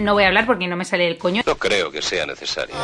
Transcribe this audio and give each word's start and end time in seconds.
No 0.00 0.14
voy 0.14 0.24
a 0.24 0.28
hablar 0.28 0.46
porque 0.46 0.66
no 0.66 0.76
me 0.76 0.84
sale 0.84 1.06
el 1.06 1.18
coño. 1.18 1.42
No 1.46 1.56
creo 1.56 1.90
que 1.90 2.00
sea 2.00 2.24
necesario. 2.24 2.74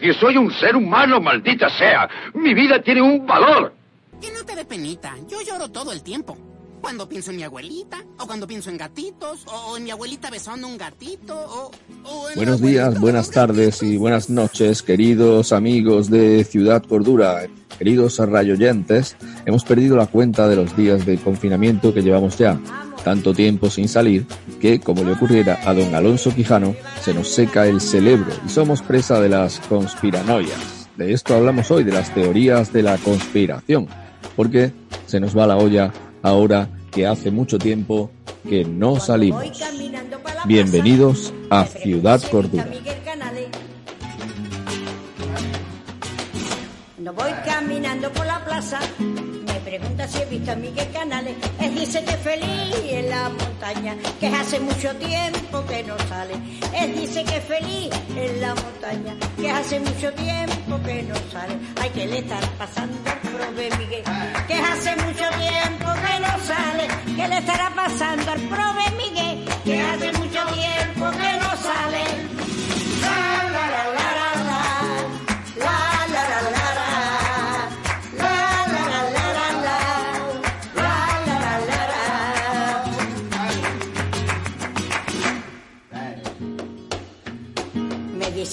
Que 0.00 0.14
soy 0.14 0.38
un 0.38 0.50
ser 0.50 0.76
humano, 0.76 1.20
maldita 1.20 1.68
sea. 1.68 2.08
Mi 2.32 2.54
vida 2.54 2.80
tiene 2.82 3.02
un 3.02 3.26
valor. 3.26 3.74
Que 4.18 4.30
no 4.32 4.42
te 4.46 4.56
dé 4.56 4.64
penita. 4.64 5.14
Yo 5.28 5.42
lloro 5.42 5.68
todo 5.68 5.92
el 5.92 6.02
tiempo. 6.02 6.38
Cuando 6.80 7.06
pienso 7.06 7.32
en 7.32 7.36
mi 7.36 7.42
abuelita, 7.42 7.98
o 8.18 8.26
cuando 8.26 8.46
pienso 8.46 8.70
en 8.70 8.78
gatitos, 8.78 9.44
o 9.46 9.76
en 9.76 9.84
mi 9.84 9.90
abuelita 9.90 10.30
besando 10.30 10.66
un 10.66 10.78
gatito, 10.78 11.38
o, 11.38 11.70
o 12.04 12.30
en 12.30 12.36
Buenos 12.36 12.62
días, 12.62 12.98
buenas 12.98 13.30
tardes 13.30 13.82
y 13.82 13.98
buenas 13.98 14.30
noches, 14.30 14.82
queridos 14.82 15.52
amigos 15.52 16.08
de 16.08 16.42
Ciudad 16.44 16.82
Cordura, 16.82 17.46
queridos 17.76 18.16
rayoyentes. 18.18 19.18
Hemos 19.44 19.64
perdido 19.64 19.96
la 19.96 20.06
cuenta 20.06 20.48
de 20.48 20.56
los 20.56 20.74
días 20.74 21.04
de 21.04 21.18
confinamiento 21.18 21.92
que 21.92 22.00
llevamos 22.00 22.38
ya. 22.38 22.58
Tanto 23.04 23.32
tiempo 23.32 23.70
sin 23.70 23.88
salir 23.88 24.26
que, 24.60 24.80
como 24.80 25.04
le 25.04 25.12
ocurriera 25.12 25.60
a 25.64 25.72
don 25.72 25.94
Alonso 25.94 26.34
Quijano, 26.34 26.74
se 27.00 27.14
nos 27.14 27.28
seca 27.28 27.66
el 27.66 27.80
cerebro 27.80 28.32
y 28.44 28.48
somos 28.48 28.82
presa 28.82 29.20
de 29.20 29.28
las 29.28 29.60
conspiranoias. 29.60 30.88
De 30.96 31.12
esto 31.12 31.34
hablamos 31.34 31.70
hoy, 31.70 31.84
de 31.84 31.92
las 31.92 32.12
teorías 32.12 32.72
de 32.72 32.82
la 32.82 32.98
conspiración, 32.98 33.88
porque 34.36 34.72
se 35.06 35.18
nos 35.20 35.36
va 35.36 35.46
la 35.46 35.56
olla 35.56 35.92
ahora 36.22 36.68
que 36.90 37.06
hace 37.06 37.30
mucho 37.30 37.58
tiempo 37.58 38.10
que 38.48 38.64
no 38.64 39.00
salimos. 39.00 39.44
Bienvenidos 40.44 41.32
a 41.48 41.64
Ciudad 41.64 42.20
Cordura. 42.30 42.68
voy 47.12 47.32
caminando 47.44 48.10
por 48.12 48.26
la 48.26 48.44
plaza, 48.44 48.78
pregunta 49.60 50.08
si 50.08 50.18
he 50.18 50.24
visto 50.26 50.52
a 50.52 50.56
Miguel 50.56 50.90
Canales. 50.92 51.34
Él 51.60 51.74
dice 51.74 52.04
que 52.04 52.12
feliz 52.12 52.76
en 52.90 53.10
la 53.10 53.28
montaña, 53.28 53.96
que 54.18 54.26
hace 54.28 54.60
mucho 54.60 54.94
tiempo 54.96 55.64
que 55.66 55.82
no 55.84 55.96
sale. 56.08 56.34
Él 56.74 56.94
dice 56.94 57.24
que 57.24 57.40
feliz 57.40 57.90
en 58.16 58.40
la 58.40 58.54
montaña, 58.54 59.14
que 59.36 59.50
hace 59.50 59.80
mucho 59.80 60.12
tiempo 60.12 60.80
que 60.84 61.02
no 61.02 61.14
sale. 61.30 61.54
Ay, 61.80 61.90
que 61.90 62.06
le 62.06 62.18
estará 62.18 62.48
pasando 62.58 62.96
al 63.10 63.18
prove 63.18 63.70
Miguel, 63.78 64.04
que 64.46 64.54
hace 64.54 64.96
mucho 64.96 65.28
tiempo 65.38 65.86
que 66.04 66.20
no 66.20 66.44
sale. 66.44 66.88
Que 67.16 67.28
le 67.28 67.38
estará 67.38 67.70
pasando 67.74 68.30
al 68.30 68.40
prove 68.40 68.90
Miguel, 68.96 69.44
que 69.64 69.80
hace 69.80 70.12
mucho 70.12 70.40
tiempo 70.54 71.10
que 71.10 71.32
no 71.40 71.56
sale. 71.56 72.29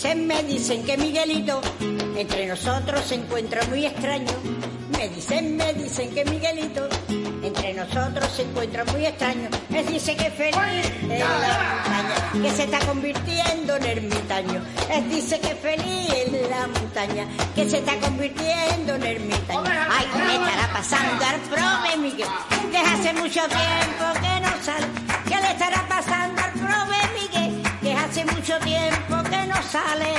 La. 0.03 0.15
Me 0.15 0.23
dicen, 0.23 0.27
me 0.27 0.43
dicen 0.43 0.83
que 0.83 0.97
Miguelito 0.97 1.61
entre 2.15 2.45
nosotros 2.45 3.01
se 3.05 3.15
encuentra 3.15 3.63
muy 3.65 3.85
extraño. 3.85 4.31
Me 4.91 5.09
dicen, 5.09 5.57
me 5.57 5.73
dicen 5.73 6.13
que 6.13 6.25
Miguelito 6.25 6.87
entre 7.43 7.73
nosotros 7.73 8.31
se 8.35 8.43
encuentra 8.43 8.83
muy 8.85 9.05
extraño. 9.05 9.49
Él 9.73 9.85
dice 9.87 10.15
que 10.15 10.29
feliz 10.31 10.91
en 11.01 11.19
la 11.19 11.81
montaña, 11.83 12.31
que 12.41 12.51
se 12.51 12.63
está 12.63 12.79
convirtiendo 12.79 13.75
en 13.75 13.85
ermitaño. 13.85 14.61
Él 14.91 15.09
dice 15.09 15.39
que 15.39 15.55
feliz 15.55 16.13
en 16.13 16.49
la 16.49 16.67
montaña, 16.67 17.27
que 17.55 17.69
se 17.69 17.77
está 17.77 17.99
convirtiendo 17.99 18.95
en 18.95 19.03
ermitaño. 19.03 19.63
Ay, 19.89 20.05
¿qué 20.13 20.19
le 20.19 20.33
estará 20.35 20.73
pasando 20.73 21.25
al 21.25 21.41
prove 21.41 21.97
Miguel? 21.97 22.27
Que 22.71 22.77
hace 22.77 23.13
mucho 23.13 23.41
tiempo 23.47 24.05
que 24.21 24.41
no 24.41 24.63
sale. 24.63 24.87
¿Qué 25.27 25.35
le 25.35 25.51
estará 25.51 25.87
pasando 25.87 26.41
al 26.41 26.51
prove 26.51 27.06
hace 28.07 28.23
mucho 28.25 28.57
tiempo 28.59 29.21
que 29.29 29.47
no 29.47 29.61
sale. 29.63 30.17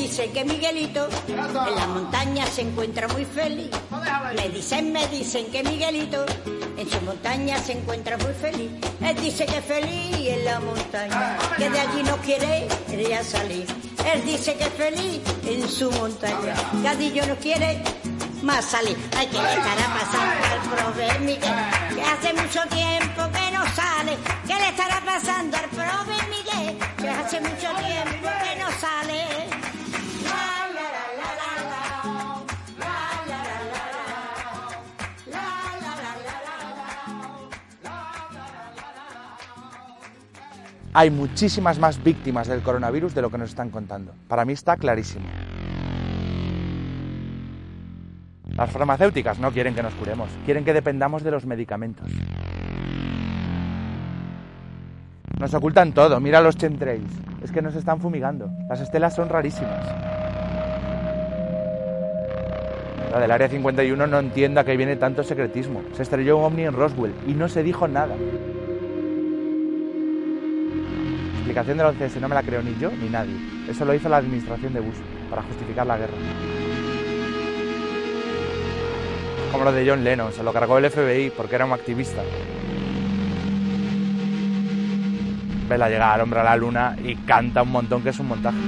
Dicen 0.00 0.32
que 0.32 0.44
Miguelito 0.46 1.08
en 1.28 1.36
la 1.76 1.86
montaña 1.86 2.46
se 2.46 2.62
encuentra 2.62 3.06
muy 3.08 3.26
feliz. 3.26 3.70
Me 4.34 4.48
dicen, 4.48 4.92
me 4.92 5.06
dicen 5.08 5.50
que 5.50 5.62
Miguelito 5.62 6.24
en 6.78 6.90
su 6.90 7.00
montaña 7.02 7.58
se 7.58 7.72
encuentra 7.72 8.16
muy 8.16 8.32
feliz. 8.32 8.70
Él 9.02 9.16
dice 9.20 9.44
que 9.44 9.58
es 9.58 9.64
feliz 9.64 10.16
en 10.26 10.44
la 10.46 10.58
montaña, 10.60 11.36
que 11.58 11.68
de 11.68 11.80
allí 11.80 12.02
no 12.02 12.16
quiere 12.18 12.66
ya 13.10 13.22
salir. 13.22 13.66
Él 14.12 14.24
dice 14.24 14.54
que 14.54 14.64
es 14.64 14.72
feliz 14.72 15.20
en 15.46 15.68
su 15.68 15.90
montaña, 15.92 16.54
que 16.80 16.88
allí 16.88 17.20
no 17.28 17.36
quiere 17.36 17.82
más 18.42 18.64
salir. 18.64 18.96
Ay, 19.18 19.26
que 19.26 19.38
le 19.38 19.52
estará 19.52 19.86
pasando 20.00 20.44
al 20.54 20.60
prove 20.70 21.18
Miguel, 21.20 21.54
que 21.94 22.02
hace 22.02 22.32
mucho 22.32 22.60
tiempo 22.70 23.22
que 23.36 23.50
no 23.52 23.64
sale. 23.74 24.16
¿Qué 24.46 24.54
le 24.54 24.68
estará 24.68 25.02
pasando 25.04 25.58
al 25.58 25.68
prove 25.68 26.16
Miguel, 26.30 26.78
que 26.96 27.08
hace 27.10 27.40
mucho 27.42 27.68
tiempo 27.76 28.28
que 28.44 28.58
no 28.58 28.70
sale? 28.80 29.19
Hay 40.92 41.10
muchísimas 41.10 41.78
más 41.78 42.02
víctimas 42.02 42.48
del 42.48 42.62
coronavirus 42.62 43.14
de 43.14 43.22
lo 43.22 43.30
que 43.30 43.38
nos 43.38 43.50
están 43.50 43.70
contando. 43.70 44.12
Para 44.26 44.44
mí 44.44 44.52
está 44.52 44.76
clarísimo. 44.76 45.24
Las 48.56 48.72
farmacéuticas 48.72 49.38
no 49.38 49.52
quieren 49.52 49.74
que 49.74 49.84
nos 49.84 49.94
curemos, 49.94 50.28
quieren 50.44 50.64
que 50.64 50.72
dependamos 50.72 51.22
de 51.22 51.30
los 51.30 51.46
medicamentos. 51.46 52.10
Nos 55.38 55.54
ocultan 55.54 55.92
todo, 55.92 56.18
mira 56.20 56.40
los 56.40 56.56
chemtrails. 56.56 57.12
Es 57.42 57.52
que 57.52 57.62
nos 57.62 57.76
están 57.76 58.00
fumigando. 58.00 58.50
Las 58.68 58.80
estelas 58.80 59.14
son 59.14 59.28
rarísimas. 59.28 59.86
La 63.12 63.20
del 63.20 63.30
Área 63.30 63.48
51 63.48 64.06
no 64.06 64.18
entiende 64.18 64.60
a 64.60 64.64
qué 64.64 64.76
viene 64.76 64.96
tanto 64.96 65.22
secretismo. 65.22 65.82
Se 65.94 66.02
estrelló 66.02 66.38
un 66.38 66.44
ovni 66.44 66.64
en 66.64 66.74
Roswell 66.74 67.14
y 67.26 67.32
no 67.34 67.48
se 67.48 67.62
dijo 67.62 67.88
nada. 67.88 68.14
Explicación 71.50 71.78
del 71.78 71.86
11S 71.88 72.20
no 72.20 72.28
me 72.28 72.34
la 72.36 72.42
creo 72.44 72.62
ni 72.62 72.78
yo 72.78 72.90
ni 72.92 73.08
nadie. 73.08 73.34
Eso 73.68 73.84
lo 73.84 73.92
hizo 73.92 74.08
la 74.08 74.18
administración 74.18 74.72
de 74.72 74.78
Bush 74.78 74.98
para 75.28 75.42
justificar 75.42 75.84
la 75.84 75.98
guerra. 75.98 76.14
Como 79.50 79.64
lo 79.64 79.72
de 79.72 79.88
John 79.88 80.04
Lennon, 80.04 80.32
se 80.32 80.44
lo 80.44 80.52
cargó 80.52 80.78
el 80.78 80.88
FBI 80.88 81.30
porque 81.36 81.56
era 81.56 81.64
un 81.64 81.72
activista. 81.72 82.22
Vela 85.68 85.88
llegar 85.88 86.14
al 86.14 86.20
hombre 86.20 86.38
a 86.38 86.44
la 86.44 86.56
luna 86.56 86.96
y 87.02 87.16
canta 87.16 87.62
un 87.62 87.72
montón 87.72 88.02
que 88.02 88.10
es 88.10 88.18
un 88.20 88.28
montaje. 88.28 88.58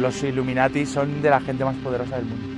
Los 0.00 0.20
Illuminati 0.22 0.84
son 0.84 1.22
de 1.22 1.30
la 1.30 1.40
gente 1.40 1.64
más 1.64 1.76
poderosa 1.76 2.16
del 2.16 2.24
mundo. 2.24 2.53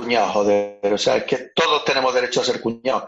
Cuñados, 0.00 0.32
joder. 0.32 0.92
O 0.92 0.98
sea, 0.98 1.16
es 1.16 1.24
que 1.24 1.36
todos 1.54 1.84
tenemos 1.84 2.12
derecho 2.14 2.40
a 2.40 2.44
ser 2.44 2.60
cuñados. 2.60 3.04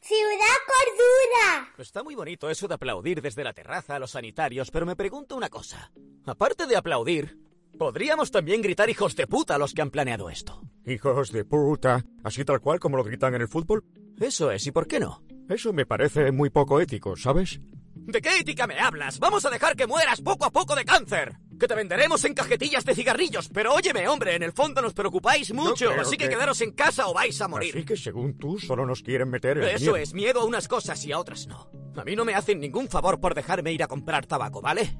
Ciudad 0.00 0.58
Cordura. 0.66 1.74
Está 1.78 2.02
muy 2.02 2.14
bonito 2.14 2.48
eso 2.48 2.68
de 2.68 2.74
aplaudir 2.74 3.20
desde 3.20 3.44
la 3.44 3.52
terraza 3.52 3.96
a 3.96 3.98
los 3.98 4.12
sanitarios, 4.12 4.70
pero 4.70 4.86
me 4.86 4.96
pregunto 4.96 5.36
una 5.36 5.48
cosa. 5.48 5.90
Aparte 6.24 6.66
de 6.66 6.76
aplaudir, 6.76 7.38
podríamos 7.78 8.30
también 8.30 8.62
gritar 8.62 8.88
hijos 8.88 9.16
de 9.16 9.26
puta 9.26 9.56
a 9.56 9.58
los 9.58 9.74
que 9.74 9.82
han 9.82 9.90
planeado 9.90 10.30
esto. 10.30 10.62
Hijos 10.86 11.32
de 11.32 11.44
puta. 11.44 12.04
Así 12.24 12.44
tal 12.44 12.60
cual 12.60 12.80
como 12.80 12.96
lo 12.96 13.04
gritan 13.04 13.34
en 13.34 13.42
el 13.42 13.48
fútbol. 13.48 13.84
Eso 14.18 14.50
es, 14.50 14.66
¿y 14.66 14.72
por 14.72 14.86
qué 14.86 15.00
no? 15.00 15.22
Eso 15.48 15.72
me 15.72 15.86
parece 15.86 16.32
muy 16.32 16.50
poco 16.50 16.80
ético, 16.80 17.16
¿sabes? 17.16 17.60
¿De 17.94 18.20
qué 18.22 18.38
ética 18.38 18.66
me 18.66 18.78
hablas? 18.78 19.18
Vamos 19.18 19.44
a 19.44 19.50
dejar 19.50 19.76
que 19.76 19.86
mueras 19.86 20.20
poco 20.22 20.46
a 20.46 20.50
poco 20.50 20.74
de 20.74 20.84
cáncer. 20.84 21.36
Que 21.58 21.66
te 21.66 21.74
venderemos 21.74 22.24
en 22.24 22.34
cajetillas 22.34 22.84
de 22.84 22.94
cigarrillos. 22.94 23.48
Pero 23.52 23.74
óyeme, 23.74 24.06
hombre, 24.06 24.34
en 24.36 24.42
el 24.44 24.52
fondo 24.52 24.80
nos 24.80 24.94
preocupáis 24.94 25.52
mucho. 25.52 25.90
así 25.98 26.16
que, 26.16 26.24
que- 26.24 26.30
quedaros 26.30 26.60
en 26.60 26.72
casa 26.72 27.08
o 27.08 27.14
vais 27.14 27.40
a 27.40 27.48
morir. 27.48 27.74
Así 27.76 27.84
que 27.84 27.96
según 27.96 28.38
tú, 28.38 28.58
solo 28.58 28.86
nos 28.86 29.02
quieren 29.02 29.28
meter 29.28 29.58
en 29.58 29.64
Eso 29.64 29.96
es, 29.96 30.14
miedo 30.14 30.40
a 30.40 30.44
unas 30.44 30.68
cosas 30.68 31.04
y 31.04 31.12
a 31.12 31.18
otras 31.18 31.46
no. 31.48 31.68
A 31.96 32.04
mí 32.04 32.14
no 32.14 32.24
me 32.24 32.34
hacen 32.34 32.60
ningún 32.60 32.88
favor 32.88 33.18
por 33.20 33.34
dejarme 33.34 33.72
ir 33.72 33.82
a 33.82 33.88
comprar 33.88 34.26
tabaco, 34.26 34.60
¿vale? 34.60 34.98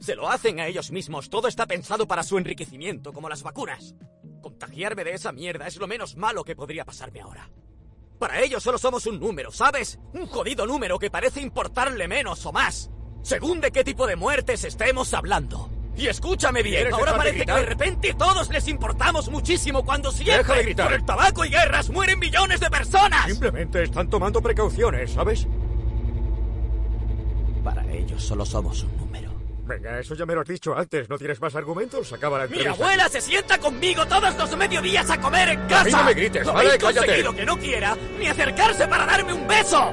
Se 0.00 0.14
lo 0.14 0.28
hacen 0.30 0.60
a 0.60 0.66
ellos 0.66 0.90
mismos. 0.92 1.28
Todo 1.28 1.46
está 1.48 1.66
pensado 1.66 2.06
para 2.06 2.22
su 2.22 2.38
enriquecimiento, 2.38 3.12
como 3.12 3.28
las 3.28 3.42
vacunas. 3.42 3.94
Contagiarme 4.40 5.04
de 5.04 5.12
esa 5.12 5.32
mierda 5.32 5.66
es 5.66 5.76
lo 5.76 5.86
menos 5.88 6.16
malo 6.16 6.44
que 6.44 6.56
podría 6.56 6.84
pasarme 6.86 7.20
ahora. 7.20 7.50
Para 8.18 8.40
ellos 8.40 8.62
solo 8.62 8.78
somos 8.78 9.06
un 9.06 9.20
número, 9.20 9.50
¿sabes? 9.52 9.98
Un 10.14 10.26
jodido 10.26 10.66
número 10.66 10.98
que 10.98 11.10
parece 11.10 11.40
importarle 11.40 12.08
menos 12.08 12.46
o 12.46 12.52
más. 12.52 12.90
Según 13.22 13.60
de 13.60 13.70
qué 13.72 13.84
tipo 13.84 14.06
de 14.06 14.16
muertes 14.16 14.64
estemos 14.64 15.12
hablando. 15.12 15.70
Y 15.98 16.06
escúchame 16.06 16.62
bien, 16.62 16.76
¿Quieres 16.76 16.94
ahora 16.94 17.12
de 17.12 17.18
parece 17.18 17.44
que 17.44 17.52
de 17.52 17.66
repente 17.66 18.14
todos 18.14 18.48
les 18.50 18.68
importamos 18.68 19.28
muchísimo 19.28 19.84
cuando 19.84 20.12
siempre 20.12 20.38
Deja 20.38 20.54
de 20.54 20.62
gritar. 20.62 20.86
por 20.86 20.94
el 20.94 21.04
tabaco 21.04 21.44
y 21.44 21.48
guerras 21.50 21.90
mueren 21.90 22.18
millones 22.20 22.60
de 22.60 22.70
personas. 22.70 23.26
Simplemente 23.26 23.82
están 23.82 24.08
tomando 24.08 24.40
precauciones, 24.40 25.10
¿sabes? 25.12 25.46
Para 27.64 27.84
ellos 27.92 28.22
solo 28.22 28.46
somos 28.46 28.82
un 28.84 28.96
número. 28.96 29.28
Venga, 29.66 29.98
eso 29.98 30.14
ya 30.14 30.24
me 30.24 30.34
lo 30.34 30.40
has 30.42 30.48
dicho 30.48 30.74
antes. 30.76 31.08
¿No 31.10 31.18
tienes 31.18 31.40
más 31.40 31.54
argumentos? 31.54 32.10
Acaba 32.12 32.38
la 32.38 32.46
Mi 32.46 32.54
entrevista. 32.58 32.82
abuela 32.84 33.08
se 33.08 33.20
sienta 33.20 33.58
conmigo 33.58 34.06
todos 34.06 34.34
los 34.36 34.56
mediodías 34.56 35.10
a 35.10 35.20
comer 35.20 35.48
en 35.50 35.60
casa. 35.66 35.80
A 35.80 35.84
mí 35.84 35.90
no 35.92 36.04
me 36.04 36.14
grites, 36.14 36.46
¿No 36.46 36.52
¿vale? 36.54 36.78
Cállate. 36.78 37.06
conseguido 37.06 37.34
que 37.34 37.44
no 37.44 37.58
quiera 37.58 37.96
ni 38.18 38.28
acercarse 38.28 38.86
para 38.88 39.04
darme 39.04 39.32
un 39.34 39.46
beso. 39.46 39.92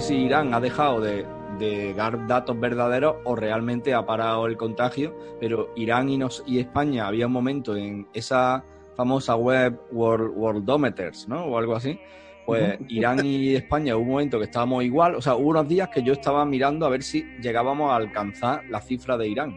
Sé 0.00 0.08
si 0.08 0.16
Irán 0.16 0.52
ha 0.54 0.60
dejado 0.60 1.00
de, 1.00 1.24
de 1.60 1.94
dar 1.94 2.26
datos 2.26 2.58
verdaderos 2.58 3.16
o 3.22 3.36
realmente 3.36 3.94
ha 3.94 4.04
parado 4.04 4.46
el 4.46 4.56
contagio, 4.56 5.16
pero 5.38 5.70
Irán 5.76 6.08
y, 6.08 6.18
nos, 6.18 6.42
y 6.46 6.58
España 6.58 7.06
había 7.06 7.28
un 7.28 7.32
momento 7.32 7.76
en 7.76 8.08
esa 8.12 8.64
famosa 8.96 9.36
web 9.36 9.78
World, 9.92 10.32
Worldometers, 10.36 11.28
¿no? 11.28 11.44
O 11.44 11.58
algo 11.58 11.76
así. 11.76 11.98
Pues 12.44 12.76
Irán 12.88 13.24
y 13.24 13.54
España 13.54 13.94
hubo 13.94 14.02
un 14.02 14.10
momento 14.10 14.38
que 14.38 14.46
estábamos 14.46 14.82
igual, 14.84 15.14
o 15.14 15.22
sea, 15.22 15.36
hubo 15.36 15.50
unos 15.50 15.68
días 15.68 15.88
que 15.88 16.02
yo 16.02 16.12
estaba 16.12 16.44
mirando 16.44 16.84
a 16.84 16.90
ver 16.90 17.02
si 17.04 17.24
llegábamos 17.40 17.90
a 17.90 17.96
alcanzar 17.96 18.64
la 18.68 18.80
cifra 18.80 19.16
de 19.16 19.28
Irán. 19.28 19.56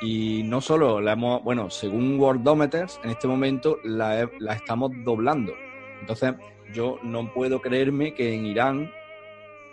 Y 0.00 0.42
no 0.44 0.62
solo 0.62 1.02
la 1.02 1.12
hemos, 1.12 1.44
bueno, 1.44 1.68
según 1.68 2.18
Worldometers, 2.18 2.98
en 3.04 3.10
este 3.10 3.28
momento 3.28 3.78
la 3.84 4.24
estamos 4.54 4.90
doblando. 5.04 5.52
Entonces, 6.00 6.34
yo 6.72 6.98
no 7.02 7.32
puedo 7.32 7.60
creerme 7.60 8.14
que 8.14 8.34
en 8.34 8.46
Irán, 8.46 8.90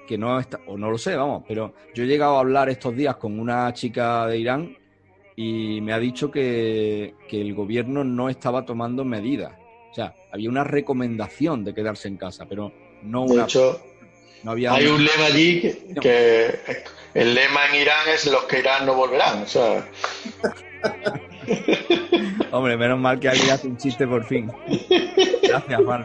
que 0.08 0.18
no 0.18 0.40
está, 0.40 0.60
o 0.66 0.78
no 0.78 0.90
lo 0.90 0.98
sé, 0.98 1.16
vamos, 1.16 1.44
pero 1.48 1.74
yo 1.94 2.04
he 2.04 2.08
llegado 2.08 2.38
a 2.38 2.40
hablar 2.40 2.70
estos 2.70 2.96
días 2.96 3.18
con 3.18 3.40
una 3.40 3.72
chica 3.74 4.26
de 4.26 4.40
Irán 4.40 4.78
y 5.36 5.82
me 5.82 5.94
ha 5.94 6.00
dicho 6.00 6.32
que, 6.32 7.14
que 7.28 7.40
el 7.40 7.54
gobierno 7.54 8.04
no 8.04 8.30
estaba 8.30 8.66
tomando 8.66 9.06
medidas. 9.06 9.54
O 9.92 9.94
sea, 9.94 10.16
había 10.32 10.50
una 10.50 10.64
recomendación 10.64 11.64
de 11.64 11.76
quedarse 11.76 12.08
en 12.08 12.18
casa, 12.18 12.46
pero 12.48 12.72
no 13.04 13.26
De 13.26 13.34
una. 13.34 13.44
hecho, 13.44 13.80
no 14.44 14.52
había 14.52 14.74
hay 14.74 14.88
un 14.88 15.04
lema 15.04 15.26
allí 15.26 15.62
que, 15.62 15.96
que 16.02 16.56
el 17.14 17.36
lema 17.36 17.68
en 17.68 17.82
Irán 17.82 18.10
es 18.14 18.26
los 18.32 18.44
que 18.46 18.60
irán 18.60 18.86
no 18.86 18.96
volverán. 18.96 19.44
O 19.44 19.48
sea, 19.48 19.88
Hombre, 22.52 22.78
menos 22.78 23.00
mal 23.00 23.20
que 23.20 23.30
alguien 23.30 23.52
hace 23.52 23.68
un 23.68 23.78
chiste 23.78 24.08
por 24.08 24.24
fin. 24.26 24.52
Gracias, 25.44 25.82
Juan. 25.84 26.04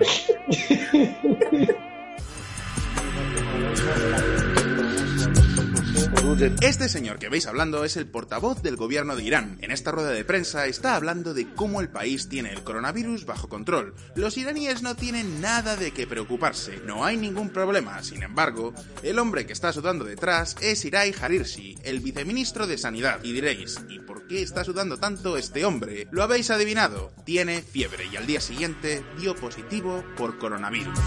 Este 6.60 6.88
señor 6.88 7.18
que 7.18 7.28
veis 7.28 7.46
hablando 7.46 7.84
es 7.84 7.96
el 7.96 8.06
portavoz 8.06 8.62
del 8.62 8.76
gobierno 8.76 9.14
de 9.14 9.22
Irán. 9.22 9.58
En 9.60 9.70
esta 9.70 9.92
rueda 9.92 10.10
de 10.10 10.24
prensa 10.24 10.66
está 10.66 10.96
hablando 10.96 11.34
de 11.34 11.46
cómo 11.54 11.80
el 11.80 11.88
país 11.88 12.28
tiene 12.28 12.50
el 12.50 12.64
coronavirus 12.64 13.26
bajo 13.26 13.48
control. 13.48 13.94
Los 14.16 14.36
iraníes 14.36 14.82
no 14.82 14.96
tienen 14.96 15.40
nada 15.40 15.76
de 15.76 15.92
qué 15.92 16.06
preocuparse, 16.06 16.80
no 16.84 17.04
hay 17.04 17.16
ningún 17.16 17.50
problema. 17.50 18.02
Sin 18.02 18.22
embargo, 18.22 18.74
el 19.02 19.18
hombre 19.18 19.46
que 19.46 19.52
está 19.52 19.72
sudando 19.72 20.04
detrás 20.04 20.56
es 20.60 20.84
Irai 20.84 21.14
Harirsi, 21.20 21.76
el 21.84 22.00
viceministro 22.00 22.66
de 22.66 22.78
Sanidad. 22.78 23.20
Y 23.22 23.32
diréis, 23.32 23.80
¿y 23.88 24.00
por 24.00 24.26
qué 24.26 24.42
está 24.42 24.64
sudando 24.64 24.96
tanto 24.96 25.36
este 25.36 25.64
hombre? 25.64 26.08
Lo 26.10 26.22
habéis 26.22 26.50
adivinado, 26.50 27.12
tiene 27.24 27.62
fiebre 27.62 28.06
y 28.12 28.16
al 28.16 28.26
día 28.26 28.40
siguiente 28.40 29.04
dio 29.18 29.36
positivo 29.36 30.02
por 30.16 30.38
coronavirus. 30.38 30.98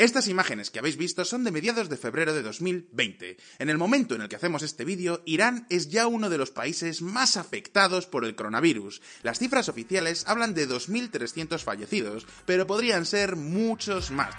Estas 0.00 0.28
imágenes 0.28 0.70
que 0.70 0.78
habéis 0.78 0.96
visto 0.96 1.26
son 1.26 1.44
de 1.44 1.50
mediados 1.50 1.90
de 1.90 1.98
febrero 1.98 2.32
de 2.32 2.40
2020. 2.40 3.36
En 3.58 3.68
el 3.68 3.76
momento 3.76 4.14
en 4.14 4.22
el 4.22 4.30
que 4.30 4.36
hacemos 4.36 4.62
este 4.62 4.86
vídeo, 4.86 5.20
Irán 5.26 5.66
es 5.68 5.90
ya 5.90 6.06
uno 6.06 6.30
de 6.30 6.38
los 6.38 6.50
países 6.50 7.02
más 7.02 7.36
afectados 7.36 8.06
por 8.06 8.24
el 8.24 8.34
coronavirus. 8.34 9.02
Las 9.22 9.38
cifras 9.38 9.68
oficiales 9.68 10.24
hablan 10.26 10.54
de 10.54 10.66
2.300 10.66 11.62
fallecidos, 11.62 12.26
pero 12.46 12.66
podrían 12.66 13.04
ser 13.04 13.36
muchos 13.36 14.10
más. 14.10 14.34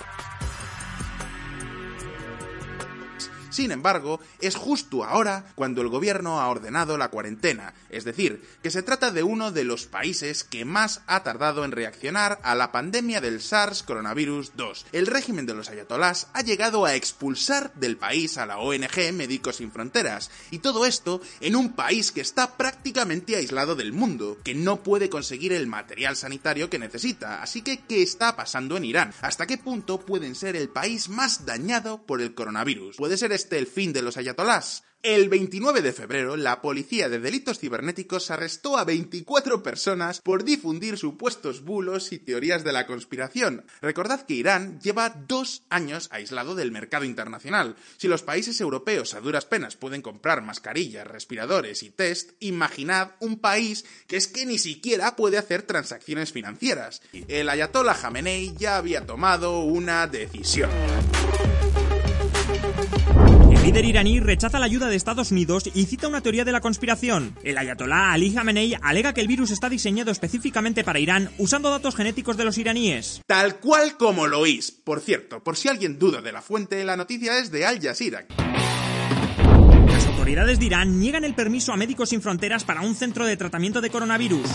Sin 3.52 3.72
embargo, 3.72 4.20
es 4.40 4.56
justo 4.56 5.04
ahora 5.04 5.46
cuando 5.56 5.82
el 5.82 5.90
gobierno 5.90 6.40
ha 6.40 6.50
ordenado 6.50 6.98
la 6.98 7.10
cuarentena, 7.10 7.74
es 7.90 8.04
decir, 8.04 8.42
que 8.64 8.72
se 8.72 8.82
trata 8.82 9.12
de 9.12 9.24
uno 9.24 9.52
de 9.52 9.64
los 9.64 9.86
países 9.86 10.44
que 10.44 10.66
más 10.66 11.02
ha 11.08 11.24
tardado 11.24 11.66
en 11.66 11.72
reaccionar 11.72 12.40
a 12.44 12.56
la 12.56 12.72
pandemia 12.72 13.22
del 13.22 13.42
SARS 13.42 13.84
coronavirus 13.84 14.54
2. 14.56 14.86
El 14.92 15.08
régimen 15.08 15.46
de 15.46 15.54
los 15.54 15.70
ayatolás 15.70 16.28
ha 16.34 16.42
llegado 16.42 16.86
a 16.86 16.96
expulsar 16.96 17.74
del 17.76 17.98
país 17.98 18.38
a 18.38 18.46
la 18.46 18.58
ONG 18.58 19.14
Médicos 19.14 19.58
Sin 19.58 19.72
Fronteras, 19.72 20.32
y 20.50 20.60
todo 20.60 20.86
esto 20.86 21.22
en 21.40 21.56
un 21.56 21.74
país 21.74 22.12
que 22.12 22.22
está 22.22 22.58
prácticamente 22.58 23.36
aislado 23.36 23.76
del 23.76 23.94
mundo, 23.94 24.38
que 24.44 24.56
no 24.56 24.84
puede 24.84 25.10
conseguir 25.10 25.54
el 25.54 25.68
material 25.68 26.16
sanitario 26.16 26.70
que 26.70 26.80
necesita. 26.80 27.42
Así 27.42 27.62
que, 27.62 27.80
¿qué 27.80 28.02
está 28.02 28.36
pasando 28.36 28.78
en 28.78 28.86
Irán? 28.86 29.14
¿Hasta 29.22 29.46
qué 29.46 29.58
punto 29.58 30.00
pueden 30.00 30.36
ser 30.36 30.56
el 30.56 30.70
país 30.70 31.10
más 31.10 31.46
dañado 31.46 32.02
por 32.04 32.22
el 32.22 32.34
coronavirus? 32.34 32.98
¿Puede 32.98 33.18
ser 33.18 33.32
este 33.42 33.58
el 33.58 33.66
fin 33.66 33.92
de 33.92 34.04
los 34.04 34.18
ayatolás? 34.18 34.84
El 35.04 35.30
29 35.30 35.82
de 35.82 35.94
febrero, 35.94 36.38
la 36.38 36.62
Policía 36.62 37.10
de 37.10 37.18
Delitos 37.18 37.58
Cibernéticos 37.58 38.30
arrestó 38.30 38.78
a 38.78 38.84
24 38.84 39.64
personas 39.64 40.22
por 40.22 40.44
difundir 40.44 40.96
supuestos 40.96 41.64
bulos 41.64 42.12
y 42.12 42.20
teorías 42.20 42.64
de 42.64 42.72
la 42.72 42.86
conspiración. 42.86 43.66
Recordad 43.82 44.28
que 44.28 44.36
Irán 44.36 44.80
lleva 44.80 45.10
dos 45.10 45.64
años 45.72 46.08
aislado 46.12 46.54
del 46.54 46.72
mercado 46.72 47.04
internacional. 47.04 47.76
Si 47.98 48.08
los 48.08 48.22
países 48.22 48.62
europeos 48.62 49.16
a 49.16 49.22
duras 49.22 49.46
penas 49.46 49.76
pueden 49.76 50.04
comprar 50.04 50.44
mascarillas, 50.44 51.08
respiradores 51.08 51.82
y 51.82 51.90
test, 51.90 52.34
imaginad 52.40 53.14
un 53.22 53.40
país 53.40 53.86
que 54.06 54.18
es 54.18 54.28
que 54.28 54.46
ni 54.46 54.60
siquiera 54.60 55.16
puede 55.16 55.40
hacer 55.40 55.64
transacciones 55.64 56.32
financieras. 56.32 57.02
El 57.28 57.50
ayatollah 57.50 57.96
Jamenei 57.96 58.54
ya 58.56 58.78
había 58.78 59.08
tomado 59.08 59.62
una 59.62 60.06
decisión. 60.06 60.70
El 63.72 63.76
líder 63.76 63.90
iraní 63.90 64.20
rechaza 64.20 64.60
la 64.60 64.66
ayuda 64.66 64.90
de 64.90 64.98
Estados 64.98 65.32
Unidos 65.32 65.64
y 65.74 65.86
cita 65.86 66.10
una 66.10 66.20
teoría 66.20 66.44
de 66.44 66.52
la 66.52 66.60
conspiración. 66.60 67.38
El 67.42 67.58
ayatolá 67.58 68.12
Ali 68.12 68.34
Khamenei 68.34 68.76
alega 68.82 69.14
que 69.14 69.22
el 69.22 69.30
virus 69.30 69.50
está 69.50 69.70
diseñado 69.70 70.12
específicamente 70.12 70.84
para 70.84 71.00
Irán 71.00 71.30
usando 71.38 71.70
datos 71.70 71.96
genéticos 71.96 72.36
de 72.36 72.44
los 72.44 72.58
iraníes. 72.58 73.22
Tal 73.28 73.62
cual 73.62 73.96
como 73.96 74.28
lo 74.28 74.40
oís. 74.40 74.72
Por 74.72 75.00
cierto, 75.00 75.42
por 75.42 75.56
si 75.56 75.70
alguien 75.70 75.98
duda 75.98 76.22
de 76.22 76.34
la 76.34 76.42
fuente, 76.42 76.84
la 76.84 76.98
noticia 76.98 77.40
es 77.40 77.50
de 77.50 77.66
Al 77.66 77.82
Jazeera. 77.82 78.26
Las 79.88 80.06
autoridades 80.06 80.60
de 80.60 80.66
Irán 80.66 81.00
niegan 81.00 81.24
el 81.24 81.34
permiso 81.34 81.72
a 81.72 81.78
Médicos 81.78 82.10
Sin 82.10 82.22
Fronteras 82.22 82.66
para 82.66 82.82
un 82.82 82.94
centro 82.94 83.26
de 83.26 83.38
tratamiento 83.38 83.80
de 83.80 83.90
coronavirus. 83.90 84.50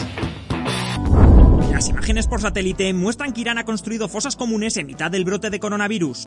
Las 1.72 1.88
imágenes 1.88 2.26
por 2.26 2.42
satélite 2.42 2.92
muestran 2.92 3.32
que 3.32 3.40
Irán 3.40 3.56
ha 3.56 3.64
construido 3.64 4.10
fosas 4.10 4.36
comunes 4.36 4.76
en 4.76 4.86
mitad 4.86 5.10
del 5.10 5.24
brote 5.24 5.48
de 5.48 5.58
coronavirus. 5.58 6.26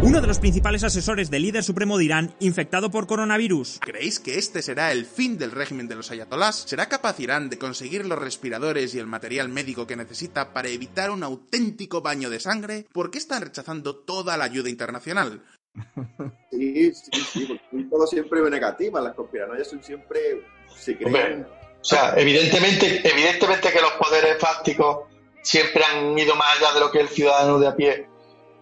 Uno 0.00 0.20
de 0.20 0.28
los 0.28 0.38
principales 0.38 0.84
asesores 0.84 1.28
del 1.28 1.42
líder 1.42 1.64
supremo 1.64 1.98
de 1.98 2.04
Irán, 2.04 2.34
infectado 2.38 2.88
por 2.90 3.08
coronavirus. 3.08 3.80
¿Creéis 3.80 4.20
que 4.20 4.38
este 4.38 4.62
será 4.62 4.92
el 4.92 5.04
fin 5.04 5.38
del 5.38 5.50
régimen 5.50 5.88
de 5.88 5.96
los 5.96 6.12
ayatolás? 6.12 6.54
¿Será 6.66 6.88
capaz 6.88 7.18
Irán 7.18 7.50
de 7.50 7.58
conseguir 7.58 8.06
los 8.06 8.18
respiradores 8.18 8.94
y 8.94 9.00
el 9.00 9.06
material 9.06 9.48
médico 9.48 9.88
que 9.88 9.96
necesita 9.96 10.52
para 10.52 10.68
evitar 10.68 11.10
un 11.10 11.24
auténtico 11.24 12.00
baño 12.00 12.30
de 12.30 12.38
sangre? 12.38 12.86
¿Por 12.92 13.10
qué 13.10 13.18
están 13.18 13.42
rechazando 13.42 13.96
toda 13.96 14.36
la 14.36 14.44
ayuda 14.44 14.70
internacional? 14.70 15.42
Sí, 16.50 16.92
sí, 16.92 17.10
sí, 17.32 17.44
porque 17.46 17.62
son 17.70 17.88
todo 17.88 18.04
siempre 18.08 18.50
negativas, 18.50 19.04
las 19.04 19.14
conspiranoias 19.14 19.68
son 19.68 19.80
siempre... 19.80 20.44
Se 20.76 20.96
creen... 20.96 21.06
Hombre, 21.06 21.46
o 21.80 21.84
sea, 21.84 22.14
evidentemente, 22.16 23.00
evidentemente 23.08 23.70
que 23.70 23.80
los 23.80 23.92
poderes 23.92 24.38
fácticos 24.38 25.06
siempre 25.42 25.84
han 25.84 26.18
ido 26.18 26.34
más 26.34 26.58
allá 26.58 26.74
de 26.74 26.80
lo 26.80 26.90
que 26.90 27.00
el 27.00 27.08
ciudadano 27.08 27.60
de 27.60 27.68
a 27.68 27.76
pie, 27.76 28.08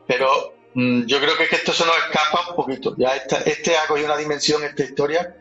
pero 0.07 0.56
yo 1.07 1.19
creo 1.21 1.37
que, 1.37 1.45
es 1.45 1.49
que 1.51 1.57
esto 1.57 1.73
se 1.73 1.85
nos 1.87 1.97
escapa 1.97 2.51
un 2.51 2.57
poquito. 2.57 2.95
Ya 2.99 3.17
esta- 3.17 3.39
este 3.39 3.77
ha 3.77 3.87
cogido 3.87 4.07
una 4.07 4.17
dimensión, 4.17 4.63
esta 4.65 4.83
historia, 4.85 5.37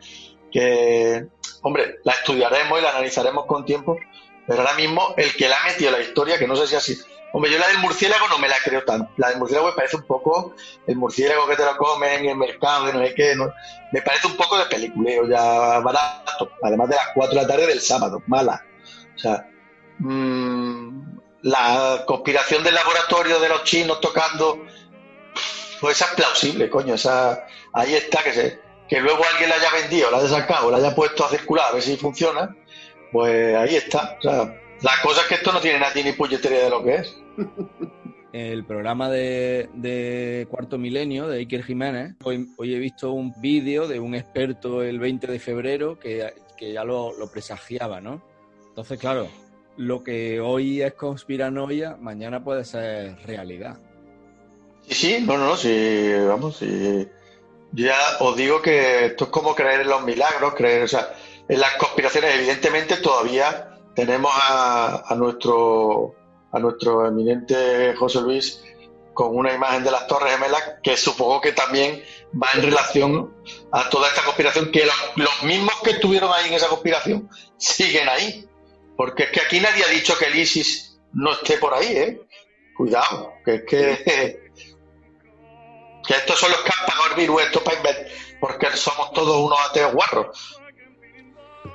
que, 0.51 1.27
hombre, 1.61 1.99
la 2.03 2.13
estudiaremos 2.13 2.79
y 2.79 2.81
la 2.81 2.91
analizaremos 2.91 3.45
con 3.45 3.65
tiempo, 3.65 3.97
pero 4.47 4.61
ahora 4.61 4.73
mismo 4.75 5.13
el 5.17 5.35
que 5.35 5.49
la 5.49 5.57
ha 5.61 5.65
metido 5.65 5.91
la 5.91 5.99
historia, 5.99 6.39
que 6.39 6.47
no 6.47 6.55
sé 6.55 6.67
si 6.67 6.75
así. 6.75 6.97
Hombre, 7.33 7.51
yo 7.51 7.59
la 7.59 7.67
del 7.67 7.79
murciélago 7.79 8.29
no 8.29 8.37
me 8.37 8.47
la 8.47 8.55
creo 8.63 8.85
tanto. 8.85 9.11
La 9.17 9.27
del 9.27 9.39
murciélago 9.39 9.67
me 9.67 9.73
parece 9.75 9.97
un 9.97 10.03
poco 10.03 10.55
el 10.87 10.95
murciélago 10.95 11.45
que 11.47 11.57
te 11.57 11.65
lo 11.65 11.75
comen 11.75 12.21
en 12.21 12.29
el 12.29 12.37
mercado, 12.37 12.93
no 12.93 12.99
sé 13.05 13.13
qué. 13.13 13.35
Me 13.91 14.01
parece 14.01 14.27
un 14.27 14.37
poco 14.37 14.57
de 14.57 14.65
peliculeo 14.67 15.27
ya 15.27 15.79
barato. 15.79 16.49
Además 16.63 16.87
de 16.87 16.95
las 16.95 17.07
4 17.13 17.35
de 17.35 17.41
la 17.41 17.47
tarde 17.47 17.67
del 17.67 17.81
sábado, 17.81 18.23
mala. 18.27 18.63
O 19.13 19.19
sea, 19.19 19.49
mm, 19.99 21.17
la 21.41 22.03
conspiración 22.07 22.63
del 22.63 22.75
laboratorio 22.75 23.37
de 23.39 23.49
los 23.49 23.63
chinos 23.65 23.99
tocando, 23.99 24.65
pues 25.85 26.01
esa 26.01 26.05
es 26.05 26.15
plausible, 26.15 26.67
coño. 26.67 26.95
Esa, 26.95 27.45
ahí 27.71 27.93
está, 27.93 28.23
que 28.23 28.33
se, 28.33 28.59
que 28.89 28.99
luego 28.99 29.23
alguien 29.31 29.51
la 29.51 29.55
haya 29.57 29.69
vendido, 29.71 30.09
la 30.09 30.17
haya 30.17 30.29
sacado, 30.29 30.71
la 30.71 30.77
haya 30.77 30.95
puesto 30.95 31.23
a 31.23 31.29
circular 31.29 31.67
a 31.69 31.73
ver 31.73 31.83
si 31.83 31.95
funciona, 31.95 32.55
pues 33.11 33.55
ahí 33.55 33.75
está. 33.75 34.17
O 34.17 34.21
sea, 34.23 34.45
la 34.81 34.91
cosa 35.03 35.21
es 35.21 35.27
que 35.27 35.35
esto 35.35 35.51
no 35.51 35.61
tiene 35.61 35.77
nadie 35.77 36.03
ni 36.03 36.13
puñetería 36.13 36.63
de 36.63 36.69
lo 36.71 36.83
que 36.83 36.95
es. 36.95 37.15
el 38.33 38.65
programa 38.65 39.11
de, 39.11 39.69
de 39.75 40.47
Cuarto 40.49 40.79
Milenio 40.79 41.27
de 41.27 41.37
Iker 41.37 41.63
Jiménez. 41.63 42.15
Hoy, 42.23 42.47
hoy 42.57 42.73
he 42.73 42.79
visto 42.79 43.11
un 43.11 43.39
vídeo 43.39 43.87
de 43.87 43.99
un 43.99 44.15
experto 44.15 44.81
el 44.81 44.97
20 44.97 45.27
de 45.27 45.37
febrero 45.37 45.99
que, 45.99 46.33
que 46.57 46.73
ya 46.73 46.83
lo, 46.83 47.13
lo 47.13 47.29
presagiaba, 47.29 48.01
¿no? 48.01 48.23
Entonces, 48.69 48.97
claro, 48.97 49.27
lo 49.77 50.03
que 50.03 50.41
hoy 50.41 50.81
es 50.81 50.95
conspiranoia, 50.95 51.95
mañana 51.95 52.43
puede 52.43 52.65
ser 52.65 53.17
realidad. 53.27 53.77
Sí, 54.87 54.93
sí, 54.93 55.19
no, 55.25 55.37
no, 55.37 55.45
no, 55.47 55.57
sí, 55.57 56.13
vamos, 56.27 56.57
sí. 56.57 57.07
Ya 57.71 57.97
os 58.19 58.35
digo 58.35 58.61
que 58.61 59.05
esto 59.07 59.25
es 59.25 59.29
como 59.29 59.55
creer 59.55 59.81
en 59.81 59.89
los 59.89 60.03
milagros, 60.03 60.53
creer, 60.55 60.83
o 60.83 60.87
sea, 60.87 61.13
en 61.47 61.59
las 61.59 61.75
conspiraciones, 61.75 62.35
evidentemente 62.35 62.97
todavía 62.97 63.77
tenemos 63.95 64.31
a, 64.33 65.03
a 65.07 65.15
nuestro 65.15 66.15
a 66.51 66.59
nuestro 66.59 67.05
eminente 67.05 67.93
José 67.95 68.21
Luis 68.21 68.63
con 69.13 69.35
una 69.35 69.53
imagen 69.53 69.83
de 69.83 69.91
las 69.91 70.07
Torres 70.07 70.33
Gemelas 70.33 70.61
que 70.81 70.95
supongo 70.95 71.41
que 71.41 71.51
también 71.51 72.01
va 72.41 72.47
en 72.53 72.63
relación 72.63 73.33
a 73.71 73.89
toda 73.89 74.07
esta 74.09 74.23
conspiración, 74.23 74.71
que 74.71 74.85
los, 74.85 74.95
los 75.15 75.43
mismos 75.43 75.73
que 75.83 75.91
estuvieron 75.91 76.31
ahí 76.33 76.47
en 76.47 76.53
esa 76.53 76.67
conspiración 76.67 77.29
siguen 77.57 78.07
ahí. 78.09 78.47
Porque 78.95 79.23
es 79.23 79.31
que 79.31 79.41
aquí 79.41 79.59
nadie 79.59 79.83
ha 79.83 79.89
dicho 79.89 80.17
que 80.17 80.25
el 80.25 80.35
ISIS 80.35 80.99
no 81.13 81.33
esté 81.33 81.57
por 81.57 81.73
ahí, 81.73 81.87
¿eh? 81.87 82.21
Cuidado, 82.77 83.33
que 83.43 83.55
es 83.55 83.63
que, 83.63 84.39
que 86.07 86.13
estos 86.13 86.39
son 86.39 86.51
los 86.51 86.61
que 86.61 86.71
han 86.77 86.85
pagado 86.87 87.09
el 87.11 87.15
virus, 87.21 87.41
esto 87.43 87.63
para 87.63 87.77
inventar, 87.77 88.05
porque 88.39 88.67
somos 88.77 89.11
todos 89.13 89.37
unos 89.45 89.57
ateos 89.69 89.93
guarros. 89.93 90.61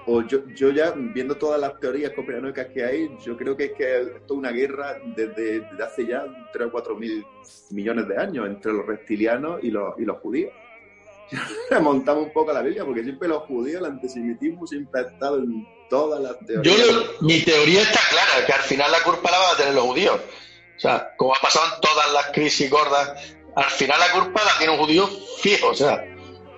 O 0.06 0.22
yo, 0.22 0.40
yo 0.54 0.70
ya, 0.70 0.92
viendo 0.96 1.36
todas 1.36 1.60
las 1.60 1.78
teorías 1.78 2.12
conspiranoicas 2.12 2.68
que 2.72 2.84
hay, 2.84 3.08
yo 3.18 3.36
creo 3.36 3.56
que 3.56 3.64
es 3.66 3.72
que 3.76 4.00
esto 4.00 4.34
es 4.34 4.38
una 4.38 4.50
guerra 4.50 4.98
desde, 5.04 5.60
desde 5.60 5.84
hace 5.84 6.06
ya 6.06 6.24
3 6.52 6.68
o 6.68 6.70
4 6.72 6.96
mil 6.96 7.24
millones 7.70 8.08
de 8.08 8.16
años 8.16 8.46
entre 8.46 8.72
los 8.72 8.86
reptilianos 8.86 9.60
y 9.62 9.70
los, 9.70 9.94
y 9.98 10.04
los 10.04 10.18
judíos. 10.18 10.52
Remontamos 11.70 12.24
un 12.26 12.32
poco 12.32 12.50
a 12.50 12.54
la 12.54 12.62
Biblia, 12.62 12.84
porque 12.84 13.02
siempre 13.04 13.28
los 13.28 13.42
judíos, 13.44 13.80
el 13.80 13.86
antisemitismo 13.86 14.66
siempre 14.66 15.00
ha 15.00 15.04
estado 15.04 15.38
en 15.38 15.66
todas 15.88 16.20
las 16.20 16.36
Yo, 16.40 16.62
teorías. 16.62 16.86
lo- 16.86 17.04
mi 17.20 17.40
teoría 17.42 17.82
está 17.82 18.00
clara, 18.10 18.46
que 18.46 18.52
al 18.52 18.62
final 18.62 18.90
la 18.90 19.02
culpa 19.02 19.30
la 19.30 19.38
van 19.38 19.54
a 19.54 19.56
tener 19.58 19.74
los 19.74 19.84
judíos. 19.84 20.20
O 20.76 20.80
sea, 20.80 21.12
como 21.16 21.34
ha 21.34 21.40
pasado 21.40 21.66
en 21.74 21.80
todas 21.80 22.12
las 22.12 22.26
crisis 22.32 22.70
gordas, 22.70 23.36
al 23.56 23.64
final 23.64 23.98
la 23.98 24.12
culpa 24.12 24.42
la 24.44 24.56
tiene 24.58 24.72
un 24.72 24.78
judío 24.78 25.08
fijo, 25.40 25.68
o 25.68 25.74
sea. 25.74 26.04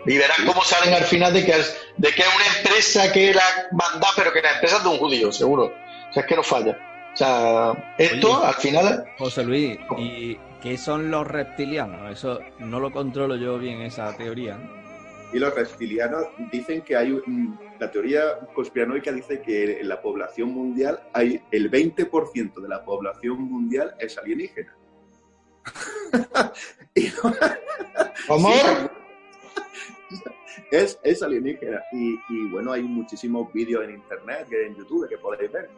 Y 0.05 0.19
verás 0.19 0.39
cómo 0.47 0.63
salen 0.65 0.95
al 0.95 1.05
final 1.05 1.33
de 1.33 1.45
que, 1.45 1.53
es- 1.53 1.77
de 1.97 2.09
que 2.11 2.23
es 2.23 2.29
una 2.35 2.59
empresa 2.59 3.13
que 3.13 3.33
la 3.33 3.43
manda, 3.73 4.09
pero 4.17 4.33
que 4.33 4.43
la 4.43 4.53
empresa 4.55 4.79
es 4.79 4.83
de 4.83 4.89
un 4.89 4.99
judío, 4.99 5.31
seguro. 5.33 5.67
O 6.11 6.13
sea, 6.13 6.23
es 6.23 6.27
que 6.27 6.37
no 6.37 6.43
falla. 6.43 6.77
O 7.15 7.17
sea, 7.17 7.95
esto 7.99 8.39
Oye, 8.39 8.47
al 8.47 8.55
final... 8.55 9.05
José 9.19 9.45
Luis, 9.45 9.79
¿y 9.99 10.37
qué 10.61 10.77
son 10.77 11.11
los 11.11 11.27
reptilianos? 11.27 12.11
Eso 12.11 12.41
no 12.59 12.81
lo 12.81 12.91
controlo 12.91 13.37
yo 13.37 13.59
bien, 13.59 13.83
esa 13.83 14.17
teoría. 14.17 14.59
Y 15.33 15.39
los 15.39 15.55
reptilianos 15.55 16.27
dicen 16.51 16.83
que 16.83 16.97
hay 16.97 17.13
un- 17.13 17.59
la 17.79 17.91
teoría 17.91 18.23
conspiranoica 18.55 19.13
dice 19.13 19.41
que 19.41 19.81
en 19.81 19.89
la 19.89 20.01
población 20.03 20.51
mundial 20.51 21.01
hay 21.15 21.41
el 21.53 21.71
20% 21.71 22.61
de 22.61 22.69
la 22.69 22.85
población 22.85 23.41
mundial 23.43 23.95
es 23.99 24.19
alienígena. 24.19 24.75
¿Cómo? 28.29 28.51
es, 30.71 30.99
es 31.03 31.23
alienígena. 31.23 31.83
Y, 31.93 32.19
y, 32.29 32.51
bueno, 32.51 32.73
hay 32.73 32.83
muchísimos 32.83 33.53
vídeos 33.53 33.85
en 33.85 33.91
internet, 33.95 34.47
que 34.49 34.67
en 34.67 34.77
YouTube, 34.77 35.09
que 35.09 35.19
podéis 35.19 35.51
ver. 35.53 35.69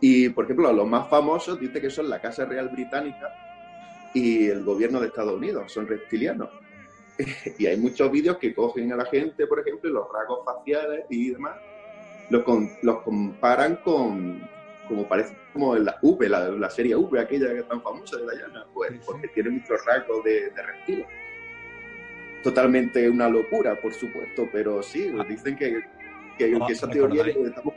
Y, 0.00 0.28
por 0.28 0.44
ejemplo, 0.44 0.72
los 0.72 0.86
más 0.86 1.08
famosos 1.08 1.58
dice 1.58 1.80
que 1.80 1.90
son 1.90 2.08
la 2.08 2.20
Casa 2.20 2.44
Real 2.44 2.68
Británica 2.68 3.32
y 4.14 4.46
el 4.48 4.64
gobierno 4.64 5.00
de 5.00 5.08
Estados 5.08 5.34
Unidos, 5.34 5.72
son 5.72 5.86
reptilianos. 5.86 6.48
y 7.58 7.66
hay 7.66 7.76
muchos 7.76 8.10
vídeos 8.10 8.38
que 8.38 8.54
cogen 8.54 8.92
a 8.92 8.96
la 8.96 9.06
gente, 9.06 9.46
por 9.46 9.60
ejemplo, 9.60 9.90
y 9.90 9.92
los 9.92 10.06
rasgos 10.12 10.44
faciales 10.44 11.04
y 11.10 11.30
demás, 11.30 11.56
los, 12.30 12.42
con- 12.44 12.70
los 12.82 13.02
comparan 13.02 13.76
con, 13.76 14.40
como 14.88 15.08
parece 15.08 15.36
como 15.52 15.76
en 15.76 15.84
la 15.84 15.98
V, 16.02 16.28
la, 16.28 16.48
la 16.48 16.70
serie 16.70 16.96
V, 16.96 17.20
aquella 17.20 17.52
que 17.52 17.60
es 17.60 17.68
tan 17.68 17.82
famosa 17.82 18.16
de 18.16 18.36
Diana, 18.36 18.66
pues 18.72 18.92
porque 19.04 19.28
tiene 19.28 19.50
muchos 19.50 19.84
rasgos 19.84 20.24
de, 20.24 20.50
de 20.50 20.62
reptiles. 20.62 21.06
Totalmente 22.42 23.08
una 23.08 23.28
locura, 23.28 23.80
por 23.80 23.92
supuesto, 23.92 24.48
pero 24.52 24.82
sí, 24.82 25.10
Ah. 25.18 25.24
dicen 25.28 25.56
que, 25.56 25.80
que, 26.38 26.58
que 26.66 26.72
esa 26.72 26.88
teoría 26.88 27.24
que 27.24 27.30
estamos 27.30 27.74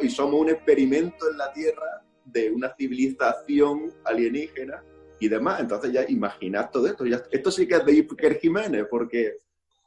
y 0.00 0.10
somos 0.10 0.40
un 0.40 0.50
experimento 0.50 1.30
en 1.30 1.38
la 1.38 1.52
Tierra 1.52 2.02
de 2.24 2.50
una 2.50 2.74
civilización 2.74 3.92
alienígena 4.04 4.82
y 5.20 5.28
demás. 5.28 5.60
Entonces 5.60 5.92
ya 5.92 6.04
imaginad 6.08 6.70
todo 6.70 6.86
esto. 6.86 7.06
Ya, 7.06 7.22
esto 7.30 7.50
sí 7.50 7.66
que 7.68 7.76
es 7.76 7.84
de 7.84 7.92
Iker 7.92 8.38
Jiménez, 8.40 8.86
porque 8.90 9.36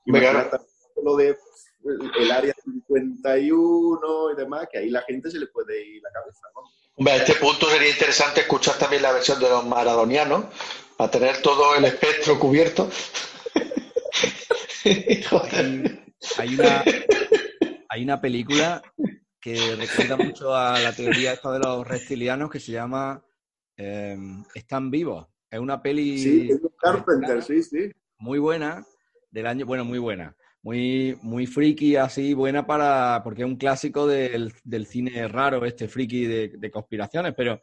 imaginad 0.06 0.52
lo 1.04 1.18
de 1.18 1.38
el, 1.84 2.12
el 2.18 2.32
área 2.32 2.53
51 2.64 4.32
y 4.32 4.36
demás, 4.36 4.68
que 4.72 4.80
ahí 4.80 4.90
la 4.90 5.02
gente 5.04 5.30
se 5.30 5.40
le 5.40 5.48
puede 5.48 5.86
ir 5.86 6.02
la 6.02 6.10
cabeza. 6.12 6.48
¿no? 6.56 6.62
Hombre, 6.96 7.14
a 7.14 7.18
este 7.18 7.36
punto 7.36 7.70
sería 7.70 7.90
interesante 7.90 8.42
escuchar 8.42 8.78
también 8.78 9.02
la 9.02 9.12
versión 9.12 9.40
de 9.40 9.50
los 9.50 9.66
maradonianos, 9.66 10.46
para 10.98 11.12
tener 11.12 11.42
todo 11.42 11.76
el 11.76 11.86
espectro 11.86 12.40
cubierto. 12.40 12.90
Hay 16.38 16.56
una, 16.56 16.84
hay 17.90 18.04
una 18.04 18.22
película 18.22 18.82
que 19.40 19.76
recuerda 19.76 20.18
mucho 20.18 20.56
a 20.56 20.80
la 20.80 20.94
teoría 20.94 21.34
esta 21.34 21.52
de 21.52 21.60
los 21.60 21.88
reptilianos 21.88 22.50
que 22.50 22.60
se 22.60 22.72
llama 22.72 23.24
eh, 23.78 24.18
Están 24.54 24.90
vivos. 24.92 25.28
Es 25.50 25.60
una 25.60 25.82
peli 25.82 26.18
Sí, 26.18 26.50
es 26.50 26.62
un 26.62 26.74
Carpenter, 26.78 27.44
sí, 27.44 27.62
sí. 27.62 27.92
muy 28.18 28.40
buena 28.40 28.86
del 29.32 29.48
año, 29.48 29.66
bueno, 29.66 29.84
muy 29.84 30.00
buena, 30.00 30.36
muy, 30.64 31.18
muy 31.22 31.46
friki, 31.46 31.98
así 31.98 32.34
buena 32.34 32.66
para, 32.66 33.22
porque 33.24 33.42
es 33.42 33.48
un 33.48 33.58
clásico 33.58 34.08
del, 34.08 34.54
del 34.64 34.86
cine 34.86 35.28
raro, 35.28 35.66
este 35.66 35.88
friki 35.88 36.26
de, 36.26 36.48
de 36.58 36.72
conspiraciones, 36.72 37.34
pero 37.36 37.62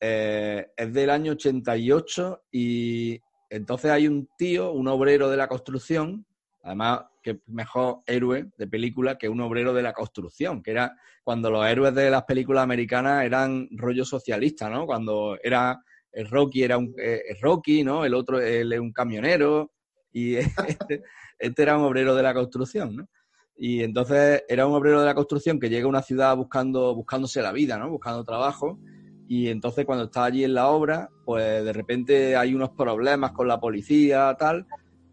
eh, 0.00 0.66
es 0.76 0.92
del 0.92 1.10
año 1.10 1.32
88 1.32 2.44
y 2.50 3.20
entonces 3.50 3.90
hay 3.90 4.08
un 4.08 4.28
tío, 4.36 4.72
un 4.72 4.88
obrero 4.88 5.30
de 5.30 5.36
la 5.36 5.46
construcción, 5.46 6.26
además 6.62 7.02
que 7.22 7.40
mejor 7.46 8.00
héroe 8.06 8.50
de 8.56 8.66
película 8.66 9.18
que 9.18 9.28
un 9.28 9.40
obrero 9.42 9.74
de 9.74 9.82
la 9.82 9.92
construcción, 9.92 10.62
que 10.62 10.70
era 10.70 10.96
cuando 11.22 11.50
los 11.50 11.66
héroes 11.66 11.94
de 11.94 12.10
las 12.10 12.24
películas 12.24 12.64
americanas 12.64 13.24
eran 13.24 13.68
rollo 13.72 14.04
socialista, 14.06 14.70
¿no? 14.70 14.86
Cuando 14.86 15.38
era 15.40 15.80
el 16.10 16.28
Rocky 16.28 16.62
era 16.62 16.78
un 16.78 16.94
eh, 16.98 17.22
Rocky, 17.40 17.84
¿no? 17.84 18.04
El 18.04 18.14
otro 18.14 18.40
él 18.40 18.72
es 18.72 18.80
un 18.80 18.92
camionero 18.92 19.70
y 20.12 20.34
este, 20.66 21.02
este 21.38 21.62
era 21.62 21.76
un 21.76 21.84
obrero 21.84 22.14
de 22.14 22.22
la 22.22 22.34
construcción, 22.34 22.96
¿no? 22.96 23.08
Y 23.56 23.82
entonces 23.82 24.42
era 24.48 24.66
un 24.66 24.74
obrero 24.74 25.00
de 25.00 25.06
la 25.06 25.14
construcción 25.14 25.60
que 25.60 25.68
llega 25.68 25.86
a 25.86 25.88
una 25.88 26.02
ciudad 26.02 26.36
buscando 26.36 26.94
buscándose 26.94 27.42
la 27.42 27.52
vida, 27.52 27.78
¿no? 27.78 27.90
Buscando 27.90 28.24
trabajo 28.24 28.78
Y 29.28 29.48
entonces 29.48 29.84
cuando 29.84 30.04
está 30.06 30.24
allí 30.24 30.44
en 30.44 30.54
la 30.54 30.68
obra, 30.68 31.10
pues 31.24 31.64
de 31.64 31.72
repente 31.72 32.36
hay 32.36 32.54
unos 32.54 32.70
problemas 32.70 33.32
con 33.32 33.46
la 33.48 33.60
policía, 33.60 34.34
tal, 34.38 34.66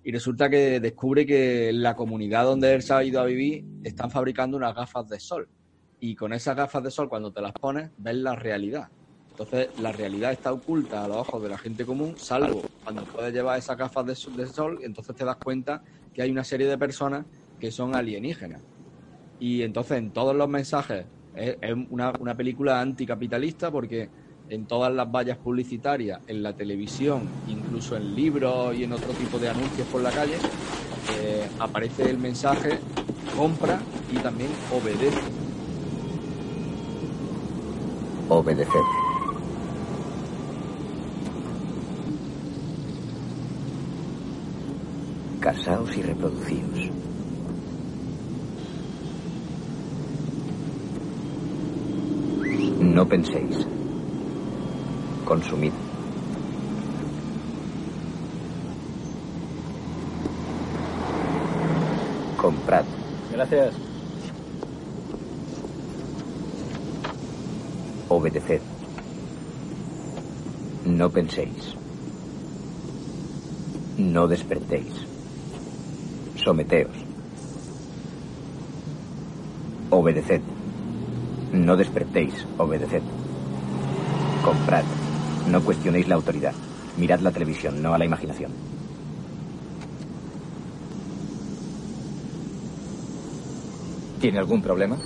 y 0.03 0.11
resulta 0.11 0.49
que 0.49 0.79
descubre 0.79 1.25
que 1.25 1.69
en 1.69 1.83
la 1.83 1.95
comunidad 1.95 2.45
donde 2.45 2.73
él 2.73 2.81
se 2.81 2.93
ha 2.93 3.03
ido 3.03 3.21
a 3.21 3.25
vivir 3.25 3.65
están 3.83 4.09
fabricando 4.09 4.57
unas 4.57 4.73
gafas 4.73 5.07
de 5.07 5.19
sol. 5.19 5.47
Y 5.99 6.15
con 6.15 6.33
esas 6.33 6.55
gafas 6.55 6.83
de 6.83 6.91
sol, 6.91 7.09
cuando 7.09 7.31
te 7.31 7.41
las 7.41 7.51
pones, 7.51 7.91
ves 7.97 8.15
la 8.15 8.35
realidad. 8.35 8.89
Entonces, 9.39 9.69
la 9.79 9.93
realidad 9.93 10.33
está 10.33 10.51
oculta 10.51 11.05
a 11.05 11.07
los 11.07 11.15
ojos 11.15 11.41
de 11.41 11.47
la 11.47 11.57
gente 11.57 11.85
común, 11.85 12.15
salvo 12.17 12.61
cuando 12.83 13.05
puedes 13.05 13.33
llevar 13.33 13.57
esas 13.57 13.77
gafas 13.77 14.05
de 14.05 14.13
sol, 14.13 14.79
de 14.79 14.85
entonces 14.85 15.15
te 15.15 15.23
das 15.23 15.37
cuenta 15.37 15.81
que 16.13 16.21
hay 16.21 16.29
una 16.29 16.43
serie 16.43 16.67
de 16.67 16.77
personas 16.77 17.25
que 17.57 17.71
son 17.71 17.95
alienígenas. 17.95 18.61
Y 19.39 19.61
entonces, 19.61 19.97
en 19.97 20.11
todos 20.11 20.35
los 20.35 20.49
mensajes, 20.49 21.05
es, 21.35 21.55
una 21.89 22.35
película 22.35 22.81
anticapitalista 22.81 23.71
porque 23.71 24.09
en 24.49 24.65
todas 24.65 24.93
las 24.93 25.09
vallas 25.09 25.37
publicitarias, 25.37 26.19
en 26.27 26.43
la 26.43 26.51
televisión, 26.53 27.21
incluso 27.47 27.95
en 27.95 28.13
libros 28.15 28.75
y 28.75 28.83
en 28.83 28.91
otro 28.91 29.13
tipo 29.13 29.39
de 29.39 29.47
anuncios 29.47 29.87
por 29.87 30.01
la 30.01 30.11
calle, 30.11 30.35
eh, 31.17 31.47
aparece 31.59 32.09
el 32.09 32.17
mensaje 32.17 32.77
compra 33.37 33.79
y 34.11 34.17
también 34.17 34.49
obedece. 34.69 35.17
Obedecer. 38.27 39.08
Casaos 45.49 45.97
y 45.97 46.03
reproducíos. 46.03 46.91
No 52.79 53.07
penséis. 53.07 53.65
Consumid. 55.25 55.71
Comprad. 62.39 62.85
Gracias. 63.31 63.73
Obedeced. 68.07 68.61
No 70.85 71.09
penséis. 71.09 71.73
No 73.97 74.27
despertéis. 74.27 75.08
Someteos. 76.49 76.89
Obedeced. 79.91 80.41
No 81.53 81.77
despertéis, 81.77 82.33
obedeced. 82.57 83.03
Comprad. 84.43 84.83
No 85.47 85.61
cuestionéis 85.61 86.07
la 86.07 86.15
autoridad. 86.15 86.55
Mirad 86.97 87.19
la 87.19 87.31
televisión, 87.31 87.83
no 87.83 87.93
a 87.93 87.99
la 87.99 88.05
imaginación. 88.05 88.51
¿Tiene 94.19 94.39
algún 94.39 94.63
problema? 94.63 94.97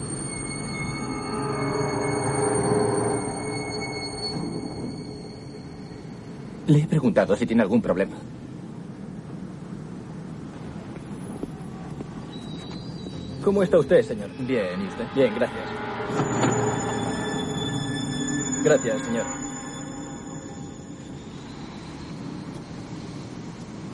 Le 6.68 6.80
he 6.80 6.88
preguntado 6.88 7.36
si 7.36 7.46
tiene 7.46 7.64
algún 7.64 7.82
problema. 7.82 8.16
¿Cómo 13.44 13.62
está 13.62 13.78
usted, 13.78 14.02
señor? 14.04 14.30
Bien, 14.40 14.82
¿y 14.82 14.88
usted? 14.88 15.06
Bien, 15.14 15.36
gracias. 15.36 15.70
Gracias, 18.64 19.02
señor. 19.06 19.26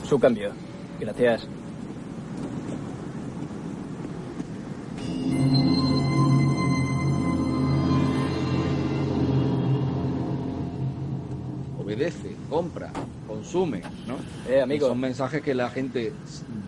Su 0.04 0.20
cambio. 0.20 0.52
Gracias. 1.00 1.48
Obedece, 11.80 12.36
compra, 12.52 12.92
consume, 13.28 13.82
¿no? 14.06 14.18
Eh, 14.48 14.62
amigo. 14.62 14.90
Son 14.90 15.00
mensajes 15.00 15.42
que 15.42 15.56
la 15.56 15.72
gente 15.72 16.14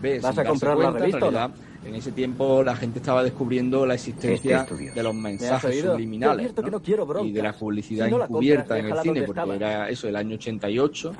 ve. 0.00 0.18
¿Vas 0.18 0.34
sin 0.34 0.44
a 0.44 0.48
comprar 0.48 0.76
la 0.76 0.90
cuenta, 0.90 1.04
en 1.04 1.12
revista 1.12 1.52
En 1.84 1.94
ese 1.96 2.12
tiempo 2.12 2.62
la 2.62 2.76
gente 2.76 3.00
estaba 3.00 3.24
descubriendo 3.24 3.84
la 3.84 3.94
existencia 3.94 4.60
Este 4.62 4.92
de 4.92 5.02
los 5.02 5.14
¿Me 5.14 5.30
has 5.30 5.40
mensajes 5.40 5.80
subliminales 5.80 6.36
advierto 6.36 6.62
que 6.62 6.70
¿no? 6.70 6.76
no 6.78 6.82
quiero 6.82 7.06
broncas. 7.06 7.28
y 7.28 7.32
de 7.32 7.42
la 7.42 7.52
publicidad 7.52 8.04
Si 8.06 8.10
no 8.12 8.18
la 8.18 8.24
encubierta 8.26 8.62
compras, 8.62 8.78
en 8.80 8.86
el 8.86 9.02
cine, 9.02 9.22
porque 9.26 9.40
estaba. 9.40 9.56
era 9.56 9.88
eso, 9.88 10.08
el 10.08 10.16
año 10.16 10.34
88. 10.36 11.12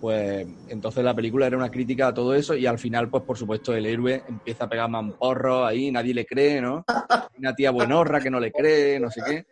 Pues 0.00 0.46
entonces 0.68 1.02
la 1.02 1.14
película 1.14 1.46
era 1.46 1.56
una 1.56 1.70
crítica 1.70 2.08
a 2.08 2.14
todo 2.14 2.34
eso 2.34 2.54
y 2.54 2.66
al 2.66 2.78
final, 2.78 3.08
pues 3.08 3.22
por 3.24 3.38
supuesto, 3.38 3.74
el 3.74 3.86
héroe 3.86 4.22
empieza 4.28 4.64
a 4.64 4.68
pegar 4.68 4.90
mamporros 4.90 5.66
ahí, 5.66 5.90
nadie 5.90 6.12
le 6.12 6.26
cree, 6.26 6.60
¿no? 6.60 6.84
Una 7.38 7.54
tía 7.54 7.70
buenorra 7.70 8.20
que 8.20 8.30
no 8.30 8.38
le 8.38 8.52
cree, 8.52 9.00
no 9.00 9.10
sé 9.10 9.22
qué, 9.26 9.46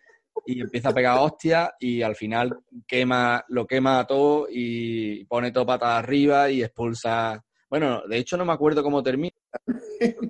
y 0.46 0.61
empieza 0.61 0.90
a 0.90 0.94
pegar 0.94 1.18
hostias 1.18 1.70
y 1.80 2.02
al 2.02 2.14
final 2.14 2.59
quema, 2.87 3.42
lo 3.48 3.66
quema 3.66 4.00
a 4.00 4.07
todo 4.07 4.46
y 4.50 5.24
pone 5.24 5.50
todo 5.50 5.64
patas 5.66 5.98
arriba 5.98 6.50
y 6.50 6.62
expulsa. 6.62 7.42
Bueno, 7.70 8.02
de 8.07 8.18
hecho 8.18 8.37
no 8.37 8.44
me 8.44 8.52
acuerdo 8.52 8.83
cómo 8.83 9.02
termina. 9.02 9.34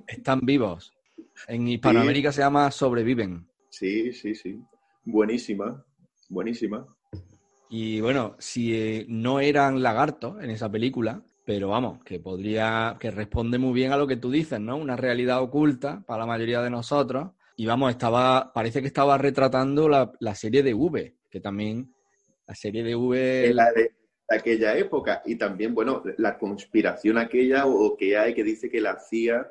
Están 0.06 0.40
vivos. 0.40 0.92
En 1.48 1.68
Hispanoamérica 1.68 2.32
se 2.32 2.42
llama 2.42 2.70
Sobreviven. 2.70 3.46
Sí, 3.68 4.12
sí, 4.12 4.34
sí. 4.34 4.60
Buenísima, 5.04 5.84
buenísima. 6.28 6.86
Y 7.68 8.00
bueno, 8.00 8.36
si 8.38 8.74
eh, 8.74 9.06
no 9.08 9.40
eran 9.40 9.82
lagartos 9.82 10.42
en 10.42 10.50
esa 10.50 10.70
película, 10.70 11.22
pero 11.44 11.68
vamos, 11.68 12.02
que 12.04 12.20
podría, 12.20 12.96
que 12.98 13.10
responde 13.10 13.58
muy 13.58 13.72
bien 13.72 13.92
a 13.92 13.96
lo 13.96 14.06
que 14.06 14.16
tú 14.16 14.30
dices, 14.30 14.60
¿no? 14.60 14.76
Una 14.76 14.96
realidad 14.96 15.42
oculta 15.42 16.02
para 16.06 16.20
la 16.20 16.26
mayoría 16.26 16.62
de 16.62 16.70
nosotros. 16.70 17.32
Y 17.56 17.66
vamos, 17.66 17.90
estaba, 17.90 18.52
parece 18.52 18.80
que 18.80 18.86
estaba 18.86 19.18
retratando 19.18 19.88
la, 19.88 20.12
la 20.20 20.34
serie 20.34 20.62
de 20.62 20.74
V, 20.74 21.14
que 21.30 21.40
también, 21.40 21.92
la 22.46 22.54
serie 22.54 22.82
de 22.82 22.96
V... 22.96 23.52
La 23.54 23.72
de 23.72 23.92
aquella 24.34 24.76
época. 24.76 25.22
Y 25.24 25.36
también, 25.36 25.74
bueno, 25.74 26.02
la 26.18 26.38
conspiración 26.38 27.18
aquella 27.18 27.66
o 27.66 27.96
que 27.96 28.16
hay 28.16 28.34
que 28.34 28.44
dice 28.44 28.68
que 28.70 28.80
la 28.80 28.98
CIA 28.98 29.50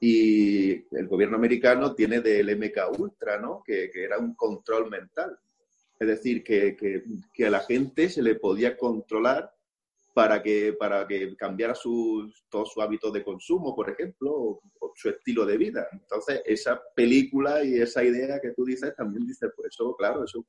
y 0.00 0.72
el 0.96 1.06
gobierno 1.08 1.36
americano 1.36 1.94
tiene 1.94 2.20
del 2.20 2.50
MK 2.56 2.98
Ultra, 2.98 3.38
¿no? 3.40 3.62
Que, 3.64 3.90
que 3.90 4.04
era 4.04 4.18
un 4.18 4.34
control 4.34 4.90
mental. 4.90 5.38
Es 5.98 6.08
decir, 6.08 6.42
que, 6.42 6.76
que- 6.76 7.04
que 7.32 7.46
a 7.46 7.50
la 7.50 7.60
gente 7.60 8.08
se 8.08 8.22
le 8.22 8.34
podía 8.34 8.76
controlar 8.76 9.50
para 10.12 10.42
que, 10.42 10.72
para 10.74 11.06
que 11.06 11.34
cambiara 11.36 11.74
sus, 11.74 12.44
todo 12.48 12.64
su 12.66 12.80
hábito 12.80 13.10
de 13.10 13.24
consumo, 13.24 13.74
por 13.74 13.90
ejemplo, 13.90 14.32
o, 14.32 14.60
su 14.94 15.08
estilo 15.08 15.44
de 15.44 15.56
vida. 15.56 15.88
Entonces, 15.92 16.40
esa 16.44 16.80
película 16.94 17.64
y 17.64 17.80
esa 17.80 18.04
idea 18.04 18.38
que 18.40 18.52
tú 18.52 18.64
dices 18.64 18.94
también 18.94 19.26
dices, 19.26 19.50
pues 19.56 19.68
eso, 19.72 19.94
claro, 19.96 20.24
eso 20.24 20.44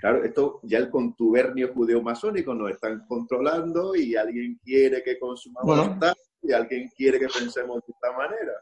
Claro, 0.00 0.24
esto 0.24 0.60
ya 0.62 0.78
el 0.78 0.88
contubernio 0.90 1.72
judeo-masónico 1.74 2.54
nos 2.54 2.70
están 2.70 3.04
controlando 3.06 3.94
y 3.94 4.16
alguien 4.16 4.58
quiere 4.64 5.02
que 5.02 5.18
consumamos 5.18 5.76
Bueno. 5.76 5.98
tal 6.00 6.14
y 6.42 6.52
alguien 6.52 6.90
quiere 6.96 7.18
que 7.18 7.28
pensemos 7.28 7.82
de 7.86 7.92
esta 7.92 8.12
manera. 8.16 8.52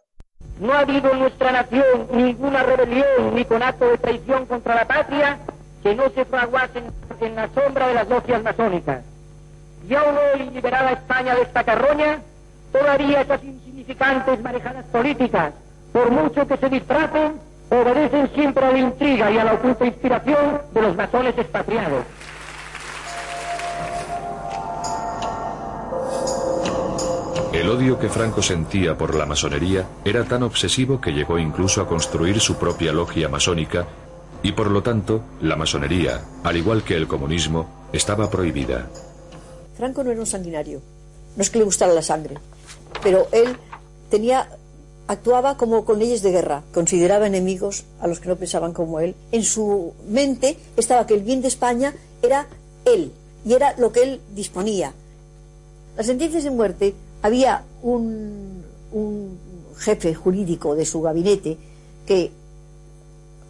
No 0.61 0.73
ha 0.73 0.81
habido 0.81 1.13
en 1.13 1.21
nuestra 1.21 1.53
nación 1.53 2.09
ninguna 2.13 2.65
rebelión 2.65 3.35
ni 3.35 3.45
conato 3.45 3.89
de 3.89 3.99
traición 3.99 4.47
contra 4.47 4.75
la 4.75 4.89
patria 4.89 5.39
que 5.83 5.95
no 5.95 6.11
se 6.11 6.25
fraguase 6.25 6.81
en, 6.81 6.93
en 7.21 7.37
la 7.37 7.49
sombra 7.55 7.87
de 7.87 7.95
las 7.95 8.09
logias 8.09 8.43
masónicas. 8.43 9.05
Y 9.89 9.95
aún 9.95 10.17
hoy, 10.17 10.51
liberada 10.51 10.91
España 10.93 11.37
de 11.37 11.43
esta 11.43 11.63
carroña, 11.63 12.21
todavía 12.73 13.21
esas 13.21 13.43
insignificantes 13.45 14.43
marejadas 14.43 14.85
políticas, 14.87 15.55
por 15.93 16.11
mucho 16.11 16.47
que 16.49 16.57
se 16.57 16.69
disfracen, 16.69 17.41
obedecen 17.71 18.31
siempre 18.35 18.65
a 18.65 18.73
la 18.73 18.79
intriga 18.79 19.31
y 19.31 19.39
a 19.39 19.45
la 19.45 19.55
oculta 19.55 19.87
inspiración 19.87 20.63
de 20.73 20.83
los 20.83 20.97
masones 20.97 21.37
expatriados. 21.37 22.05
El 27.53 27.69
odio 27.71 27.99
que 27.99 28.09
Franco 28.09 28.41
sentía 28.41 28.97
por 28.97 29.15
la 29.15 29.27
masonería 29.27 29.87
era 30.05 30.25
tan 30.25 30.43
obsesivo 30.43 31.01
que 31.01 31.13
llegó 31.13 31.39
incluso 31.39 31.83
a 31.83 31.89
construir 31.89 32.41
su 32.41 32.57
propia 32.57 32.93
logia 32.93 33.29
masónica 33.29 33.87
y 34.43 34.53
por 34.53 34.71
lo 34.71 34.83
tanto 34.83 35.23
la 35.41 35.57
masonería, 35.57 36.21
al 36.45 36.57
igual 36.57 36.85
que 36.85 36.95
el 36.95 37.09
comunismo, 37.09 37.89
estaba 37.93 38.31
prohibida. 38.31 38.89
Franco 39.77 40.05
no 40.05 40.11
era 40.11 40.21
un 40.21 40.27
sanguinario. 40.27 40.81
No 41.37 41.43
es 41.43 41.51
que 41.51 41.59
le 41.59 41.65
gustara 41.65 41.93
la 41.93 42.03
sangre, 42.03 42.37
pero 43.03 43.27
él 43.33 43.57
tenía 44.11 44.49
actuaba 45.09 45.57
como 45.57 45.85
con 45.85 45.99
leyes 45.99 46.23
de 46.23 46.31
guerra, 46.31 46.63
consideraba 46.73 47.27
enemigos 47.27 47.85
a 48.01 48.07
los 48.07 48.21
que 48.21 48.29
no 48.29 48.37
pensaban 48.37 48.73
como 48.73 49.01
él. 49.01 49.15
En 49.33 49.43
su 49.43 49.93
mente 50.09 50.57
estaba 50.77 51.07
que 51.07 51.15
el 51.15 51.23
bien 51.23 51.43
de 51.43 51.49
España 51.49 51.95
era 52.23 52.47
él 52.85 53.11
y 53.45 53.55
era 53.55 53.75
lo 53.79 53.91
que 53.91 54.03
él 54.05 54.21
disponía. 54.35 54.93
Las 55.97 56.07
sentencias 56.07 56.45
de 56.45 56.51
muerte 56.51 56.95
había 57.23 57.65
un, 57.83 58.63
un 58.93 59.39
jefe 59.79 60.15
jurídico 60.15 60.75
de 60.77 60.85
su 60.85 61.01
gabinete 61.03 61.57
que 62.07 62.31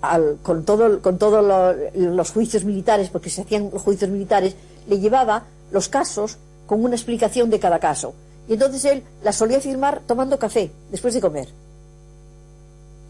al- 0.01 0.39
con 0.43 0.65
todo, 0.65 1.03
con 1.03 1.19
todos 1.19 1.45
lo- 1.45 1.75
los 2.15 2.31
juicios 2.31 2.65
militares, 2.65 3.09
porque 3.11 3.31
se 3.31 3.43
hacían 3.43 3.71
los 3.73 3.83
juicios 3.83 4.11
militares, 4.11 4.55
le 4.89 5.01
llevaba 5.01 5.45
los 5.73 5.89
casos 5.89 6.39
con 6.67 6.85
una 6.85 6.95
explicación 6.95 7.51
de 7.51 7.59
cada 7.59 7.79
caso. 7.81 8.15
Y 8.49 8.55
entonces 8.55 8.85
él 8.87 9.05
las 9.23 9.37
solía 9.37 9.61
firmar 9.61 10.01
tomando 10.07 10.39
café 10.39 10.71
después 10.91 11.15
de 11.15 11.21
comer. 11.21 11.49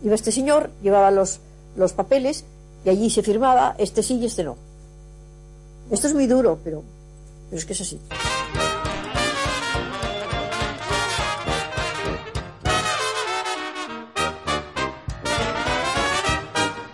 Iba 0.03 0.15
este 0.15 0.33
señor, 0.33 0.71
llevaba 0.83 1.11
los, 1.11 1.41
los 1.77 1.93
papeles 1.93 2.45
y 2.85 2.91
allí 2.91 3.11
se 3.11 3.23
firmaba 3.23 3.75
este 3.79 4.03
sí 4.03 4.17
y 4.17 4.27
este 4.27 4.45
no. 4.45 4.57
Esto 5.91 6.09
es 6.09 6.15
muy 6.15 6.27
duro, 6.27 6.59
pero, 6.63 6.83
pero 7.49 7.59
es 7.59 7.65
que 7.65 7.73
es 7.73 7.81
así. 7.81 8.01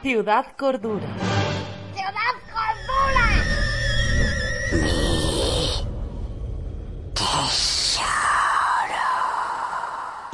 Ciudad 0.03 0.47
Cordura. 0.57 1.34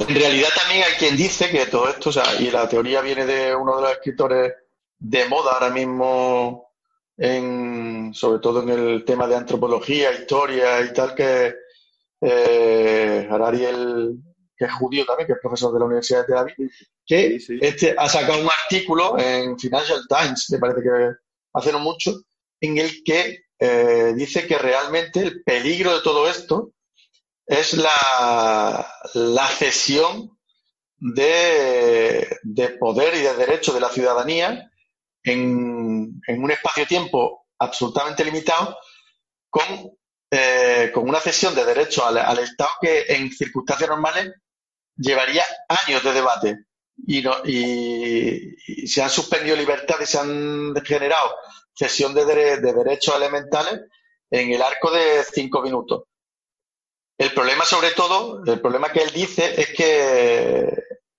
En 0.07 0.15
realidad 0.15 0.49
también 0.55 0.83
hay 0.83 0.93
quien 0.93 1.15
dice 1.15 1.49
que 1.49 1.67
todo 1.67 1.87
esto, 1.87 2.09
o 2.09 2.13
sea, 2.13 2.23
y 2.39 2.49
la 2.49 2.67
teoría 2.67 3.01
viene 3.01 3.25
de 3.25 3.55
uno 3.55 3.75
de 3.75 3.81
los 3.83 3.91
escritores 3.91 4.53
de 4.97 5.25
moda 5.25 5.53
ahora 5.53 5.69
mismo, 5.69 6.71
en, 7.17 8.11
sobre 8.13 8.39
todo 8.39 8.63
en 8.63 8.69
el 8.69 9.05
tema 9.05 9.27
de 9.27 9.35
antropología, 9.35 10.11
historia 10.11 10.81
y 10.81 10.91
tal, 10.91 11.13
que 11.13 11.53
eh, 12.19 13.27
Harari, 13.29 13.65
el, 13.65 14.15
que 14.57 14.65
es 14.65 14.73
judío 14.73 15.05
también, 15.05 15.27
que 15.27 15.33
es 15.33 15.39
profesor 15.39 15.71
de 15.71 15.79
la 15.79 15.85
Universidad 15.85 16.21
de 16.21 16.25
Tel 16.25 16.37
Aviv, 16.37 16.71
que 17.05 17.39
este 17.61 17.95
ha 17.97 18.09
sacado 18.09 18.41
un 18.41 18.49
artículo 18.63 19.19
en 19.19 19.57
Financial 19.59 20.01
Times, 20.07 20.49
me 20.49 20.57
parece 20.57 20.81
que 20.81 20.89
hace 21.53 21.71
no 21.71 21.79
mucho, 21.79 22.21
en 22.59 22.77
el 22.79 23.03
que 23.03 23.45
eh, 23.59 24.13
dice 24.15 24.47
que 24.47 24.57
realmente 24.57 25.19
el 25.19 25.43
peligro 25.43 25.95
de 25.95 26.01
todo 26.01 26.27
esto 26.27 26.71
es 27.51 27.73
la, 27.75 28.87
la 29.15 29.47
cesión 29.49 30.37
de, 30.97 32.27
de 32.43 32.69
poder 32.71 33.15
y 33.15 33.21
de 33.21 33.35
derecho 33.35 33.73
de 33.73 33.81
la 33.81 33.89
ciudadanía 33.89 34.71
en, 35.23 36.21
en 36.27 36.43
un 36.43 36.51
espacio-tiempo 36.51 37.47
absolutamente 37.59 38.25
limitado 38.25 38.77
con, 39.49 39.65
eh, 40.31 40.91
con 40.93 41.09
una 41.09 41.19
cesión 41.19 41.55
de 41.55 41.65
derecho 41.65 42.05
al, 42.05 42.17
al 42.19 42.39
Estado 42.39 42.71
que 42.81 43.05
en 43.09 43.31
circunstancias 43.31 43.89
normales 43.89 44.31
llevaría 44.97 45.43
años 45.69 46.03
de 46.03 46.13
debate 46.13 46.57
y, 47.07 47.21
no, 47.21 47.35
y, 47.45 48.87
se 48.87 49.03
han 49.03 49.09
suspendido 49.09 49.55
libertades, 49.55 50.09
se 50.09 50.19
han 50.19 50.73
generado 50.85 51.35
cesión 51.73 52.13
de, 52.13 52.25
dere- 52.25 52.61
de 52.61 52.73
derechos 52.73 53.15
elementales 53.15 53.81
en 54.31 54.51
el 54.53 54.61
arco 54.61 54.91
de 54.91 55.23
cinco 55.33 55.61
minutos. 55.61 56.03
El 57.21 57.35
problema, 57.35 57.65
sobre 57.65 57.91
todo, 57.91 58.41
el 58.43 58.59
problema 58.61 58.91
que 58.91 59.03
él 59.03 59.11
dice 59.11 59.53
es 59.61 59.69
que 59.77 60.75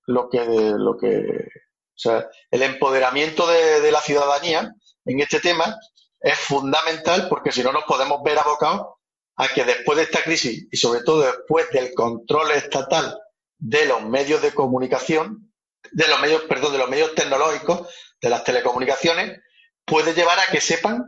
lo 0.07 0.29
que, 0.29 0.45
lo 0.45 0.99
que, 0.99 1.07
o 1.09 1.95
sea, 1.95 2.29
el 2.51 2.63
empoderamiento 2.63 3.47
de, 3.47 3.93
la 3.93 4.01
ciudadanía 4.01 4.75
en 5.05 5.21
este 5.21 5.39
tema 5.39 5.79
es 6.19 6.37
fundamental 6.37 7.29
porque 7.29 7.53
si 7.53 7.63
no 7.63 7.71
nos 7.71 7.85
podemos 7.85 8.21
ver 8.25 8.37
abocados 8.37 8.97
a 9.37 9.47
que 9.55 9.65
después 9.65 9.97
de 9.97 10.03
esta 10.03 10.25
crisis 10.25 10.67
y 10.73 10.77
sobre 10.77 11.05
todo 11.05 11.21
después 11.21 11.71
del 11.71 11.95
control 11.95 12.51
estatal 12.51 13.17
de 13.59 13.87
los 13.87 14.03
medios 14.03 14.43
de 14.43 14.53
comunicación, 14.53 15.53
de 15.93 16.09
los 16.09 16.21
medios, 16.21 16.43
perdón, 16.49 16.73
de 16.73 16.79
los 16.79 16.91
medios 16.91 17.15
tecnológicos, 17.15 17.95
de 18.21 18.29
las 18.29 18.43
telecomunicaciones, 18.43 19.39
puede 19.85 20.15
llevar 20.15 20.41
a 20.41 20.51
que 20.51 20.61
sepan 20.61 21.05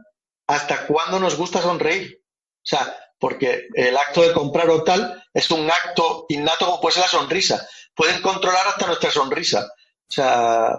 hasta 0.46 0.86
cuándo 0.86 1.18
nos 1.18 1.36
gusta 1.36 1.60
sonreír. 1.60 2.20
O 2.22 2.66
sea, 2.66 2.96
porque 3.18 3.68
el 3.74 3.96
acto 3.96 4.22
de 4.22 4.32
comprar 4.32 4.68
o 4.70 4.82
tal 4.82 5.22
es 5.32 5.50
un 5.50 5.70
acto 5.70 6.26
innato 6.28 6.66
como 6.66 6.80
puede 6.80 6.94
ser 6.94 7.02
la 7.02 7.08
sonrisa. 7.08 7.66
Pueden 7.94 8.20
controlar 8.20 8.66
hasta 8.68 8.86
nuestra 8.86 9.10
sonrisa. 9.10 9.66
O 10.08 10.12
sea, 10.12 10.76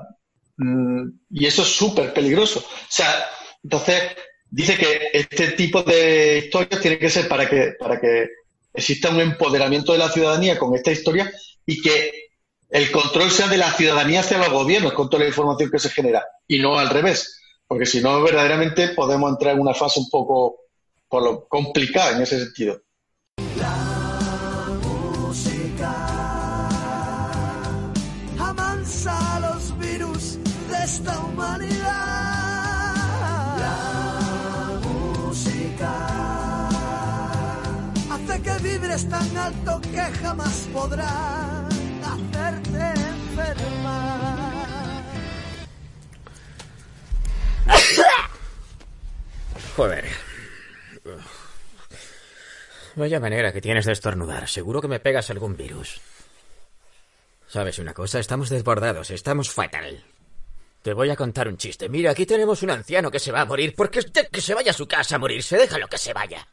mm, 0.57 1.07
y 1.31 1.45
eso 1.45 1.63
es 1.63 1.69
súper 1.69 2.13
peligroso. 2.13 2.59
O 2.59 2.87
sea, 2.89 3.29
entonces 3.63 4.15
dice 4.49 4.77
que 4.77 5.09
este 5.13 5.49
tipo 5.49 5.83
de 5.83 6.43
historias 6.45 6.81
tiene 6.81 6.99
que 6.99 7.09
ser 7.09 7.27
para 7.27 7.49
que, 7.49 7.73
para 7.79 7.99
que 7.99 8.27
exista 8.73 9.09
un 9.09 9.21
empoderamiento 9.21 9.93
de 9.93 9.99
la 9.99 10.09
ciudadanía 10.09 10.57
con 10.57 10.75
esta 10.75 10.91
historia 10.91 11.31
y 11.65 11.81
que 11.81 12.25
el 12.69 12.91
control 12.91 13.31
sea 13.31 13.47
de 13.47 13.57
la 13.57 13.71
ciudadanía 13.71 14.19
hacia 14.19 14.37
los 14.37 14.49
gobiernos 14.49 14.93
con 14.93 15.09
toda 15.09 15.23
la 15.23 15.29
información 15.29 15.71
que 15.71 15.79
se 15.79 15.89
genera 15.89 16.25
y 16.47 16.59
no 16.59 16.77
al 16.77 16.89
revés. 16.89 17.41
Porque 17.67 17.85
si 17.85 18.01
no, 18.01 18.21
verdaderamente 18.21 18.89
podemos 18.89 19.31
entrar 19.31 19.55
en 19.55 19.61
una 19.61 19.73
fase 19.73 19.99
un 19.99 20.09
poco 20.09 20.64
por 21.07 21.23
lo 21.23 21.47
complicada 21.47 22.15
en 22.15 22.21
ese 22.23 22.39
sentido. 22.39 22.81
amansa 28.85 29.39
los 29.39 29.77
virus 29.77 30.37
de 30.69 30.83
esta 30.83 31.19
humanidad. 31.19 31.85
La 33.59 34.79
música 34.83 35.91
hace 38.11 38.41
que 38.41 38.57
vibres 38.59 39.09
tan 39.09 39.37
alto 39.37 39.81
que 39.81 40.01
jamás 40.21 40.67
podrá 40.73 41.67
hacerte 42.03 42.93
enfermar. 43.09 44.55
Joder. 49.75 50.34
Vaya 52.95 53.19
manera 53.19 53.51
que 53.51 53.61
tienes 53.61 53.85
de 53.85 53.91
estornudar. 53.91 54.47
Seguro 54.47 54.81
que 54.81 54.87
me 54.87 54.99
pegas 54.99 55.29
algún 55.29 55.57
virus. 55.57 55.99
¿Sabes 57.47 57.79
una 57.79 57.93
cosa? 57.93 58.19
Estamos 58.19 58.49
desbordados, 58.49 59.11
estamos 59.11 59.49
fatal. 59.49 60.03
Te 60.81 60.93
voy 60.93 61.09
a 61.09 61.15
contar 61.15 61.47
un 61.47 61.57
chiste. 61.57 61.89
Mira, 61.89 62.11
aquí 62.11 62.25
tenemos 62.25 62.63
un 62.63 62.71
anciano 62.71 63.11
que 63.11 63.19
se 63.19 63.31
va 63.31 63.41
a 63.41 63.45
morir 63.45 63.73
porque 63.75 63.99
usted 63.99 64.29
que 64.29 64.41
se 64.41 64.53
vaya 64.53 64.71
a 64.71 64.73
su 64.73 64.87
casa 64.87 65.15
a 65.15 65.19
morirse, 65.19 65.57
déjalo 65.57 65.87
que 65.87 65.97
se 65.97 66.13
vaya. 66.13 66.47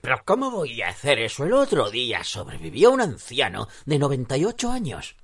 Pero 0.00 0.22
¿cómo 0.24 0.50
voy 0.50 0.82
a 0.82 0.88
hacer 0.88 1.18
eso? 1.18 1.44
El 1.44 1.52
otro 1.52 1.90
día 1.90 2.24
sobrevivió 2.24 2.90
un 2.90 3.00
anciano 3.00 3.68
de 3.84 3.98
98 3.98 4.70
años 4.70 5.16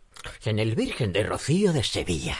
en 0.44 0.58
el 0.58 0.74
Virgen 0.74 1.12
de 1.12 1.22
Rocío 1.22 1.72
de 1.72 1.82
Sevilla. 1.82 2.36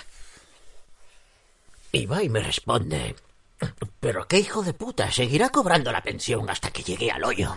Y 1.93 2.07
va 2.07 2.23
y 2.23 2.29
me 2.29 2.41
responde, 2.41 3.17
pero 3.99 4.27
qué 4.29 4.39
hijo 4.39 4.63
de 4.63 4.75
puta, 4.75 5.11
seguirá 5.11 5.49
cobrando 5.49 5.91
la 5.93 6.03
pensión 6.03 6.49
hasta 6.51 6.71
que 6.71 6.83
llegue 6.83 7.11
al 7.11 7.25
hoyo. 7.25 7.55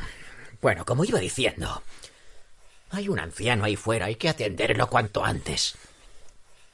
Bueno, 0.63 0.85
como 0.85 1.03
iba 1.03 1.19
diciendo, 1.19 1.83
hay 2.89 3.09
un 3.09 3.19
anciano 3.19 3.65
ahí 3.65 3.75
fuera, 3.75 4.05
hay 4.05 4.15
que 4.15 4.29
atenderlo 4.29 4.87
cuanto 4.87 5.25
antes. 5.25 5.75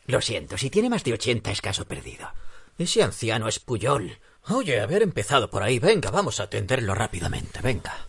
Lo 0.06 0.22
siento, 0.22 0.60
si 0.60 0.70
tiene 0.70 0.92
más 0.92 1.04
de 1.04 1.14
80 1.14 1.50
es 1.50 1.60
caso 1.60 1.86
perdido. 1.86 2.32
Ese 2.78 3.02
anciano 3.02 3.48
es 3.48 3.58
Puyol. 3.58 4.20
Oye, 4.50 4.80
haber 4.80 5.02
empezado 5.02 5.50
por 5.50 5.64
ahí, 5.64 5.80
venga, 5.80 6.12
vamos 6.12 6.40
a 6.40 6.44
atenderlo 6.44 6.94
rápidamente, 6.94 7.62
venga. 7.62 8.08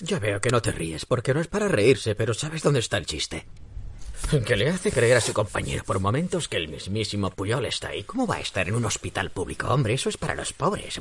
Ya 0.00 0.18
veo 0.18 0.40
que 0.40 0.48
no 0.48 0.62
te 0.62 0.72
ríes, 0.72 1.04
porque 1.04 1.34
no 1.34 1.42
es 1.42 1.48
para 1.48 1.68
reírse, 1.68 2.14
pero 2.14 2.32
¿sabes 2.32 2.62
dónde 2.62 2.80
está 2.80 2.96
el 2.96 3.04
chiste? 3.04 3.46
Que 4.46 4.56
le 4.56 4.70
hace 4.70 4.90
creer 4.90 5.18
a 5.18 5.20
su 5.20 5.34
compañero 5.34 5.84
por 5.84 6.00
momentos 6.00 6.48
que 6.48 6.56
el 6.56 6.68
mismísimo 6.68 7.30
Puyol 7.30 7.66
está 7.66 7.88
ahí. 7.88 8.04
¿Cómo 8.04 8.26
va 8.26 8.36
a 8.36 8.40
estar 8.40 8.66
en 8.66 8.74
un 8.74 8.86
hospital 8.86 9.30
público? 9.30 9.68
Hombre, 9.68 9.92
eso 9.92 10.08
es 10.08 10.16
para 10.16 10.34
los 10.34 10.54
pobres. 10.54 10.98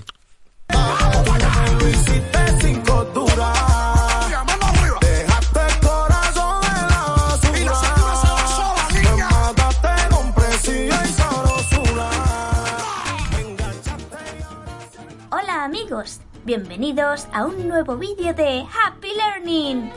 Bienvenidos 16.46 17.28
a 17.34 17.46
un 17.46 17.68
nuevo 17.68 17.98
vídeo 17.98 18.34
de 18.34 18.62
Happy 18.62 19.08
Learning. 19.16 19.92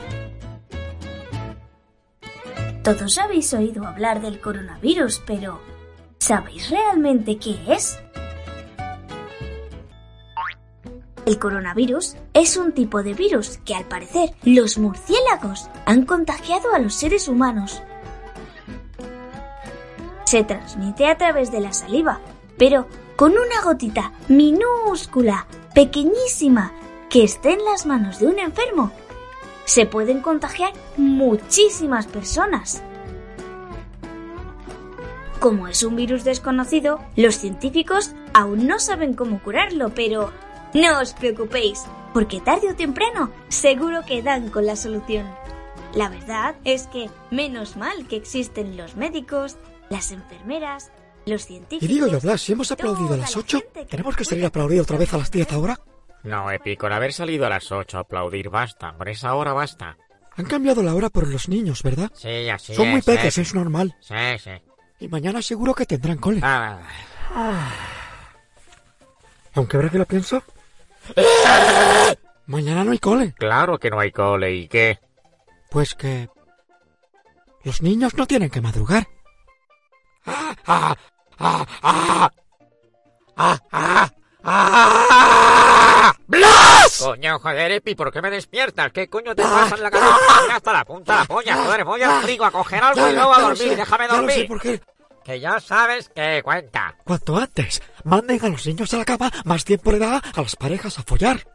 Todos 2.83 3.17
habéis 3.19 3.53
oído 3.53 3.85
hablar 3.85 4.19
del 4.19 4.41
coronavirus, 4.41 5.21
pero 5.27 5.59
¿sabéis 6.17 6.71
realmente 6.71 7.37
qué 7.37 7.59
es? 7.67 7.99
El 11.27 11.37
coronavirus 11.37 12.15
es 12.33 12.57
un 12.57 12.71
tipo 12.71 13.03
de 13.03 13.13
virus 13.13 13.59
que 13.59 13.75
al 13.75 13.85
parecer 13.85 14.31
los 14.43 14.79
murciélagos 14.79 15.69
han 15.85 16.07
contagiado 16.07 16.73
a 16.73 16.79
los 16.79 16.95
seres 16.95 17.27
humanos. 17.27 17.83
Se 20.23 20.43
transmite 20.43 21.05
a 21.05 21.17
través 21.17 21.51
de 21.51 21.59
la 21.59 21.73
saliva, 21.73 22.19
pero 22.57 22.87
con 23.15 23.33
una 23.33 23.61
gotita 23.63 24.13
minúscula, 24.27 25.45
pequeñísima, 25.73 26.73
que 27.09 27.23
esté 27.23 27.53
en 27.53 27.63
las 27.65 27.85
manos 27.85 28.19
de 28.19 28.27
un 28.27 28.39
enfermo. 28.39 28.91
Se 29.65 29.85
pueden 29.85 30.21
contagiar 30.21 30.73
muchísimas 30.97 32.07
personas. 32.07 32.81
Como 35.39 35.67
es 35.67 35.83
un 35.83 35.95
virus 35.95 36.23
desconocido, 36.23 36.99
los 37.15 37.35
científicos 37.35 38.11
aún 38.33 38.67
no 38.67 38.79
saben 38.79 39.13
cómo 39.13 39.41
curarlo, 39.41 39.89
pero 39.95 40.31
no 40.73 40.99
os 40.99 41.13
preocupéis, 41.13 41.85
porque 42.13 42.41
tarde 42.41 42.71
o 42.71 42.75
temprano 42.75 43.31
seguro 43.47 44.01
que 44.05 44.21
dan 44.21 44.49
con 44.49 44.65
la 44.65 44.75
solución. 44.75 45.25
La 45.93 46.09
verdad 46.09 46.55
es 46.65 46.87
que 46.87 47.09
menos 47.31 47.77
mal 47.77 48.05
que 48.07 48.17
existen 48.17 48.77
los 48.77 48.95
médicos, 48.95 49.57
las 49.89 50.11
enfermeras, 50.11 50.91
los 51.29 51.49
Y 51.49 51.87
digo 51.87 52.07
yo, 52.07 52.19
Blas, 52.19 52.41
si 52.41 52.51
hemos 52.53 52.71
aplaudido 52.71 53.13
a 53.13 53.17
las 53.17 53.35
8, 53.35 53.61
¿tenemos 53.89 54.15
que 54.15 54.25
salir 54.25 54.43
a 54.45 54.47
aplaudir 54.47 54.81
otra 54.81 54.97
vez 54.97 55.13
a 55.13 55.17
las 55.17 55.31
10 55.31 55.51
ahora? 55.53 55.79
No, 56.23 56.51
Epi, 56.51 56.75
con 56.75 56.91
haber 56.91 57.13
salido 57.13 57.45
a 57.45 57.49
las 57.49 57.71
8 57.71 57.97
a 57.97 58.01
aplaudir 58.01 58.49
basta. 58.49 58.93
Por 58.97 59.07
esa 59.09 59.33
hora 59.35 59.53
basta. 59.53 59.97
Han 60.35 60.45
cambiado 60.45 60.83
la 60.83 60.93
hora 60.95 61.09
por 61.09 61.27
los 61.27 61.49
niños, 61.49 61.83
¿verdad? 61.83 62.11
Sí, 62.13 62.49
así 62.49 62.73
Son 62.75 62.89
muy 62.89 62.99
es, 62.99 63.05
peques, 63.05 63.37
es 63.37 63.53
normal. 63.53 63.95
Sí, 64.01 64.15
sí. 64.43 64.51
Y 64.99 65.07
mañana 65.07 65.41
seguro 65.41 65.73
que 65.73 65.85
tendrán 65.85 66.17
cole. 66.17 66.41
Ah, 66.43 66.79
Aunque 69.53 69.77
ahora 69.77 69.89
que 69.89 69.97
lo 69.97 70.05
pienso... 70.05 70.43
mañana 72.45 72.83
no 72.83 72.91
hay 72.91 72.99
cole. 72.99 73.33
claro 73.37 73.77
que 73.79 73.89
no 73.89 73.99
hay 73.99 74.11
cole. 74.11 74.53
¿Y 74.55 74.67
qué? 74.67 74.99
Pues 75.69 75.95
que... 75.95 76.29
Los 77.63 77.81
niños 77.81 78.13
no 78.15 78.25
tienen 78.25 78.49
que 78.49 78.61
madrugar. 78.61 79.07
¡Ah! 80.25 80.95
¡Ah! 81.39 81.65
¡Ah! 81.81 82.31
¡Ah! 83.37 83.59
¡Ah! 83.71 84.09
¡Ah! 84.43 85.07
¡Ah! 85.11 86.15
¡Blas! 86.27 86.99
Coño, 87.01 87.39
joder, 87.39 87.71
Epi, 87.71 87.95
¿por 87.95 88.11
qué 88.11 88.21
me 88.21 88.29
despiertas? 88.29 88.91
¿Qué 88.91 89.09
coño 89.09 89.35
te 89.35 89.43
pasa 89.43 89.75
en 89.75 89.83
la 89.83 89.91
cabeza? 89.91 90.15
Mira 90.43 90.55
hasta 90.57 90.73
la 90.73 90.85
punta 90.85 91.13
de 91.13 91.19
la 91.19 91.25
polla, 91.25 91.55
joder, 91.55 91.83
voy 91.85 92.01
al 92.01 92.21
frigo 92.21 92.45
a 92.45 92.51
coger 92.51 92.83
algo 92.83 93.09
y 93.09 93.13
luego 93.13 93.33
a 93.33 93.41
dormir. 93.41 93.75
Déjame 93.75 94.07
dormir. 94.07 94.47
por 94.47 94.61
qué. 94.61 94.81
Que 95.23 95.39
ya 95.39 95.59
sabes 95.59 96.09
que 96.09 96.41
cuenta. 96.43 96.95
Cuanto 97.03 97.37
antes 97.37 97.81
manden 98.03 98.43
a 98.43 98.49
los 98.49 98.65
niños 98.65 98.93
a 98.93 98.97
la 98.97 99.05
cama, 99.05 99.31
más 99.45 99.63
tiempo 99.63 99.91
le 99.91 99.99
da 99.99 100.17
a 100.17 100.41
las 100.41 100.55
parejas 100.55 100.97
a 100.99 101.03
follar. 101.03 101.45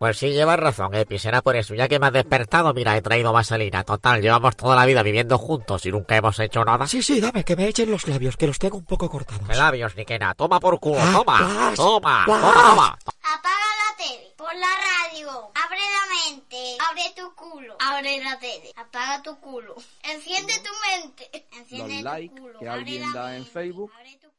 Pues 0.00 0.16
sí, 0.16 0.30
llevas 0.30 0.58
razón, 0.58 0.94
Epi, 0.94 1.18
será 1.18 1.42
por 1.42 1.56
eso. 1.56 1.74
Ya 1.74 1.86
que 1.86 1.98
me 1.98 2.06
has 2.06 2.12
despertado, 2.14 2.72
mira, 2.72 2.96
he 2.96 3.02
traído 3.02 3.34
vaselina. 3.34 3.84
Total, 3.84 4.22
llevamos 4.22 4.56
toda 4.56 4.74
la 4.74 4.86
vida 4.86 5.02
viviendo 5.02 5.36
juntos 5.36 5.84
y 5.84 5.90
nunca 5.90 6.16
hemos 6.16 6.40
hecho 6.40 6.64
nada. 6.64 6.86
Sí, 6.86 7.02
sí, 7.02 7.20
dame 7.20 7.44
que 7.44 7.54
me 7.54 7.66
echen 7.68 7.90
los 7.90 8.08
labios, 8.08 8.38
que 8.38 8.46
los 8.46 8.58
tengo 8.58 8.78
un 8.78 8.86
poco 8.86 9.10
cortados. 9.10 9.46
Que 9.46 9.54
labios, 9.54 9.94
ni 9.96 10.06
que 10.06 10.18
nada. 10.18 10.32
Toma 10.32 10.58
por 10.58 10.80
culo, 10.80 10.96
Ah, 11.02 11.12
toma. 11.12 11.38
Toma, 11.76 12.22
toma, 12.24 12.52
toma. 12.54 12.98
Apaga 13.22 13.70
la 13.76 13.96
tele, 13.98 14.32
pon 14.38 14.58
la 14.58 14.68
radio, 15.12 15.30
abre 15.66 15.78
la 15.78 16.30
mente, 16.32 16.76
abre 16.88 17.02
tu 17.14 17.34
culo, 17.34 17.76
abre 17.78 18.24
la 18.24 18.38
tele, 18.38 18.72
apaga 18.76 19.22
tu 19.22 19.38
culo, 19.38 19.74
enciende 20.02 20.54
tu 20.64 21.02
mente, 21.02 21.46
enciende 21.58 22.02
Los 22.02 22.20
tu 22.30 22.36
culo, 22.36 22.58
que 22.58 22.68
alguien 22.70 23.12
da 23.12 23.36
en 23.36 23.44
Facebook, 23.44 23.92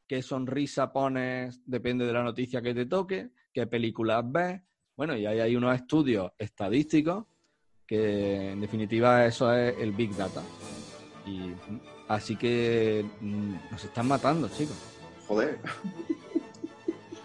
qué 0.08 0.24
sonrisa 0.24 0.92
pones, 0.92 1.62
depende 1.68 2.08
de 2.08 2.14
la 2.14 2.24
noticia 2.24 2.64
que 2.64 2.74
te 2.74 2.88
toque, 2.88 3.30
qué 3.54 3.68
películas 3.68 4.24
ves. 4.26 4.60
Bueno, 4.96 5.16
y 5.18 5.26
ahí 5.26 5.40
hay 5.40 5.56
unos 5.56 5.76
estudios 5.76 6.32
estadísticos 6.38 7.26
que 7.88 8.52
en 8.52 8.62
definitiva 8.62 9.26
eso 9.26 9.54
es 9.54 9.76
el 9.80 9.92
Big 9.92 10.16
Data. 10.16 10.42
Y 11.26 11.52
así 12.08 12.36
que 12.36 13.06
mm, 13.20 13.56
nos 13.72 13.84
están 13.84 14.08
matando, 14.08 14.48
chicos. 14.50 14.78
Joder. 15.28 15.60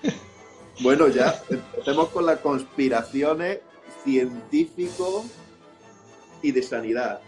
bueno, 0.81 1.09
ya 1.09 1.41
empecemos 1.49 2.09
con 2.09 2.27
las 2.27 2.41
conspiraciones 2.41 3.61
científico 4.05 5.25
y 6.43 6.53
de 6.53 6.63
sanidad. 6.63 7.21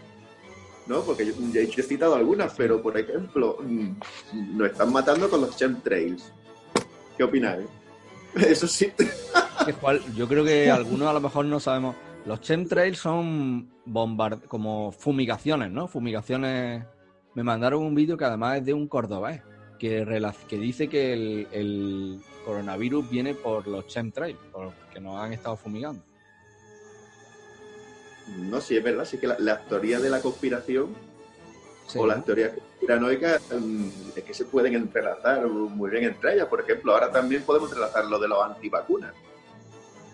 ¿No? 0.87 1.03
Porque 1.03 1.33
ya 1.53 1.61
he 1.61 1.83
citado 1.83 2.15
algunas, 2.15 2.55
pero 2.55 2.81
por 2.81 2.97
ejemplo, 2.97 3.59
mm, 3.61 4.57
nos 4.57 4.71
están 4.71 4.93
matando 4.93 5.29
con 5.29 5.43
los 5.43 5.57
chemtrails. 5.57 6.33
¿Qué 7.17 7.25
opináis? 7.25 7.67
Eso 8.35 8.67
sí. 8.67 8.91
Que, 9.75 10.01
yo 10.15 10.29
creo 10.29 10.45
que 10.45 10.71
algunos 10.71 11.09
a 11.09 11.13
lo 11.13 11.21
mejor 11.21 11.45
no 11.45 11.61
sabemos. 11.61 11.97
Los 12.27 12.41
chemtrails 12.41 12.99
son 12.99 13.71
bombard 13.87 14.43
como 14.45 14.93
fumigaciones, 14.93 15.71
¿no? 15.71 15.89
Fumigaciones. 15.89 16.85
Me 17.35 17.43
mandaron 17.43 17.83
un 17.83 17.95
vídeo 17.95 18.17
que 18.17 18.25
además 18.25 18.59
es 18.59 18.65
de 18.67 18.75
un 18.75 18.89
cordobés 18.89 19.41
que, 19.79 20.05
dice 20.51 20.89
que 20.89 21.13
el, 21.13 21.49
el 21.53 22.21
coronavirus 22.45 23.09
viene 23.09 23.35
por 23.35 23.67
los 23.69 23.87
chemtrails, 23.87 24.39
porque 24.53 25.01
nos 25.01 25.21
han 25.23 25.33
estado 25.33 25.57
fumigando. 25.57 26.03
No, 28.37 28.61
sí, 28.61 28.77
es 28.77 28.83
verdad, 28.85 29.05
sí 29.05 29.19
que 29.19 29.27
la- 29.27 29.39
las 29.39 29.67
teorías 29.69 30.03
de 30.03 30.11
la 30.11 30.21
conspiración 30.21 30.95
Sí, 31.87 31.99
o 31.99 32.07
las 32.07 32.19
¿no? 32.19 32.25
teorías 32.25 32.53
conspiranoicas 32.53 33.41
mm, 33.59 33.89
es 34.17 34.25
que 34.25 34.35
se 34.35 34.45
pueden 34.45 34.75
entrelazar 34.75 35.47
muy 35.47 35.89
bien 35.91 36.05
entre 36.05 36.35
ellas. 36.35 36.47
Por 36.47 36.61
ejemplo, 36.61 36.93
ahora 36.93 37.11
también 37.11 37.43
podemos 37.43 37.71
entrelazar 37.71 38.05
lo 38.05 38.19
de 38.19 38.29
los 38.29 38.45
antivacunas. 38.45 39.15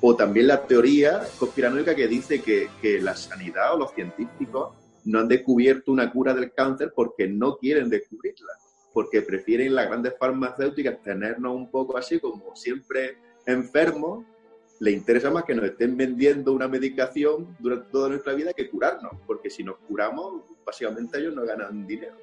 O 0.07 0.15
también 0.15 0.49
la 0.49 0.67
teoría 0.67 1.23
conspiranoica 1.39 1.95
que 1.95 2.07
dice 2.07 2.43
que, 2.43 2.69
que 2.83 3.01
la 3.01 3.17
sanidad 3.17 3.73
o 3.73 3.79
los 3.79 3.93
científicos 3.93 4.75
no 5.07 5.21
han 5.21 5.29
descubierto 5.29 5.91
una 5.93 6.13
cura 6.13 6.35
del 6.35 6.53
cáncer 6.53 6.93
porque 6.95 7.27
no 7.27 7.57
quieren 7.57 7.89
descubrirla, 7.89 8.53
porque 8.93 9.23
prefieren 9.23 9.75
las 9.75 9.87
grandes 9.87 10.13
farmacéuticas 10.19 11.01
tenernos 11.01 11.57
un 11.57 11.71
poco 11.71 11.97
así 11.97 12.21
como 12.21 12.55
siempre 12.55 13.17
enfermos. 13.47 14.27
Le 14.79 14.91
interesa 14.91 15.31
más 15.31 15.45
que 15.45 15.55
nos 15.55 15.65
estén 15.65 15.97
vendiendo 15.97 16.53
una 16.53 16.69
medicación 16.69 17.57
durante 17.59 17.91
toda 17.91 18.11
nuestra 18.11 18.35
vida 18.35 18.53
que 18.53 18.69
curarnos, 18.69 19.13
porque 19.27 19.49
si 19.49 19.65
nos 19.65 19.79
curamos, 19.89 20.43
básicamente 20.67 21.19
ellos 21.19 21.35
no 21.35 21.47
ganan 21.47 21.87
dinero. 21.87 22.15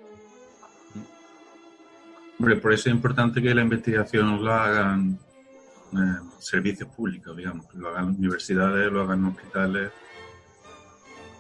Hombre, 2.37 2.57
por 2.57 2.73
eso 2.73 2.89
es 2.89 2.95
importante 2.95 3.41
que 3.41 3.55
la 3.55 3.63
investigación 3.63 4.45
lo 4.45 4.53
hagan 4.53 5.17
eh, 5.93 6.19
servicios 6.39 6.89
públicos, 6.89 7.36
digamos, 7.36 7.65
que 7.67 7.77
lo 7.77 7.89
hagan 7.89 8.10
universidades, 8.17 8.91
lo 8.91 9.01
hagan 9.01 9.25
hospitales, 9.25 9.91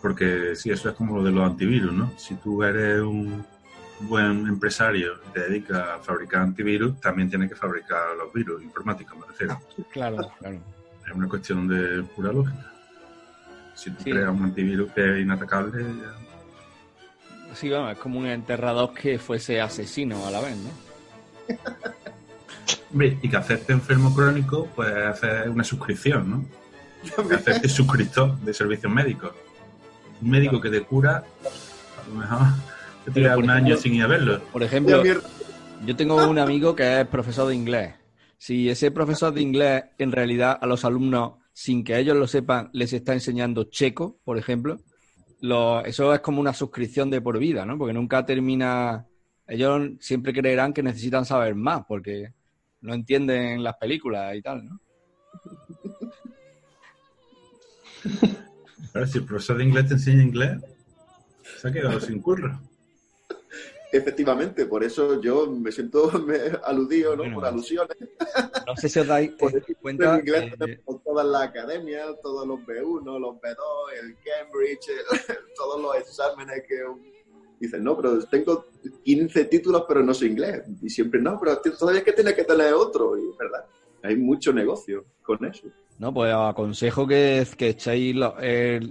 porque 0.01 0.55
sí, 0.55 0.71
eso 0.71 0.89
es 0.89 0.95
como 0.95 1.17
lo 1.17 1.23
de 1.23 1.31
los 1.31 1.45
antivirus, 1.45 1.93
¿no? 1.93 2.11
Si 2.17 2.35
tú 2.35 2.63
eres 2.63 3.01
un 3.01 3.45
buen 4.01 4.47
empresario 4.47 5.13
y 5.29 5.33
te 5.33 5.39
dedicas 5.41 5.77
a 5.77 5.99
fabricar 5.99 6.41
antivirus, 6.41 6.99
también 6.99 7.29
tienes 7.29 7.49
que 7.49 7.55
fabricar 7.55 8.15
los 8.17 8.33
virus 8.33 8.63
informáticos, 8.63 9.17
me 9.19 9.27
refiero. 9.27 9.59
Claro, 9.91 10.17
claro. 10.39 10.59
Es 11.07 11.13
una 11.13 11.27
cuestión 11.27 11.67
de 11.67 12.01
pura 12.03 12.31
lógica. 12.31 12.71
Si 13.75 13.91
tú 13.91 14.03
Sí. 14.03 14.11
creas 14.11 14.29
un 14.29 14.43
antivirus 14.43 14.91
que 14.91 15.17
es 15.17 15.21
inatacable, 15.23 15.83
ya- 15.83 16.15
Sí, 17.55 17.69
vamos, 17.69 17.91
es 17.91 17.97
como 17.99 18.17
un 18.17 18.27
enterrador 18.27 18.93
que 18.93 19.19
fuese 19.19 19.59
asesino 19.61 20.25
a 20.25 20.31
la 20.31 20.39
vez, 20.41 20.55
¿no? 20.57 20.69
Hombre, 22.91 23.17
y 23.21 23.29
que 23.29 23.37
hacerte 23.37 23.73
enfermo 23.73 24.13
crónico, 24.13 24.67
pues 24.75 24.91
hacer 24.93 25.49
una 25.49 25.63
suscripción, 25.63 26.29
¿no? 26.29 26.45
Que 27.27 27.35
hacerte 27.35 27.67
suscriptor 27.69 28.37
de 28.39 28.53
servicios 28.53 28.91
médicos. 28.91 29.31
Un 30.21 30.29
médico 30.29 30.59
que 30.61 30.69
te 30.69 30.81
cura, 30.81 31.23
a 32.03 32.09
lo 32.09 32.15
mejor 32.15 32.39
te 33.05 33.11
tira 33.11 33.33
por 33.35 33.43
un 33.43 33.49
ejemplo- 33.49 33.65
año 33.73 33.77
sin 33.77 33.95
ir 33.95 34.03
a 34.03 34.07
verlo. 34.07 34.41
Por 34.51 34.61
ejemplo, 34.61 35.01
yo 35.85 35.95
tengo 35.95 36.27
un 36.29 36.37
amigo 36.37 36.75
que 36.75 37.01
es 37.01 37.07
profesor 37.07 37.47
de 37.47 37.55
inglés. 37.55 37.95
Si 38.37 38.69
ese 38.69 38.91
profesor 38.91 39.33
de 39.33 39.41
inglés 39.41 39.83
en 39.97 40.11
realidad 40.11 40.57
a 40.61 40.65
los 40.67 40.83
alumnos, 40.85 41.33
sin 41.53 41.83
que 41.83 41.97
ellos 41.97 42.15
lo 42.17 42.27
sepan, 42.27 42.69
les 42.73 42.91
está 42.93 43.13
enseñando 43.13 43.63
checo, 43.65 44.19
por 44.23 44.37
ejemplo, 44.37 44.79
lo- 45.41 45.83
eso 45.85 46.13
es 46.13 46.19
como 46.19 46.39
una 46.41 46.53
suscripción 46.53 47.09
de 47.09 47.21
por 47.21 47.39
vida, 47.39 47.65
¿no? 47.65 47.77
Porque 47.77 47.93
nunca 47.93 48.25
termina... 48.25 49.05
Ellos 49.47 49.91
siempre 49.99 50.33
creerán 50.33 50.71
que 50.71 50.83
necesitan 50.83 51.25
saber 51.25 51.55
más 51.55 51.83
porque 51.87 52.31
no 52.81 52.93
entienden 52.93 53.63
las 53.63 53.77
películas 53.77 54.35
y 54.35 54.41
tal, 54.41 54.65
¿no? 54.65 54.79
Ahora, 58.93 59.07
si 59.07 59.19
el 59.19 59.25
profesor 59.25 59.57
de 59.57 59.63
inglés 59.63 59.87
te 59.87 59.93
enseña 59.93 60.23
inglés, 60.23 60.59
se 61.59 61.67
ha 61.67 61.71
quedado 61.71 61.99
sin 61.99 62.21
curro. 62.21 62.59
Efectivamente, 63.93 64.65
por 64.65 64.83
eso 64.83 65.21
yo 65.21 65.47
me 65.51 65.71
siento 65.71 66.09
me- 66.25 66.57
aludido, 66.63 67.15
¿no? 67.15 67.33
Por 67.33 67.45
alusiones. 67.45 67.97
No 68.65 68.75
sé 68.77 68.87
si 68.89 68.99
os 68.99 69.07
dais 69.07 69.31
eh, 69.31 69.75
cuenta... 69.81 70.13
En 70.15 70.19
inglés 70.21 70.53
eh, 70.53 70.55
tenemos 70.57 71.03
todas 71.03 71.25
las 71.25 71.41
academias, 71.43 72.07
todos 72.23 72.47
los 72.47 72.59
B1, 72.61 73.19
los 73.19 73.35
B2, 73.35 73.57
el 74.01 74.15
Cambridge, 74.23 74.87
el- 74.89 75.37
todos 75.55 75.81
los 75.81 75.95
exámenes 75.97 76.63
que... 76.67 76.81
Dicen, 77.61 77.83
no, 77.83 77.95
pero 77.95 78.19
tengo 78.25 78.65
15 79.03 79.45
títulos, 79.45 79.85
pero 79.87 80.03
no 80.03 80.13
sé 80.13 80.25
inglés. 80.25 80.63
Y 80.81 80.89
siempre, 80.89 81.21
no, 81.21 81.39
pero 81.39 81.57
todavía 81.79 82.03
que 82.03 82.11
tienes 82.13 82.33
que 82.33 82.43
tener 82.43 82.73
otro. 82.73 83.15
Y 83.17 83.21
es 83.29 83.37
verdad, 83.37 83.65
hay 84.03 84.15
mucho 84.17 84.51
negocio 84.51 85.05
con 85.21 85.45
eso. 85.45 85.67
No, 85.99 86.11
pues 86.11 86.33
os 86.33 86.49
aconsejo 86.49 87.05
que, 87.05 87.45
que 87.55 87.69
echéis, 87.69 88.15
los- 88.15 88.33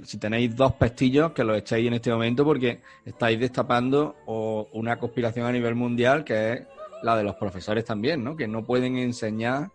si 0.08 0.18
tenéis 0.18 0.54
dos 0.54 0.74
pestillos, 0.74 1.32
que 1.32 1.42
los 1.42 1.58
echéis 1.58 1.88
en 1.88 1.94
este 1.94 2.12
momento 2.12 2.44
porque 2.44 2.80
estáis 3.04 3.40
destapando 3.40 4.14
o, 4.26 4.68
una 4.74 4.96
conspiración 4.96 5.44
a 5.46 5.50
nivel 5.52 5.74
mundial 5.74 6.22
que 6.22 6.52
es 6.52 6.60
la 7.02 7.16
de 7.16 7.24
los 7.24 7.34
profesores 7.34 7.84
también, 7.84 8.22
¿no? 8.22 8.36
Que 8.36 8.46
no 8.46 8.64
pueden 8.64 8.96
enseñar, 8.96 9.70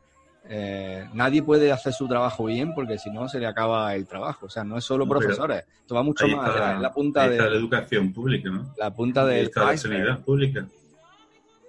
eh, 0.48 1.08
nadie 1.14 1.42
puede 1.44 1.72
hacer 1.72 1.94
su 1.94 2.08
trabajo 2.08 2.46
bien 2.46 2.74
porque 2.74 2.98
si 2.98 3.10
no 3.10 3.28
se 3.28 3.40
le 3.40 3.48
acaba 3.48 3.94
el 3.96 4.06
trabajo. 4.08 4.46
O 4.46 4.50
sea, 4.50 4.64
no 4.64 4.78
es 4.78 4.84
solo 4.84 5.06
No, 5.06 5.10
profesores, 5.12 5.64
esto 5.82 5.96
va 5.96 6.04
mucho 6.04 6.28
más 6.28 6.50
allá, 6.50 6.74
la- 6.74 6.80
la 6.80 6.94
punta 6.94 7.24
ahí 7.24 7.32
está 7.32 7.46
la 7.46 7.50
de 7.52 7.58
educación 7.58 8.14
pública, 8.14 8.50
¿no? 8.50 8.74
la 8.78 8.94
punta 8.96 9.36
está 9.36 9.66
la 9.66 9.78
sanidad 9.78 10.20
pública. 10.24 10.66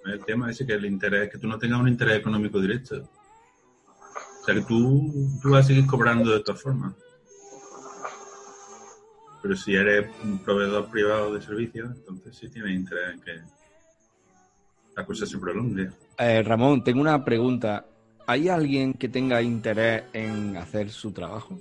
El 0.05 0.25
tema 0.25 0.51
es 0.51 0.59
que 0.65 0.73
el 0.73 0.85
interés, 0.85 1.31
que 1.31 1.39
tú 1.39 1.49
no 1.49 1.59
tengas 1.59 1.81
un 1.81 1.89
interés 1.89 2.19
económico 2.19 2.61
directo. 2.61 2.97
O 2.97 4.45
sea, 4.45 4.55
que 4.55 4.61
tú, 4.63 5.13
tú 5.43 5.51
vas 5.51 5.65
a 5.65 5.69
seguir 5.69 5.87
cobrando 5.87 6.31
de 6.31 6.41
todas 6.41 6.63
formas. 6.63 6.95
Pero 9.43 9.57
si 9.57 9.75
eres 9.75 10.09
un 10.23 10.39
proveedor 10.39 10.89
privado 10.91 11.35
de 11.35 11.41
servicios, 11.43 11.91
entonces 11.97 12.37
sí 12.37 12.49
tienes 12.49 12.73
interés 12.73 13.15
en 13.15 13.21
que 13.21 13.41
la 14.97 15.05
cosa 15.05 15.27
se 15.27 15.39
prolongue. 15.39 15.91
Eh, 16.19 16.43
Ramón, 16.43 16.83
tengo 16.85 17.01
una 17.01 17.25
pregunta. 17.25 17.85
¿Hay 18.27 18.49
alguien 18.49 18.95
que 18.95 19.09
tenga 19.09 19.41
interés 19.41 20.05
en 20.13 20.57
hacer 20.57 20.91
su 20.91 21.13
trabajo? 21.13 21.59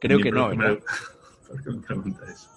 Creo 0.00 0.18
Ni 0.18 0.22
que 0.24 0.32
no, 0.32 0.48
¿verdad? 0.48 0.78
¿Por 1.46 1.62
qué 1.62 1.70
me 1.70 1.80
preguntas 1.82 2.28
eso? 2.28 2.48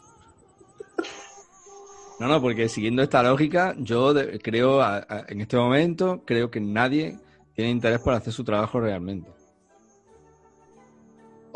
No, 2.19 2.27
no, 2.27 2.41
porque 2.41 2.69
siguiendo 2.69 3.03
esta 3.03 3.21
lógica, 3.21 3.75
yo 3.77 4.13
de- 4.13 4.39
creo, 4.39 4.81
a- 4.81 5.05
a- 5.07 5.25
en 5.27 5.41
este 5.41 5.57
momento, 5.57 6.23
creo 6.25 6.49
que 6.49 6.61
nadie 6.61 7.19
tiene 7.53 7.71
interés 7.71 7.99
por 7.99 8.13
hacer 8.13 8.31
su 8.33 8.43
trabajo 8.43 8.79
realmente. 8.79 9.29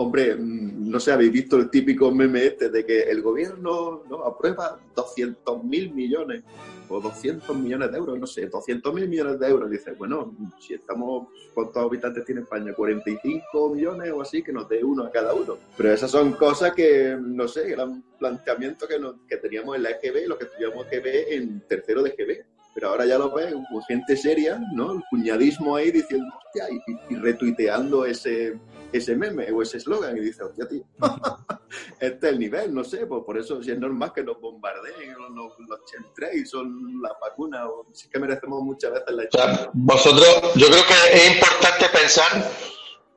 Hombre, 0.02 0.34
mm, 0.34 0.90
no 0.90 0.98
sé, 0.98 1.12
habéis 1.12 1.30
visto 1.34 1.58
el 1.58 1.70
típico 1.70 2.10
meme 2.10 2.46
este 2.46 2.70
de 2.70 2.86
que 2.86 3.02
el 3.02 3.22
gobierno 3.22 4.04
¿no? 4.10 4.24
aprueba 4.24 4.80
200 4.96 5.62
mil 5.66 5.94
millones 5.94 6.42
o 6.88 7.02
200 7.02 7.54
millones 7.58 7.92
de 7.92 7.98
euros, 7.98 8.18
no 8.18 8.26
sé, 8.26 8.48
200 8.48 8.94
mil 8.94 9.10
millones 9.10 9.38
de 9.38 9.48
euros. 9.50 9.70
Dice, 9.70 9.92
bueno, 9.92 10.34
si 10.58 10.74
estamos, 10.76 11.28
¿cuántos 11.54 11.84
habitantes 11.84 12.24
tiene 12.24 12.42
España? 12.42 12.74
45 12.74 13.76
millones 13.76 14.10
o 14.14 14.22
así, 14.22 14.42
que 14.42 14.54
nos 14.54 14.70
dé 14.70 14.82
uno 14.86 15.04
a 15.04 15.12
cada 15.12 15.34
uno. 15.34 15.58
Pero 15.76 15.92
esas 15.92 16.10
son 16.10 16.32
cosas 16.32 16.74
que, 16.74 17.18
no 17.20 17.50
sé, 17.50 17.70
eran 17.70 18.02
planteamientos 18.18 18.88
que, 18.88 18.98
nos- 19.00 19.16
que 19.28 19.36
teníamos 19.36 19.76
en 19.76 19.84
la 19.84 19.90
EGB, 19.92 20.28
lo 20.30 20.38
que 20.38 20.46
estudiamos 20.46 20.88
EGB 20.90 21.34
en 21.34 21.60
tercero 21.68 22.02
de 22.04 22.12
EGB. 22.18 22.46
Pero 22.80 22.92
ahora 22.92 23.06
ya 23.06 23.18
lo 23.18 23.34
ves 23.34 23.52
como 23.52 23.82
gente 23.82 24.16
seria, 24.16 24.58
¿no? 24.72 24.94
El 24.94 25.04
cuñadismo 25.10 25.76
ahí 25.76 25.92
diciendo, 25.92 26.34
hostia, 26.38 26.66
y, 26.70 27.14
y 27.14 27.18
retuiteando 27.18 28.06
ese, 28.06 28.58
ese 28.94 29.18
meme 29.18 29.52
o 29.52 29.62
ese 29.62 29.80
eslogan 29.80 30.16
y 30.16 30.22
dice, 30.22 30.44
hostia, 30.44 30.66
tío, 30.66 30.84
este 32.00 32.28
es 32.28 32.34
el 32.34 32.40
nivel, 32.40 32.74
no 32.74 32.86
sé, 32.86 33.06
pues 33.06 33.22
por 33.26 33.38
eso 33.38 33.62
si 33.62 33.72
es 33.72 33.78
normal 33.78 34.14
que 34.16 34.24
nos 34.24 34.40
bombardeen 34.40 35.14
o 35.14 35.30
nos, 35.30 35.60
los 35.68 35.84
chemtrails 35.92 36.50
son 36.50 37.02
las 37.02 37.12
vacunas, 37.20 37.66
o 37.66 37.86
sí 37.92 38.08
que 38.08 38.18
merecemos 38.18 38.64
muchas 38.64 38.94
veces 38.94 39.14
la 39.14 39.24
O 39.24 39.28
sea, 39.30 39.70
vosotros, 39.74 40.54
yo 40.56 40.68
creo 40.68 40.84
que 40.88 41.18
es 41.18 41.34
importante 41.34 41.86
pensar 41.92 42.50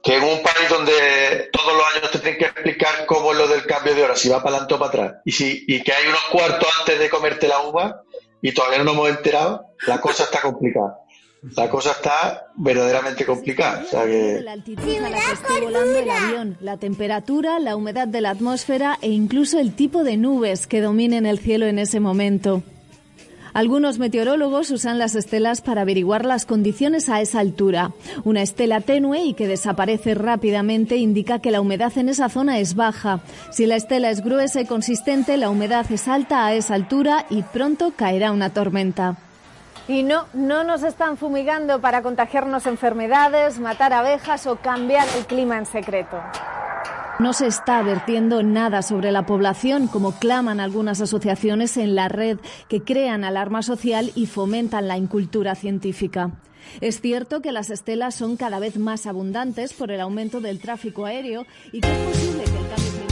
que 0.03 0.17
en 0.17 0.25
un 0.25 0.43
país 0.43 0.69
donde 0.69 1.51
todos 1.53 1.73
los 1.73 1.87
años 1.95 2.11
te 2.11 2.19
tienen 2.19 2.39
que 2.41 2.47
explicar 2.47 3.07
cómo 3.07 3.31
es 3.31 3.39
lo 3.39 3.47
del 3.47 3.65
cambio 3.65 3.95
de 3.95 4.03
hora, 4.03 4.17
si 4.17 4.29
va 4.29 4.43
para 4.43 4.57
adelante 4.57 4.75
o 4.75 4.79
para 4.81 4.89
atrás, 4.89 5.23
y, 5.25 5.31
si, 5.31 5.65
y 5.69 5.85
que 5.85 5.93
hay 5.93 6.09
unos 6.09 6.25
cuartos 6.33 6.69
antes 6.81 6.99
de 6.99 7.09
comerte 7.09 7.47
la 7.47 7.61
uva 7.61 8.03
y 8.43 8.53
todavía 8.53 8.79
no 8.79 8.85
nos 8.85 8.95
hemos 8.95 9.09
enterado, 9.11 9.67
la 9.87 10.01
cosa 10.01 10.25
está 10.25 10.43
complicada. 10.43 10.99
La 11.57 11.69
cosa 11.69 11.93
está 11.93 12.47
verdaderamente 12.57 13.25
complicada. 13.25 13.83
O 13.85 13.89
sea 13.89 14.05
que... 14.05 14.41
la 14.43 14.53
altitud 14.53 14.97
a 14.99 15.11
la 15.11 15.19
que 15.19 15.33
esté 15.33 15.61
volando 15.61 15.99
el 15.99 16.11
avión, 16.11 16.57
la 16.61 16.77
temperatura, 16.77 17.59
la 17.59 17.75
humedad 17.75 18.07
de 18.07 18.21
la 18.21 18.31
atmósfera 18.31 18.99
e 19.01 19.09
incluso 19.11 19.59
el 19.59 19.75
tipo 19.75 20.05
de 20.05 20.17
nubes 20.17 20.67
que 20.67 20.81
dominen 20.81 21.27
el 21.27 21.41
cielo 21.41 21.67
en 21.67 21.79
ese 21.79 21.99
momento. 21.99 22.63
Algunos 23.55 23.99
meteorólogos 23.99 24.71
usan 24.71 24.99
las 24.99 25.15
estelas 25.15 25.61
para 25.61 25.83
averiguar 25.83 26.25
las 26.25 26.47
condiciones 26.47 27.09
a 27.09 27.21
esa 27.21 27.41
altura. 27.41 27.93
Una 28.25 28.43
estela 28.43 28.81
tenue 28.81 29.23
y 29.25 29.35
que 29.35 29.47
desaparece 29.47 30.15
rápidamente 30.15 30.97
indica 30.97 31.41
que 31.41 31.51
la 31.51 31.61
humedad 31.61 31.93
en 31.97 32.09
esa 32.09 32.29
zona 32.29 32.59
es 32.59 32.75
baja. 32.75 33.21
Si 33.51 33.67
la 33.67 33.77
estela 33.77 34.11
es 34.11 34.23
gruesa 34.23 34.61
y 34.61 34.67
consistente, 34.67 35.37
la 35.37 35.51
humedad 35.51 35.91
es 35.91 36.09
alta 36.09 36.47
a 36.47 36.55
esa 36.55 36.75
altura 36.75 37.27
y 37.29 37.43
pronto 37.43 37.93
caerá 37.95 38.33
una 38.33 38.51
tormenta. 38.51 39.19
Y 39.89 40.03
no, 40.03 40.27
no 40.33 40.65
nos 40.65 40.83
están 40.83 41.17
fumigando 41.17 41.81
para 41.81 42.03
contagiarnos 42.03 42.67
enfermedades, 42.67 43.59
matar 43.59 43.93
abejas 43.93 44.47
o 44.47 44.57
cambiar 44.57 45.07
el 45.17 45.27
clima 45.27 45.59
en 45.59 45.67
secreto. 45.67 46.21
No 47.19 47.33
se 47.33 47.47
está 47.47 47.79
advirtiendo 47.79 48.43
nada 48.43 48.83
sobre 48.83 49.13
la 49.13 49.27
población, 49.27 49.87
como 49.87 50.13
claman 50.13 50.61
algunas 50.61 51.01
asociaciones 51.01 51.77
en 51.77 51.95
la 51.95 52.09
red 52.09 52.39
que 52.69 52.83
crean 52.83 53.23
alarma 53.23 53.63
social 53.63 54.11
y 54.15 54.27
fomentan 54.27 54.89
la 54.89 54.97
incultura 54.97 55.55
científica. 55.55 56.31
Es 56.81 57.01
cierto 57.01 57.41
que 57.43 57.53
las 57.53 57.71
estelas 57.71 58.15
son 58.15 58.37
cada 58.37 58.59
vez 58.59 58.79
más 58.79 59.07
abundantes 59.07 59.73
por 59.73 59.91
el 59.91 60.01
aumento 60.01 60.41
del 60.41 60.59
tráfico 60.59 61.05
aéreo 61.05 61.45
y 61.71 61.81
que 61.81 61.93
es 61.93 61.99
posible 61.99 62.45
que 62.45 62.51
el 62.51 62.69
cambio 62.69 63.12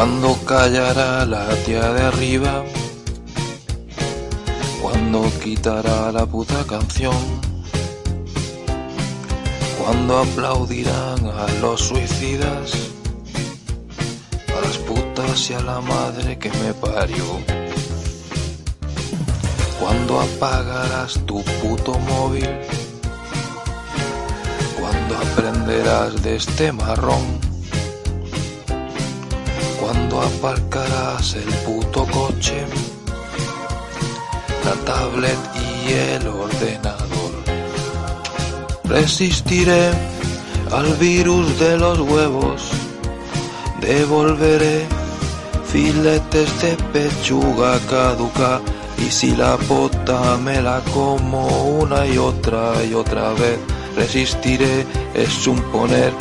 Cuando 0.00 0.34
callará 0.46 1.26
la 1.26 1.46
tía 1.66 1.92
de 1.92 2.00
arriba, 2.00 2.64
cuando 4.80 5.30
quitará 5.44 6.10
la 6.10 6.24
puta 6.24 6.64
canción, 6.66 7.12
cuando 9.78 10.20
aplaudirán 10.20 11.26
a 11.26 11.46
los 11.60 11.82
suicidas, 11.82 12.72
a 14.48 14.66
las 14.66 14.78
putas 14.78 15.50
y 15.50 15.52
a 15.52 15.60
la 15.60 15.82
madre 15.82 16.38
que 16.38 16.48
me 16.48 16.72
parió. 16.72 17.26
Cuando 19.78 20.18
apagarás 20.18 21.20
tu 21.26 21.44
puto 21.60 21.92
móvil, 21.98 22.48
cuando 24.80 25.18
aprenderás 25.18 26.22
de 26.22 26.36
este 26.36 26.72
marrón 26.72 27.39
aparcarás 30.22 31.34
el 31.34 31.48
puto 31.64 32.06
coche, 32.06 32.64
la 34.64 34.74
tablet 34.84 35.38
y 35.56 35.92
el 35.92 36.26
ordenador. 36.28 37.32
Resistiré 38.84 39.90
al 40.72 40.94
virus 40.94 41.58
de 41.58 41.78
los 41.78 41.98
huevos, 42.00 42.70
devolveré 43.80 44.86
filetes 45.66 46.62
de 46.62 46.76
pechuga 46.92 47.78
caduca 47.88 48.60
y 48.98 49.10
si 49.10 49.34
la 49.36 49.56
bota 49.68 50.36
me 50.36 50.60
la 50.60 50.80
como 50.92 51.46
una 51.78 52.06
y 52.06 52.18
otra 52.18 52.84
y 52.84 52.94
otra 52.94 53.30
vez, 53.32 53.58
resistiré, 53.96 54.86
es 55.14 55.28
suponer 55.28 56.12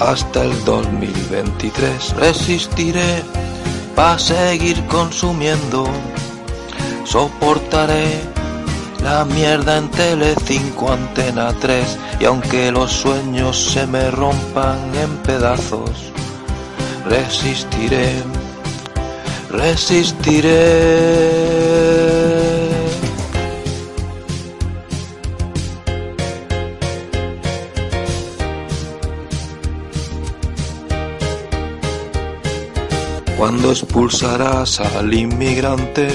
hasta 0.00 0.44
el 0.44 0.64
2023 0.64 2.14
resistiré 2.16 3.22
para 3.98 4.16
seguir 4.16 4.86
consumiendo. 4.86 5.84
Soportaré 7.04 8.20
la 9.02 9.24
mierda 9.24 9.78
en 9.78 9.90
Tele5 9.90 10.88
Antena 10.88 11.52
3 11.60 11.98
y 12.20 12.24
aunque 12.26 12.70
los 12.70 12.92
sueños 12.92 13.56
se 13.72 13.88
me 13.88 14.08
rompan 14.12 14.78
en 14.94 15.16
pedazos, 15.24 16.12
resistiré, 17.08 18.22
resistiré. 19.50 20.58
Cuando 33.38 33.70
expulsarás 33.70 34.80
al 34.80 35.14
inmigrante, 35.14 36.08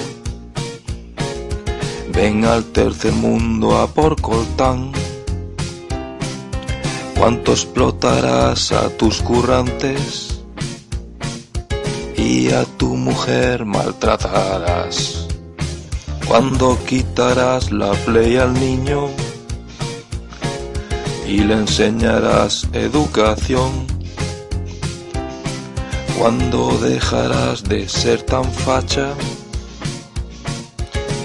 ven 2.13 2.43
al 2.43 2.65
tercer 2.65 3.13
mundo 3.13 3.77
a 3.77 3.87
por 3.87 4.19
coltán. 4.19 4.91
Cuánto 7.17 7.53
explotarás 7.53 8.73
a 8.73 8.89
tus 8.89 9.21
currantes 9.21 10.41
y 12.17 12.51
a 12.51 12.65
tu 12.65 12.97
mujer 12.97 13.63
maltratarás. 13.63 15.25
Cuando 16.27 16.77
quitarás 16.85 17.71
la 17.71 17.93
play 18.05 18.35
al 18.35 18.53
niño 18.53 19.07
y 21.25 21.37
le 21.37 21.53
enseñarás 21.53 22.67
educación 22.73 23.92
cuando 26.17 26.77
dejarás 26.79 27.63
de 27.63 27.87
ser 27.87 28.21
tan 28.21 28.45
facha 28.45 29.13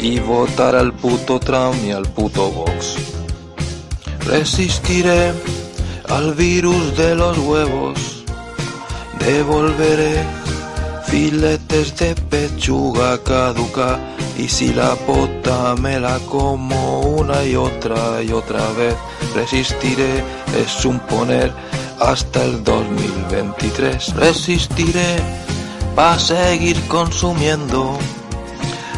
y 0.01 0.21
votar 0.21 0.77
al 0.77 0.93
puto 0.93 1.41
Trump 1.41 1.77
y 1.85 1.91
al 1.91 2.07
puto 2.07 2.51
Vox. 2.51 2.97
Resistiré 4.21 5.33
al 6.09 6.35
virus 6.35 6.97
de 6.97 7.15
los 7.15 7.37
huevos, 7.39 8.25
Te 9.19 9.43
volveré 9.43 10.25
filetes 11.07 11.97
de 11.97 12.15
pechuga 12.15 13.19
caduca 13.25 13.99
y 14.37 14.49
si 14.49 14.73
la 14.73 14.95
bota 15.07 15.75
me 15.77 15.99
la 15.99 16.19
como 16.31 17.01
una 17.01 17.45
y 17.45 17.57
otra 17.57 18.23
y 18.23 18.31
otra 18.31 18.61
vez 18.73 18.95
resistiré 19.35 20.23
es 20.57 20.85
un 20.85 21.01
poner 21.01 21.53
hasta 22.01 22.45
el 22.45 22.63
2023 22.65 24.15
resistiré 24.15 25.17
para 25.95 26.19
seguir 26.19 26.81
consumiendo 26.89 27.99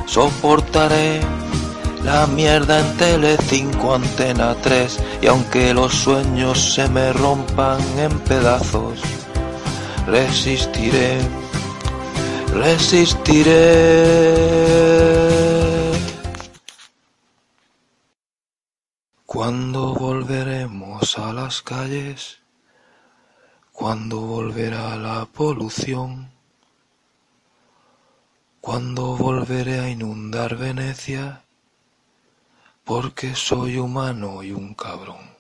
soportaré 0.07 1.21
la 2.05 2.27
mierda 2.27 2.81
en 2.81 2.99
Tele5 2.99 3.95
Antena 3.95 4.55
3 4.63 4.99
y 5.23 5.27
aunque 5.27 5.75
los 5.75 5.95
sueños 5.95 6.75
se 6.75 6.89
me 6.89 7.13
rompan 7.13 7.81
en 7.99 8.19
pedazos 8.21 9.01
resistiré 10.07 11.19
resistiré. 12.53 13.55
¿Cuándo 19.27 19.95
volveremos 19.95 21.19
a 21.19 21.33
las 21.33 21.63
calles? 21.63 22.39
¿Cuándo 23.81 24.21
volverá 24.21 24.95
la 24.97 25.25
polución? 25.25 26.31
¿Cuándo 28.61 29.17
volveré 29.17 29.81
a 29.81 29.89
inundar 29.89 30.59
Venecia? 30.59 31.43
Porque 32.85 33.35
soy 33.35 33.79
humano 33.79 34.43
y 34.43 34.53
un 34.53 34.75
cabrón. 34.75 35.35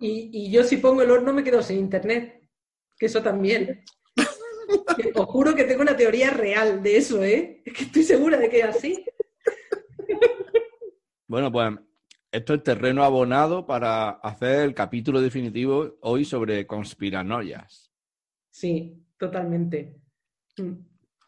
Y, 0.00 0.30
y 0.32 0.50
yo 0.50 0.64
si 0.64 0.78
pongo 0.78 1.02
el 1.02 1.10
horno 1.10 1.34
me 1.34 1.44
quedo 1.44 1.62
sin 1.62 1.78
internet. 1.78 2.42
Que 2.98 3.04
eso 3.04 3.22
también. 3.22 3.84
Os 5.14 5.26
juro 5.26 5.54
que 5.54 5.64
tengo 5.64 5.82
una 5.82 5.98
teoría 5.98 6.30
real 6.30 6.82
de 6.82 6.96
eso, 6.96 7.22
¿eh? 7.22 7.60
Es 7.66 7.74
que 7.74 7.84
estoy 7.84 8.04
segura 8.04 8.38
de 8.38 8.48
que 8.48 8.60
es 8.60 8.64
así. 8.64 9.04
Bueno, 11.28 11.52
pues 11.52 11.74
esto 12.32 12.54
es 12.54 12.62
terreno 12.62 13.04
abonado 13.04 13.66
para 13.66 14.08
hacer 14.08 14.60
el 14.60 14.74
capítulo 14.74 15.20
definitivo 15.20 15.98
hoy 16.00 16.24
sobre 16.24 16.66
conspiranoias. 16.66 17.92
Sí, 18.50 19.04
totalmente. 19.18 20.00
Mm. 20.56 20.72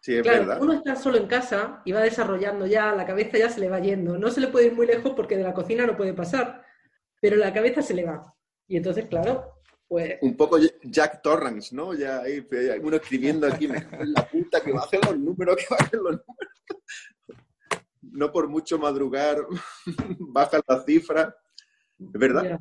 Sí, 0.00 0.16
es 0.16 0.22
claro, 0.22 0.40
verdad. 0.40 0.62
uno 0.62 0.72
está 0.72 0.96
solo 0.96 1.18
en 1.18 1.26
casa 1.26 1.82
y 1.84 1.92
va 1.92 2.00
desarrollando 2.00 2.66
ya, 2.66 2.94
la 2.94 3.06
cabeza 3.06 3.38
ya 3.38 3.48
se 3.50 3.60
le 3.60 3.68
va 3.68 3.80
yendo. 3.80 4.18
No 4.18 4.30
se 4.30 4.40
le 4.40 4.48
puede 4.48 4.66
ir 4.66 4.74
muy 4.74 4.86
lejos 4.86 5.12
porque 5.14 5.36
de 5.36 5.44
la 5.44 5.54
cocina 5.54 5.86
no 5.86 5.96
puede 5.96 6.14
pasar, 6.14 6.62
pero 7.20 7.36
la 7.36 7.52
cabeza 7.52 7.82
se 7.82 7.94
le 7.94 8.04
va. 8.04 8.34
Y 8.66 8.76
entonces, 8.76 9.06
claro, 9.06 9.62
pues 9.86 10.16
Un 10.22 10.36
poco 10.36 10.58
Jack 10.82 11.22
Torrance, 11.22 11.74
¿no? 11.74 11.94
Ya 11.94 12.20
ahí 12.20 12.46
eh, 12.50 12.80
uno 12.82 12.96
escribiendo 12.96 13.46
aquí, 13.46 13.68
me 13.68 13.86
la 14.04 14.26
puta, 14.26 14.62
que 14.62 14.72
bajen 14.72 15.00
los 15.04 15.18
números, 15.18 15.56
que 15.56 15.66
bajen 15.70 16.02
los 16.02 16.12
números. 16.12 16.53
No 18.14 18.30
por 18.30 18.48
mucho 18.48 18.78
madrugar, 18.78 19.38
bajan 20.18 20.62
las 20.66 20.84
cifras. 20.84 21.34
Es 21.98 22.12
verdad. 22.20 22.44
Ya. 22.44 22.60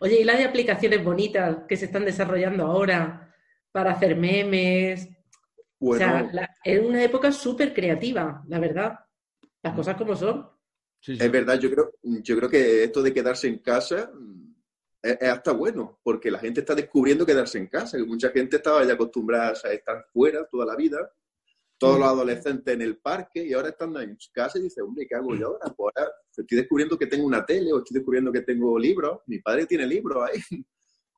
Oye, 0.00 0.20
y 0.20 0.24
las 0.24 0.38
de 0.38 0.44
aplicaciones 0.44 1.04
bonitas 1.04 1.58
que 1.68 1.76
se 1.76 1.84
están 1.84 2.04
desarrollando 2.04 2.64
ahora 2.66 3.34
para 3.70 3.92
hacer 3.92 4.16
memes. 4.16 5.08
O 5.78 5.94
sea, 5.96 6.12
Bueno. 6.12 6.30
la- 6.32 6.56
es 6.64 6.80
una 6.80 7.02
época 7.02 7.30
súper 7.32 7.74
creativa, 7.74 8.42
la 8.48 8.58
verdad. 8.58 8.98
Las 9.62 9.74
cosas 9.74 9.96
como 9.96 10.16
son. 10.16 10.48
Es 11.06 11.30
verdad, 11.32 11.58
yo 11.58 11.70
creo, 11.70 11.92
yo 12.02 12.36
creo 12.36 12.48
que 12.48 12.84
esto 12.84 13.02
de 13.02 13.12
quedarse 13.12 13.48
en 13.48 13.58
casa 13.58 14.10
mm, 14.14 14.54
es, 15.02 15.18
es 15.20 15.28
hasta 15.28 15.52
bueno, 15.52 15.98
porque 16.02 16.30
la 16.30 16.38
gente 16.38 16.60
está 16.60 16.74
descubriendo 16.74 17.24
quedarse 17.26 17.58
en 17.58 17.66
casa, 17.66 17.96
que 17.98 18.04
mucha 18.04 18.30
gente 18.30 18.56
estaba 18.56 18.84
ya 18.84 18.94
acostumbrada 18.94 19.52
a 19.64 19.72
estar 19.72 20.06
fuera 20.12 20.46
toda 20.46 20.64
la 20.66 20.76
vida, 20.76 21.10
todos 21.80 21.98
los 21.98 22.08
adolescentes 22.08 22.74
en 22.74 22.82
el 22.82 22.98
parque, 22.98 23.42
y 23.44 23.52
ahora 23.54 23.70
están 23.70 23.96
en 23.96 24.16
su 24.20 24.30
casa 24.32 24.58
y 24.58 24.62
dicen, 24.62 24.84
hombre, 24.84 25.06
¿qué 25.08 25.14
hago 25.14 25.34
yo 25.34 25.46
ahora? 25.48 25.74
Pues 25.74 25.94
ahora 25.96 26.12
estoy 26.36 26.58
descubriendo 26.58 26.98
que 26.98 27.06
tengo 27.06 27.24
una 27.26 27.44
tele 27.44 27.72
o 27.72 27.78
estoy 27.78 27.94
descubriendo 27.94 28.30
que 28.30 28.42
tengo 28.42 28.78
libros, 28.78 29.20
mi 29.26 29.38
padre 29.38 29.66
tiene 29.66 29.86
libros 29.86 30.22
ahí. 30.28 30.64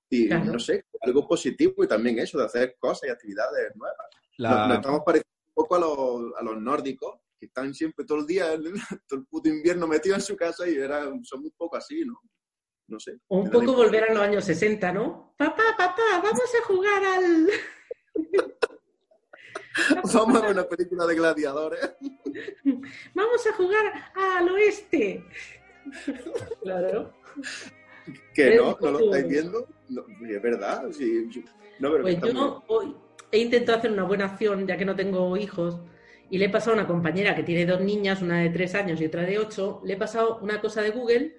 Y 0.08 0.28
Claro. 0.28 0.52
no 0.52 0.58
sé, 0.58 0.84
algo 1.00 1.26
positivo 1.26 1.82
y 1.82 1.88
también 1.88 2.18
eso 2.18 2.38
de 2.38 2.44
hacer 2.44 2.76
cosas 2.78 3.08
y 3.08 3.10
actividades 3.12 3.74
nuevas. 3.74 3.96
La- 4.38 4.50
Nos, 4.50 4.68
nos 4.68 4.76
estamos 4.76 5.00
pareciendo 5.04 5.30
un 5.48 5.54
poco 5.54 5.74
a 5.74 5.78
los, 5.80 6.32
a 6.38 6.42
los 6.44 6.62
nórdicos, 6.62 7.18
que 7.40 7.46
están 7.46 7.74
siempre 7.74 8.04
todo 8.04 8.18
el 8.18 8.26
día, 8.26 8.46
todo 9.08 9.18
el 9.20 9.26
puto 9.26 9.48
invierno 9.48 9.86
metidos 9.88 10.18
en 10.18 10.24
su 10.24 10.36
casa 10.36 10.68
y 10.68 10.74
era, 10.76 11.04
son 11.24 11.40
un 11.44 11.52
poco 11.56 11.76
así, 11.76 12.04
¿no? 12.04 12.20
No 12.88 13.00
sé. 13.00 13.18
Un 13.28 13.50
poco 13.50 13.72
volver 13.74 14.04
a 14.10 14.12
los 14.14 14.22
años 14.22 14.44
60, 14.44 14.92
¿no? 14.92 15.34
Papá, 15.38 15.62
papá, 15.78 16.20
vamos 16.22 16.40
a 16.60 16.64
jugar 16.66 17.02
al... 17.04 17.48
Vamos 20.14 20.36
a 20.36 20.40
ver 20.40 20.52
una 20.52 20.64
película 20.64 21.06
de 21.06 21.14
gladiadores. 21.14 21.90
Vamos 23.14 23.46
a 23.46 23.52
jugar 23.54 23.92
al 24.14 24.48
oeste. 24.50 25.24
Claro. 26.62 27.12
Que 28.34 28.56
no, 28.56 28.76
no 28.80 28.90
lo 28.90 29.00
estáis 29.00 29.28
viendo. 29.28 29.68
No, 29.88 30.04
es 30.28 30.42
verdad. 30.42 30.90
Sí, 30.92 31.30
sí. 31.32 31.44
No, 31.78 31.90
pero 31.90 32.02
Pues 32.02 32.20
yo 32.20 32.62
hoy 32.68 32.94
he 33.30 33.38
intentado 33.38 33.78
hacer 33.78 33.90
una 33.90 34.04
buena 34.04 34.26
acción, 34.26 34.66
ya 34.66 34.76
que 34.76 34.84
no 34.84 34.94
tengo 34.94 35.36
hijos, 35.36 35.80
y 36.30 36.38
le 36.38 36.46
he 36.46 36.50
pasado 36.50 36.72
a 36.72 36.80
una 36.80 36.86
compañera 36.86 37.34
que 37.34 37.42
tiene 37.42 37.66
dos 37.66 37.80
niñas, 37.80 38.22
una 38.22 38.40
de 38.40 38.50
tres 38.50 38.74
años 38.74 39.00
y 39.00 39.06
otra 39.06 39.22
de 39.22 39.38
ocho, 39.38 39.80
le 39.84 39.94
he 39.94 39.96
pasado 39.96 40.38
una 40.40 40.60
cosa 40.60 40.82
de 40.82 40.90
Google 40.90 41.36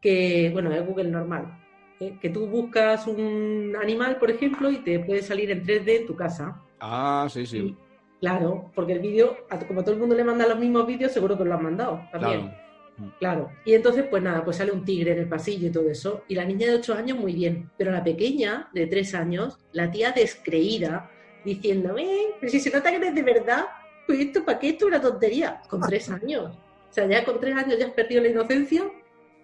que, 0.00 0.50
bueno, 0.52 0.72
es 0.72 0.86
Google 0.86 1.10
normal, 1.10 1.62
¿eh? 2.00 2.18
que 2.20 2.30
tú 2.30 2.46
buscas 2.46 3.06
un 3.06 3.76
animal, 3.80 4.16
por 4.18 4.30
ejemplo, 4.30 4.70
y 4.70 4.78
te 4.78 4.98
puede 4.98 5.22
salir 5.22 5.50
en 5.50 5.64
3D 5.64 6.00
en 6.00 6.06
tu 6.06 6.16
casa. 6.16 6.60
Ah, 6.80 7.28
sí, 7.30 7.46
sí. 7.46 7.76
Claro, 8.20 8.70
porque 8.74 8.94
el 8.94 8.98
vídeo, 8.98 9.36
como 9.66 9.82
todo 9.82 9.94
el 9.94 10.00
mundo 10.00 10.14
le 10.14 10.24
manda 10.24 10.46
los 10.46 10.58
mismos 10.58 10.86
vídeos, 10.86 11.12
seguro 11.12 11.38
que 11.38 11.44
lo 11.44 11.54
han 11.54 11.62
mandado 11.62 12.02
también. 12.12 12.40
Claro. 12.40 12.70
Claro. 13.18 13.50
Y 13.64 13.74
entonces, 13.74 14.04
pues 14.10 14.22
nada, 14.22 14.44
pues 14.44 14.58
sale 14.58 14.72
un 14.72 14.84
tigre 14.84 15.12
en 15.12 15.20
el 15.20 15.28
pasillo 15.28 15.68
y 15.68 15.70
todo 15.70 15.88
eso. 15.88 16.24
Y 16.28 16.34
la 16.34 16.44
niña 16.44 16.66
de 16.66 16.74
8 16.74 16.94
años, 16.94 17.18
muy 17.18 17.32
bien. 17.32 17.70
Pero 17.78 17.90
la 17.90 18.04
pequeña, 18.04 18.68
de 18.74 18.86
3 18.86 19.14
años, 19.14 19.58
la 19.72 19.90
tía 19.90 20.12
descreída, 20.12 21.10
diciendo, 21.44 21.96
eh, 21.96 22.34
pero 22.38 22.52
si 22.52 22.60
se 22.60 22.70
nota 22.70 22.90
que 22.90 22.98
no 22.98 23.06
es 23.06 23.14
de 23.14 23.22
verdad, 23.22 23.64
pues 24.06 24.20
esto, 24.20 24.44
¿para 24.44 24.58
qué 24.58 24.70
esto 24.70 24.86
es 24.86 24.88
una 24.88 25.00
tontería? 25.00 25.62
Con 25.68 25.80
3 25.80 26.10
años. 26.10 26.56
O 26.90 26.92
sea, 26.92 27.06
ya 27.06 27.24
con 27.24 27.40
3 27.40 27.56
años 27.56 27.78
ya 27.78 27.86
has 27.86 27.92
perdido 27.92 28.22
la 28.22 28.28
inocencia. 28.28 28.82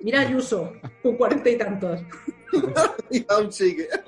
Mira 0.01 0.21
Ayuso, 0.21 0.75
con 1.03 1.17
cuarenta 1.17 1.49
y 1.49 1.57
tantos. 1.57 2.01
y 3.11 3.25
aún 3.29 3.53
sigue. 3.53 3.89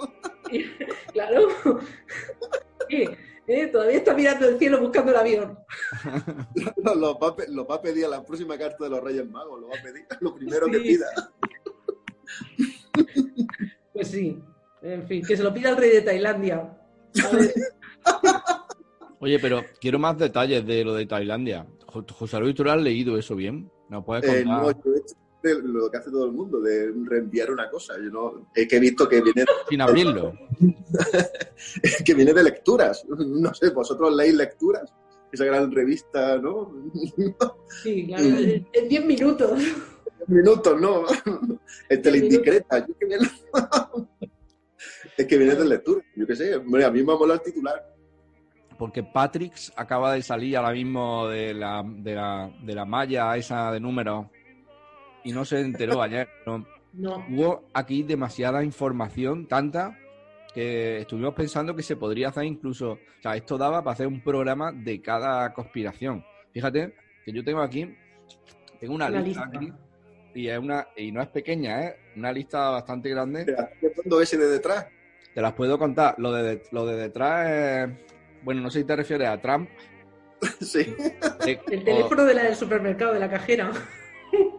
Claro. 1.12 1.48
¿Eh? 2.88 3.66
Todavía 3.66 3.96
está 3.98 4.14
mirando 4.14 4.48
el 4.48 4.58
cielo 4.58 4.80
buscando 4.80 5.10
el 5.12 5.16
avión. 5.18 5.58
Lo, 6.84 6.94
lo 6.94 7.18
va, 7.18 7.28
a 7.28 7.36
pe- 7.36 7.48
lo 7.48 7.66
va 7.66 7.74
a 7.76 7.82
pedir 7.82 8.06
a 8.06 8.08
la 8.08 8.24
próxima 8.24 8.56
carta 8.56 8.84
de 8.84 8.90
los 8.90 9.02
Reyes 9.02 9.28
Magos. 9.28 9.60
Lo 9.60 9.68
va 9.68 9.76
a 9.78 9.82
pedir. 9.82 10.06
Lo 10.20 10.34
primero 10.34 10.66
que 10.66 10.78
pida. 10.80 11.06
Pues 13.92 14.08
sí. 14.08 14.42
En 14.82 15.06
fin, 15.06 15.22
que 15.26 15.36
se 15.36 15.42
lo 15.42 15.52
pida 15.52 15.70
el 15.70 15.76
rey 15.76 15.90
de 15.90 16.02
Tailandia. 16.02 16.78
Oye, 19.20 19.38
pero 19.40 19.62
quiero 19.80 19.98
más 19.98 20.16
detalles 20.16 20.64
de 20.66 20.84
lo 20.84 20.94
de 20.94 21.06
Tailandia. 21.06 21.66
Jo- 21.86 22.04
José 22.12 22.38
Luis, 22.40 22.54
¿tú 22.54 22.64
lo 22.64 22.72
has 22.72 22.80
leído 22.80 23.18
eso 23.18 23.34
bien? 23.34 23.70
¿Nos 23.88 24.04
puedes 24.04 24.24
Eh, 24.24 24.44
contar? 24.44 24.62
no, 24.62 24.70
yo 24.70 24.94
he 24.94 24.98
hecho 24.98 25.14
de 25.42 25.62
lo 25.62 25.90
que 25.90 25.98
hace 25.98 26.10
todo 26.10 26.26
el 26.26 26.32
mundo, 26.32 26.60
de 26.60 26.92
reenviar 27.04 27.50
una 27.50 27.70
cosa. 27.70 27.94
Yo 27.96 28.10
no, 28.10 28.50
es 28.54 28.66
que 28.66 28.76
he 28.76 28.80
visto 28.80 29.08
que 29.08 29.20
viene, 29.20 29.44
Sin 29.68 29.80
abrirlo. 29.80 30.32
que 32.04 32.14
viene 32.14 32.32
de 32.32 32.42
lecturas. 32.42 33.04
No 33.08 33.54
sé, 33.54 33.70
vosotros 33.70 34.14
leéis 34.14 34.34
lecturas, 34.34 34.92
esa 35.30 35.44
gran 35.44 35.70
revista, 35.70 36.38
¿no? 36.38 36.72
Sí, 37.82 38.06
claro. 38.06 38.24
En 38.24 38.88
10 38.88 39.04
minutos. 39.04 39.60
Minutos, 40.26 40.80
¿no? 40.80 41.04
El 41.88 42.02
teleindiscreta. 42.02 42.86
Yo 42.86 42.96
que 42.98 43.06
viene... 43.06 43.28
es 45.16 45.26
que 45.26 45.38
viene 45.38 45.54
de 45.54 45.64
lectura. 45.64 46.04
Yo 46.16 46.26
qué 46.26 46.36
sé, 46.36 46.56
hombre, 46.56 46.84
a 46.84 46.90
mí 46.90 47.02
me 47.02 47.12
ha 47.12 47.16
molado 47.16 47.40
el 47.40 47.52
titular. 47.52 47.94
Porque 48.76 49.02
Patrix 49.02 49.72
acaba 49.76 50.12
de 50.12 50.22
salir 50.22 50.56
ahora 50.56 50.72
mismo 50.72 51.26
de 51.28 51.52
la, 51.52 51.82
de 51.84 52.14
la, 52.14 52.50
de 52.62 52.74
la 52.74 52.84
malla 52.84 53.36
esa 53.36 53.72
de 53.72 53.80
números 53.80 54.26
y 55.28 55.32
no 55.32 55.44
se 55.44 55.60
enteró 55.60 56.00
ayer. 56.02 56.28
¿no? 56.46 56.66
No. 56.92 57.24
Hubo 57.30 57.64
aquí 57.74 58.02
demasiada 58.02 58.64
información, 58.64 59.46
tanta, 59.46 59.96
que 60.54 60.98
estuvimos 60.98 61.34
pensando 61.34 61.76
que 61.76 61.82
se 61.82 61.96
podría 61.96 62.28
hacer 62.28 62.44
incluso. 62.44 62.92
O 62.92 63.22
sea, 63.22 63.36
esto 63.36 63.58
daba 63.58 63.82
para 63.84 63.92
hacer 63.94 64.06
un 64.06 64.22
programa 64.22 64.72
de 64.72 65.00
cada 65.02 65.52
conspiración. 65.52 66.24
Fíjate 66.52 66.94
que 67.24 67.32
yo 67.32 67.44
tengo 67.44 67.60
aquí, 67.60 67.94
tengo 68.80 68.94
una, 68.94 69.08
Una 69.08 69.20
lista, 69.20 69.44
lista. 69.46 69.58
aquí, 69.58 69.72
y, 70.34 70.48
es 70.48 70.58
una, 70.58 70.88
y 70.96 71.12
no 71.12 71.20
es 71.20 71.28
pequeña, 71.28 71.82
¿eh? 71.84 71.96
Una 72.16 72.32
lista 72.32 72.70
bastante 72.70 73.10
grande. 73.10 73.44
¿Qué 73.80 73.90
fondo 73.90 74.20
ese 74.20 74.38
de 74.38 74.46
detrás? 74.46 74.86
Te 75.34 75.42
las 75.42 75.52
puedo 75.52 75.78
contar. 75.78 76.14
Lo 76.18 76.32
de, 76.32 76.62
lo 76.72 76.86
de 76.86 76.96
detrás 76.96 77.50
es. 77.50 77.90
Bueno, 78.42 78.60
no 78.62 78.70
sé 78.70 78.80
si 78.80 78.84
te 78.86 78.96
refieres 78.96 79.28
a 79.28 79.40
Trump. 79.40 79.68
Sí. 80.60 80.94
eh, 81.46 81.60
El 81.70 81.80
o- 81.80 81.84
teléfono 81.84 82.24
de 82.24 82.34
la 82.34 82.44
del 82.44 82.54
supermercado, 82.54 83.12
de 83.12 83.20
la 83.20 83.28
cajera. 83.28 83.70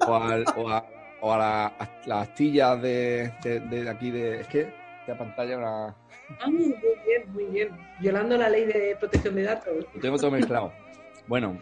O, 0.08 0.16
al- 0.16 0.46
o 0.56 0.70
a, 0.70 0.86
o 1.22 1.34
a, 1.34 1.38
la- 1.38 1.66
a 1.68 1.90
las 2.06 2.28
astillas 2.30 2.82
de, 2.82 3.32
de- 3.44 3.60
de 3.60 3.90
aquí 3.90 4.12
de... 4.12 4.42
Es 4.42 4.48
que 4.48 4.74
esta 5.02 5.18
pantalla 5.18 5.58
la- 5.58 5.96
Ah, 6.42 6.50
muy 6.50 6.76
bien, 7.06 7.34
muy 7.34 7.46
bien. 7.46 7.70
Violando 8.00 8.38
la 8.38 8.50
ley 8.50 8.66
de 8.66 8.96
protección 9.00 9.34
de 9.36 9.44
datos. 9.44 9.74
lo 9.96 10.00
tengo 10.00 10.18
todo 10.18 10.30
mezclado. 10.32 10.72
Bueno, 11.28 11.60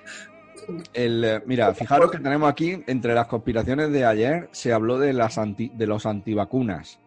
el, 0.93 1.23
eh, 1.23 1.41
mira, 1.45 1.73
fijaros 1.73 2.11
que 2.11 2.19
tenemos 2.19 2.49
aquí, 2.49 2.83
entre 2.87 3.13
las 3.13 3.27
conspiraciones 3.27 3.91
de 3.91 4.03
ayer, 4.05 4.49
se 4.51 4.73
habló 4.73 4.97
de, 4.99 5.13
las 5.13 5.37
anti- 5.37 5.71
de 5.73 5.87
los 5.87 6.05
antivacunas, 6.05 6.99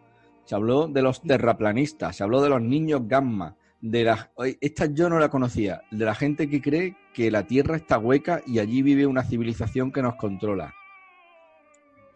se 0.45 0.55
habló 0.55 0.89
de 0.89 1.03
los 1.03 1.21
terraplanistas, 1.23 2.17
se 2.17 2.23
habló 2.23 2.41
de 2.43 2.49
los 2.49 2.63
niños 2.63 3.03
gamma, 3.07 3.57
de 3.83 4.05
las... 4.05 4.29
Esta 4.61 4.87
yo 4.87 5.09
no 5.11 5.19
la 5.19 5.29
conocía, 5.29 5.83
de 5.91 6.05
la 6.05 6.15
gente 6.15 6.49
que 6.49 6.61
cree 6.63 6.97
que 7.13 7.31
la 7.31 7.47
Tierra 7.47 7.77
está 7.77 7.99
hueca 7.99 8.41
y 8.47 8.59
allí 8.59 8.83
vive 8.83 9.07
una 9.07 9.23
civilización 9.23 9.93
que 9.93 10.03
nos 10.03 10.15
controla. 10.17 10.75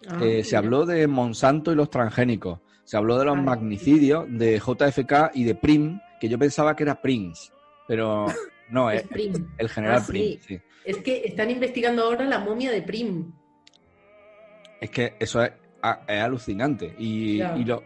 Ah, 0.08 0.18
Eh, 0.22 0.44
se 0.44 0.56
habló 0.56 0.84
de 0.86 1.06
Monsanto 1.06 1.72
y 1.72 1.74
los 1.76 1.90
transgénicos. 1.90 2.60
Se 2.84 2.96
habló 2.96 3.18
de 3.18 3.24
los 3.24 3.36
Ah, 3.36 3.40
magnicidios 3.42 4.26
de 4.28 4.58
JFK 4.58 5.30
y 5.34 5.44
de 5.44 5.54
Prim, 5.54 5.98
que 6.20 6.28
yo 6.28 6.38
pensaba 6.38 6.76
que 6.76 6.82
era 6.82 7.00
Prince, 7.00 7.50
pero 7.88 8.26
no, 8.70 8.90
Es 8.90 9.02
es 9.02 9.08
Prim. 9.08 9.32
el 9.58 9.68
general 9.68 10.00
Ah. 10.02 10.06
Prim. 10.06 10.38
sí. 10.40 10.58
Es 10.84 10.98
que 10.98 11.22
están 11.24 11.50
investigando 11.50 12.02
ahora 12.04 12.24
la 12.26 12.38
momia 12.40 12.70
de 12.70 12.82
Prim. 12.82 13.32
Es 14.80 14.90
que 14.90 15.14
eso 15.18 15.42
es, 15.42 15.52
alucinante 16.08 16.94
y, 16.98 17.38
lo- 17.64 17.82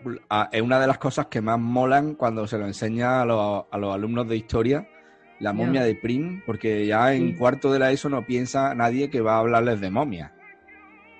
es 0.52 0.62
una 0.62 0.78
de 0.80 0.86
las 0.86 0.98
cosas 0.98 1.26
que 1.26 1.40
más 1.40 1.58
molan 1.58 2.14
cuando 2.14 2.46
se 2.46 2.56
lo 2.58 2.64
enseña 2.66 3.22
a 3.22 3.24
los, 3.24 3.64
a 3.70 3.76
los 3.78 3.92
alumnos 3.94 4.28
de 4.28 4.36
historia, 4.36 4.88
la 5.40 5.52
momia 5.52 5.82
de 5.82 5.94
Prim, 5.96 6.42
porque 6.46 6.86
ya 6.86 7.12
en 7.12 7.30
Sí. 7.32 7.34
cuarto 7.36 7.72
de 7.72 7.78
la 7.80 7.90
ESO 7.92 8.08
no 8.08 8.24
piensa 8.24 8.72
nadie 8.74 9.10
que 9.10 9.20
va 9.20 9.34
a 9.34 9.38
hablarles 9.40 9.80
de 9.80 9.90
momia, 9.90 10.32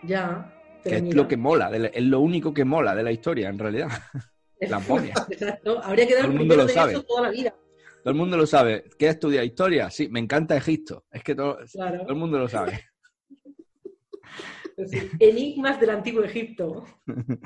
Ya. 0.04 0.52
Que 0.84 0.96
es 0.96 1.14
lo 1.14 1.26
que 1.28 1.36
mola, 1.36 1.70
la- 1.70 1.88
es 1.88 2.02
lo 2.04 2.20
único 2.20 2.52
que 2.54 2.64
mola 2.64 2.94
de 2.94 3.02
la 3.02 3.12
historia 3.12 3.48
en 3.48 3.58
realidad, 3.58 3.88
la 4.60 4.78
momia. 4.80 5.14
Exacto. 5.30 5.82
Habría 5.82 6.06
que 6.06 6.14
dar 6.14 6.22
Todo 6.24 6.32
el 6.32 6.38
mundo 6.38 6.56
lo 6.56 6.66
de 6.66 6.72
sabe. 6.72 7.02
toda 7.02 7.22
la 7.22 7.30
vida. 7.30 7.54
Todo 8.02 8.12
el 8.12 8.18
mundo 8.18 8.36
lo 8.36 8.46
sabe. 8.46 8.84
¿Qué 8.98 9.08
estudia 9.08 9.42
historia? 9.44 9.90
Sí, 9.90 10.08
me 10.08 10.20
encanta 10.20 10.56
Egipto. 10.56 11.04
Es 11.10 11.22
que 11.22 11.34
todo, 11.34 11.58
Claro. 11.72 12.00
todo 12.02 12.10
el 12.12 12.16
mundo 12.16 12.38
lo 12.38 12.48
sabe. 12.48 12.80
Es 14.76 14.90
decir, 14.90 15.10
enigmas 15.18 15.80
del 15.80 15.90
antiguo 15.90 16.22
Egipto. 16.22 16.84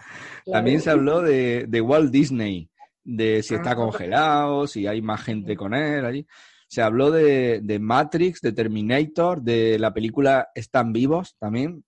También 0.46 0.80
se 0.80 0.90
habló 0.90 1.22
de, 1.22 1.64
de 1.66 1.80
Walt 1.80 2.10
Disney, 2.10 2.68
de 3.02 3.42
si 3.42 3.54
Ah. 3.54 3.56
está 3.58 3.74
congelado, 3.74 4.66
si 4.66 4.86
hay 4.86 5.00
más 5.00 5.22
gente 5.22 5.56
con 5.56 5.72
él 5.74 6.04
allí. 6.04 6.26
Se 6.68 6.82
habló 6.82 7.10
de, 7.10 7.60
de 7.62 7.78
Matrix, 7.78 8.40
de 8.42 8.52
Terminator, 8.52 9.42
de 9.42 9.78
la 9.78 9.92
película 9.94 10.48
Están 10.54 10.92
vivos 10.92 11.36
también. 11.38 11.84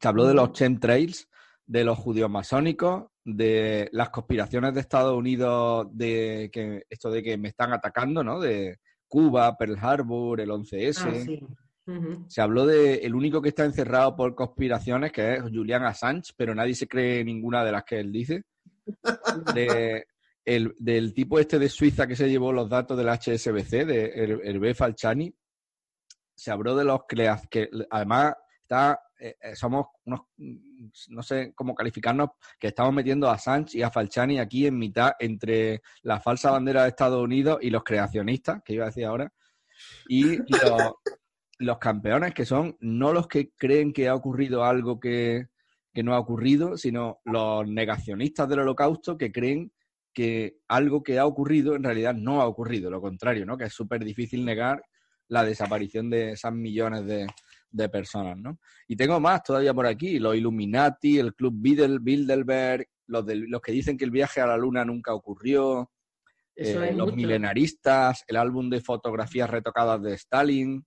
Se 0.00 0.08
habló 0.08 0.26
de 0.26 0.34
los 0.34 0.52
chemtrails, 0.52 1.28
de 1.66 1.84
los 1.84 1.98
judíos 1.98 2.30
masónicos, 2.30 3.06
de 3.24 3.88
las 3.92 4.10
conspiraciones 4.10 4.74
de 4.74 4.80
Estados 4.80 5.16
Unidos, 5.16 5.88
de 5.92 6.50
que 6.52 6.84
esto 6.88 7.10
de 7.10 7.22
que 7.22 7.36
me 7.36 7.48
están 7.48 7.72
atacando, 7.72 8.22
¿no? 8.22 8.38
De 8.38 8.78
Cuba, 9.08 9.56
Pearl 9.56 9.76
Harbor, 9.80 10.40
el 10.40 10.50
11S. 10.50 11.04
Ah, 11.04 11.24
sí. 11.24 11.40
Se 12.28 12.40
habló 12.40 12.66
de 12.66 12.96
el 12.96 13.14
único 13.14 13.40
que 13.40 13.50
está 13.50 13.64
encerrado 13.64 14.16
por 14.16 14.34
conspiraciones, 14.34 15.12
que 15.12 15.34
es 15.34 15.42
Julian 15.42 15.84
Assange, 15.84 16.32
pero 16.36 16.54
nadie 16.54 16.74
se 16.74 16.88
cree 16.88 17.24
ninguna 17.24 17.64
de 17.64 17.72
las 17.72 17.84
que 17.84 18.00
él 18.00 18.10
dice. 18.10 18.42
De, 19.54 20.06
el, 20.44 20.74
del 20.78 21.14
tipo 21.14 21.38
este 21.38 21.58
de 21.58 21.68
Suiza 21.68 22.06
que 22.06 22.16
se 22.16 22.28
llevó 22.28 22.52
los 22.52 22.68
datos 22.68 22.96
del 22.96 23.08
HSBC, 23.08 23.86
de 23.86 24.58
B. 24.60 24.74
Falciani. 24.74 25.32
Se 26.34 26.50
habló 26.50 26.76
de 26.76 26.84
los 26.84 27.00
que 27.06 27.70
además 27.90 28.34
está, 28.62 29.00
eh, 29.18 29.36
eh, 29.40 29.56
somos 29.56 29.86
unos, 30.04 30.20
mm, 30.36 30.88
no 31.08 31.22
sé 31.22 31.52
cómo 31.54 31.74
calificarnos, 31.74 32.30
que 32.58 32.68
estamos 32.68 32.92
metiendo 32.92 33.28
a 33.28 33.34
Assange 33.34 33.78
y 33.78 33.82
a 33.82 33.90
Falciani 33.90 34.38
aquí 34.38 34.66
en 34.66 34.78
mitad 34.78 35.12
entre 35.18 35.82
la 36.02 36.20
falsa 36.20 36.50
bandera 36.50 36.82
de 36.82 36.90
Estados 36.90 37.22
Unidos 37.22 37.58
y 37.62 37.70
los 37.70 37.84
creacionistas, 37.84 38.62
que 38.64 38.74
iba 38.74 38.84
a 38.84 38.88
decir 38.88 39.06
ahora, 39.06 39.32
y 40.08 40.36
los, 40.36 40.92
los 41.58 41.78
campeones 41.78 42.34
que 42.34 42.44
son 42.44 42.76
no 42.80 43.12
los 43.12 43.28
que 43.28 43.50
creen 43.56 43.92
que 43.92 44.08
ha 44.08 44.14
ocurrido 44.14 44.64
algo 44.64 45.00
que, 45.00 45.46
que 45.92 46.02
no 46.02 46.14
ha 46.14 46.18
ocurrido, 46.18 46.76
sino 46.76 47.20
los 47.24 47.66
negacionistas 47.66 48.48
del 48.48 48.60
holocausto 48.60 49.16
que 49.16 49.32
creen 49.32 49.72
que 50.12 50.58
algo 50.68 51.02
que 51.02 51.18
ha 51.18 51.26
ocurrido 51.26 51.74
en 51.74 51.84
realidad 51.84 52.14
no 52.14 52.40
ha 52.40 52.46
ocurrido, 52.46 52.90
lo 52.90 53.00
contrario, 53.00 53.44
¿no? 53.44 53.56
Que 53.56 53.64
es 53.64 53.72
súper 53.72 54.04
difícil 54.04 54.44
negar 54.44 54.82
la 55.28 55.44
desaparición 55.44 56.08
de 56.08 56.32
esas 56.32 56.52
millones 56.52 57.06
de, 57.06 57.26
de 57.70 57.88
personas, 57.88 58.36
¿no? 58.38 58.58
Y 58.88 58.96
tengo 58.96 59.18
más 59.20 59.42
todavía 59.42 59.74
por 59.74 59.86
aquí, 59.86 60.18
los 60.18 60.36
Illuminati, 60.36 61.18
el 61.18 61.34
Club 61.34 61.54
Bilderberg, 61.56 62.86
los, 63.06 63.24
del- 63.26 63.46
los 63.48 63.60
que 63.60 63.72
dicen 63.72 63.96
que 63.96 64.04
el 64.04 64.10
viaje 64.10 64.40
a 64.40 64.46
la 64.46 64.56
luna 64.56 64.84
nunca 64.84 65.14
ocurrió, 65.14 65.90
eh, 66.54 66.92
los 66.94 67.06
mucho. 67.06 67.16
milenaristas, 67.16 68.24
el 68.26 68.36
álbum 68.36 68.70
de 68.70 68.80
fotografías 68.80 69.50
retocadas 69.50 70.02
de 70.02 70.14
Stalin, 70.14 70.86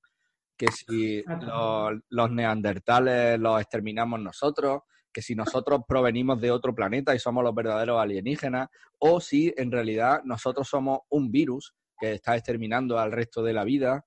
que 0.57 0.67
si 0.71 1.23
Ah, 1.27 1.39
los, 1.91 2.01
los 2.09 2.31
neandertales 2.31 3.39
los 3.39 3.61
exterminamos 3.61 4.19
nosotros, 4.19 4.81
que 5.11 5.21
si 5.21 5.35
nosotros 5.35 5.81
provenimos 5.87 6.39
de 6.41 6.51
otro 6.51 6.73
planeta 6.75 7.15
y 7.15 7.19
somos 7.19 7.43
los 7.43 7.55
verdaderos 7.55 7.99
alienígenas, 8.01 8.67
o 8.99 9.21
si 9.21 9.53
en 9.57 9.71
realidad 9.71 10.21
nosotros 10.23 10.67
somos 10.67 10.99
un 11.09 11.31
virus 11.31 11.73
que 11.99 12.13
está 12.13 12.35
exterminando 12.35 12.99
al 12.99 13.11
resto 13.11 13.41
de 13.43 13.53
la 13.53 13.63
vida, 13.63 14.05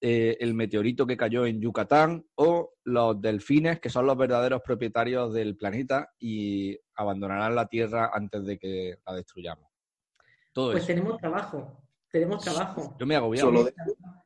eh, 0.00 0.36
el 0.40 0.54
meteorito 0.54 1.06
que 1.06 1.16
cayó 1.16 1.44
en 1.46 1.60
Yucatán, 1.60 2.24
o 2.36 2.74
los 2.84 3.20
delfines, 3.20 3.80
que 3.80 3.90
son 3.90 4.06
los 4.06 4.16
verdaderos 4.16 4.62
propietarios 4.62 5.32
del 5.34 5.56
planeta 5.56 6.10
y 6.18 6.78
abandonarán 6.94 7.54
la 7.54 7.66
Tierra 7.66 8.10
antes 8.12 8.44
de 8.44 8.58
que 8.58 8.96
la 9.06 9.14
destruyamos. 9.14 9.66
Todo 10.52 10.72
Pues 10.72 10.84
eso. 10.84 10.92
tenemos 10.94 11.18
trabajo. 11.18 11.82
Tenemos 12.10 12.42
trabajo. 12.42 12.96
Yo 12.98 13.06
me 13.06 13.14
he 13.14 13.16
agobiado. 13.16 13.48
Solo 13.48 13.64
de, 13.64 13.74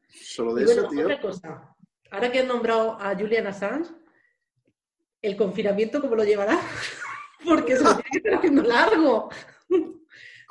solo 0.09 0.55
de 0.55 0.63
Y 0.63 0.65
bueno, 0.67 0.81
eso, 0.83 0.91
tío. 0.91 1.05
otra 1.05 1.21
cosa. 1.21 1.77
Ahora 2.11 2.31
que 2.31 2.41
han 2.41 2.49
nombrado 2.49 2.99
a 3.01 3.15
Julian 3.17 3.47
Assange, 3.47 3.91
¿el 5.23 5.37
confinamiento 5.37 6.01
cómo 6.01 6.15
lo 6.17 6.25
llevará? 6.25 6.59
Porque 7.45 7.77
se 7.77 7.83
lo 7.85 7.95
tiene 7.97 8.11
que 8.11 8.19
estar 8.19 8.35
haciendo 8.35 8.63
largo. 8.63 9.31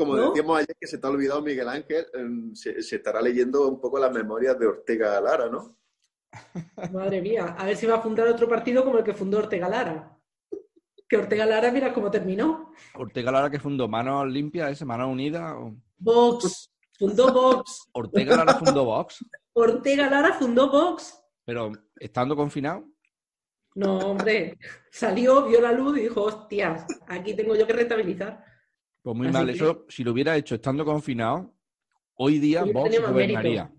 Como 0.01 0.15
¿No? 0.15 0.29
decíamos 0.29 0.57
ayer 0.57 0.75
que 0.79 0.87
se 0.87 0.97
te 0.97 1.05
ha 1.05 1.09
olvidado 1.11 1.41
Miguel 1.43 1.69
Ángel, 1.69 2.05
em, 2.13 2.55
se, 2.55 2.81
se 2.81 2.95
estará 2.95 3.21
leyendo 3.21 3.67
un 3.67 3.79
poco 3.79 3.99
las 3.99 4.11
memorias 4.11 4.57
de 4.57 4.65
Ortega 4.65 5.21
Lara, 5.21 5.47
¿no? 5.47 5.77
Madre 6.91 7.21
mía, 7.21 7.55
a 7.57 7.65
ver 7.65 7.75
si 7.77 7.85
va 7.85 7.97
a 7.97 8.01
fundar 8.01 8.27
otro 8.27 8.47
partido 8.49 8.83
como 8.83 8.97
el 8.97 9.03
que 9.03 9.13
fundó 9.13 9.37
Ortega 9.37 9.69
Lara. 9.69 10.17
Que 11.07 11.17
Ortega 11.17 11.45
Lara, 11.45 11.71
mira 11.71 11.93
cómo 11.93 12.09
terminó. 12.09 12.71
Ortega 12.95 13.31
Lara 13.31 13.49
que 13.51 13.59
fundó 13.59 13.87
Manos 13.87 14.27
Limpias, 14.27 14.71
ese, 14.71 14.85
Manos 14.85 15.09
Unidas. 15.11 15.53
o- 15.55 15.75
Vox, 15.99 16.71
fundó 16.97 17.31
Vox. 17.31 17.87
Ortega 17.93 18.37
Lara 18.37 18.55
fundó 18.55 18.85
Vox, 18.85 19.23
Ortega 19.53 20.09
Lara 20.09 20.33
fundó 20.33 20.71
Vox. 20.71 21.21
pero 21.45 21.71
estando 21.99 22.35
confinado. 22.35 22.85
No, 23.75 23.97
hombre, 23.99 24.57
salió, 24.91 25.45
vio 25.45 25.61
la 25.61 25.71
luz 25.71 25.97
y 25.97 26.01
dijo, 26.01 26.23
hostias, 26.23 26.85
aquí 27.07 27.33
tengo 27.35 27.55
yo 27.55 27.67
que 27.67 27.73
rentabilizar. 27.73 28.43
Pues 29.01 29.17
muy 29.17 29.27
Así 29.27 29.33
mal. 29.37 29.45
que- 29.47 29.51
Eso, 29.53 29.85
si 29.89 30.03
lo 30.03 30.11
hubiera 30.11 30.35
hecho 30.37 30.55
estando 30.55 30.85
confinado, 30.85 31.55
hoy 32.15 32.39
día 32.39 32.63
Hubiera 32.63 32.79
Vox 32.79 32.89
tenido 32.89 33.03
más 33.03 33.11
gobernaría. 33.13 33.71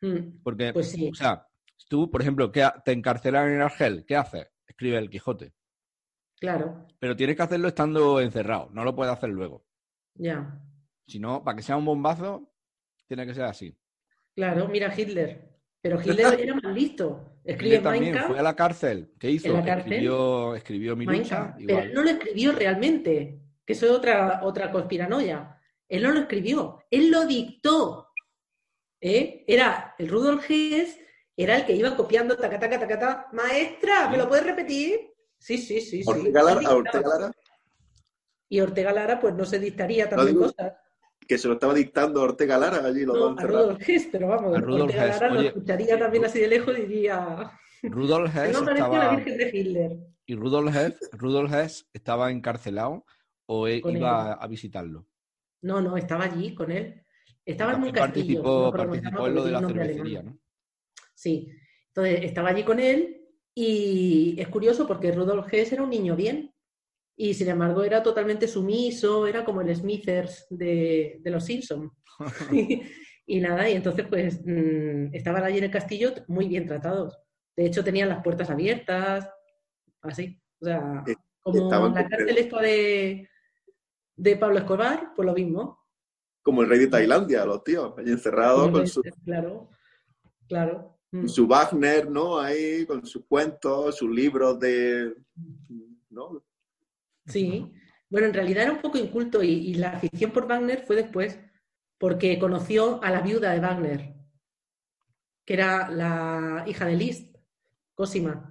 mérito. 0.00 0.30
Mm, 0.30 0.42
Porque, 0.42 0.72
Pues 0.72 0.90
sí. 0.92 1.08
o 1.10 1.14
sea, 1.14 1.46
tú, 1.88 2.10
por 2.10 2.22
ejemplo, 2.22 2.50
que 2.52 2.66
te 2.84 2.92
encarcelan 2.92 3.50
en 3.50 3.62
Argel, 3.62 4.04
¿qué 4.06 4.16
haces? 4.16 4.46
Escribe 4.66 4.96
el 4.98 5.10
Quijote. 5.10 5.52
Claro, 6.38 6.86
Pero 6.98 7.14
tienes 7.16 7.36
que 7.36 7.42
hacerlo 7.42 7.68
estando 7.68 8.18
encerrado, 8.20 8.70
no 8.72 8.82
lo 8.84 8.94
puedes 8.94 9.12
hacer 9.12 9.30
luego. 9.30 9.64
ya. 10.14 10.58
Si 11.06 11.18
no, 11.18 11.42
para 11.42 11.56
que 11.56 11.62
sea 11.64 11.76
un 11.76 11.84
bombazo, 11.84 12.52
tiene 13.08 13.26
que 13.26 13.34
ser 13.34 13.42
así. 13.42 13.76
Claro, 14.36 14.68
mira 14.68 14.94
Hitler. 14.96 15.58
Pero 15.82 16.00
Hitler 16.00 16.38
era 16.40 16.54
más 16.54 16.72
listo. 16.72 17.40
Escribe 17.42 17.76
Hitler 17.78 17.82
también 17.82 18.16
fue 18.28 18.38
a 18.38 18.42
la 18.42 18.54
cárcel. 18.54 19.12
¿Qué 19.18 19.28
hizo? 19.32 19.48
¿En 19.48 19.54
la 19.54 19.64
cárcel? 19.64 19.92
Escribió, 19.92 20.54
escribió 20.54 20.94
mi 20.94 21.06
lucha. 21.06 21.56
Pero 21.66 21.92
no 21.92 22.02
lo 22.04 22.10
escribió 22.10 22.52
realmente, 22.52 23.39
que 23.70 23.74
eso 23.74 23.86
es 23.86 23.92
otra, 23.92 24.40
otra 24.42 24.72
conspiranoia. 24.72 25.56
Él 25.88 26.02
no 26.02 26.10
lo 26.10 26.20
escribió, 26.20 26.82
él 26.90 27.08
lo 27.08 27.24
dictó. 27.24 28.08
¿Eh? 29.00 29.44
Era 29.46 29.94
el 29.96 30.08
Rudolf 30.08 30.44
Hess, 30.50 30.98
era 31.36 31.56
el 31.58 31.64
que 31.66 31.74
iba 31.76 31.96
copiando 31.96 32.36
taca, 32.36 32.58
taca, 32.58 32.80
taca, 32.80 32.98
taca. 32.98 33.28
Maestra, 33.32 34.08
¿me 34.10 34.18
lo 34.18 34.28
puedes 34.28 34.44
repetir? 34.44 35.00
Sí, 35.38 35.56
sí, 35.56 35.80
sí. 35.80 36.02
sí. 36.02 36.10
Ortega 36.10 36.42
Lara, 36.42 36.60
a. 36.68 36.74
Ortega 36.74 37.08
Lara, 37.08 37.32
Y 38.48 38.60
Ortega 38.60 38.92
Lara, 38.92 39.20
pues 39.20 39.34
no 39.34 39.44
se 39.44 39.60
dictaría 39.60 40.08
también 40.08 40.34
digo. 40.34 40.46
cosas. 40.46 40.72
que 41.28 41.38
se 41.38 41.46
lo 41.46 41.54
estaba 41.54 41.72
dictando 41.72 42.20
a 42.20 42.24
Ortega 42.24 42.58
Lara 42.58 42.84
allí 42.84 43.04
los 43.04 43.14
No, 43.16 43.20
dos 43.20 43.28
a 43.28 43.32
encerrados. 43.42 43.66
Rudolf 43.68 43.88
Hess, 43.88 44.08
pero 44.10 44.26
vamos, 44.28 44.56
A 44.56 44.60
Rudolf 44.60 44.82
Ortega 44.82 45.06
Hess, 45.06 45.20
Lara 45.20 45.34
lo 45.34 45.40
escucharía 45.42 45.98
también 45.98 46.24
así 46.24 46.40
de 46.40 46.48
lejos 46.48 46.76
y 46.76 46.80
diría. 46.86 47.52
Rudolf 47.84 48.36
Hess 48.36 48.52
No 48.52 48.64
parecía 48.64 48.88
la 48.88 48.96
estaba... 48.98 49.16
Virgen 49.16 49.38
de 49.38 49.50
Hitler. 49.58 49.96
¿Y 50.26 50.34
Rudolf 50.34 50.74
Hess, 50.76 51.10
Rudolf 51.12 51.52
Hess 51.54 51.88
estaba 51.92 52.30
encarcelado 52.32 53.04
o 53.52 53.66
e- 53.66 53.82
iba 53.84 54.32
a 54.34 54.46
visitarlo? 54.46 55.08
No, 55.62 55.80
no, 55.80 55.96
estaba 55.96 56.24
allí 56.24 56.54
con 56.54 56.70
él. 56.70 57.02
Estaba 57.44 57.72
en 57.72 57.82
un 57.82 57.90
castillo. 57.90 58.42
participó, 58.44 59.26
en 59.26 59.34
lo 59.34 59.44
de 59.44 59.50
la 59.50 59.60
cervecería, 59.60 60.20
alemán. 60.20 60.36
¿no? 60.36 60.40
Sí. 61.14 61.48
Entonces 61.88 62.24
estaba 62.24 62.50
allí 62.50 62.62
con 62.62 62.78
él 62.78 63.16
Y 63.52 64.36
es 64.38 64.46
curioso 64.48 64.86
porque 64.86 65.10
Rudolf 65.10 65.52
Hess 65.52 65.72
era 65.72 65.82
un 65.82 65.90
niño 65.90 66.14
bien 66.14 66.54
y 67.16 67.34
sin 67.34 67.48
embargo 67.48 67.82
era 67.82 68.02
totalmente 68.02 68.46
sumiso, 68.46 69.26
era 69.26 69.44
como 69.44 69.60
el 69.60 69.74
Smithers 69.74 70.46
de, 70.48 71.18
de 71.20 71.30
los 71.30 71.44
Simpsons. 71.44 71.90
y 73.26 73.40
nada, 73.40 73.68
y 73.68 73.74
entonces 73.74 74.06
pues 74.08 74.40
mm, 74.46 75.12
estaban 75.12 75.42
allí 75.42 75.58
en 75.58 75.64
el 75.64 75.70
castillo 75.72 76.14
muy 76.28 76.46
bien 76.46 76.66
tratados. 76.66 77.18
De 77.56 77.66
hecho 77.66 77.82
tenían 77.82 78.08
las 78.08 78.22
puertas 78.22 78.48
abiertas, 78.48 79.28
así. 80.02 80.40
O 80.60 80.64
sea, 80.64 81.02
Eh, 81.06 81.16
como 81.42 81.64
estaban 81.64 81.94
la 81.94 82.08
cárcel 82.08 82.38
esta 82.38 82.60
de, 82.60 83.28
de 84.20 84.36
Pablo 84.36 84.58
Escobar, 84.58 85.12
pues 85.16 85.26
lo 85.26 85.32
mismo. 85.32 85.78
Como 86.42 86.62
el 86.62 86.68
rey 86.68 86.80
de 86.80 86.88
Tailandia, 86.88 87.44
los 87.46 87.64
tíos, 87.64 87.94
allí 87.96 88.10
encerrados 88.10 88.70
con 88.70 88.86
su, 88.86 89.02
Claro, 89.24 89.70
claro. 90.46 90.98
Mm. 91.10 91.26
su 91.26 91.46
Wagner, 91.46 92.10
¿no? 92.10 92.38
Ahí, 92.38 92.86
con 92.86 93.04
sus 93.06 93.24
cuentos, 93.26 93.96
sus 93.96 94.10
libros 94.10 94.58
de... 94.60 95.14
¿no? 96.10 96.44
Sí, 97.26 97.72
bueno, 98.08 98.26
en 98.26 98.34
realidad 98.34 98.64
era 98.64 98.72
un 98.72 98.82
poco 98.82 98.98
inculto 98.98 99.42
y, 99.42 99.50
y 99.50 99.74
la 99.74 99.92
afición 99.92 100.32
por 100.32 100.46
Wagner 100.46 100.84
fue 100.84 100.96
después, 100.96 101.38
porque 101.98 102.38
conoció 102.38 103.02
a 103.02 103.10
la 103.10 103.20
viuda 103.20 103.52
de 103.52 103.60
Wagner, 103.60 104.14
que 105.46 105.54
era 105.54 105.90
la 105.90 106.64
hija 106.66 106.86
de 106.86 106.96
Liszt, 106.96 107.36
Cosima. 107.94 108.49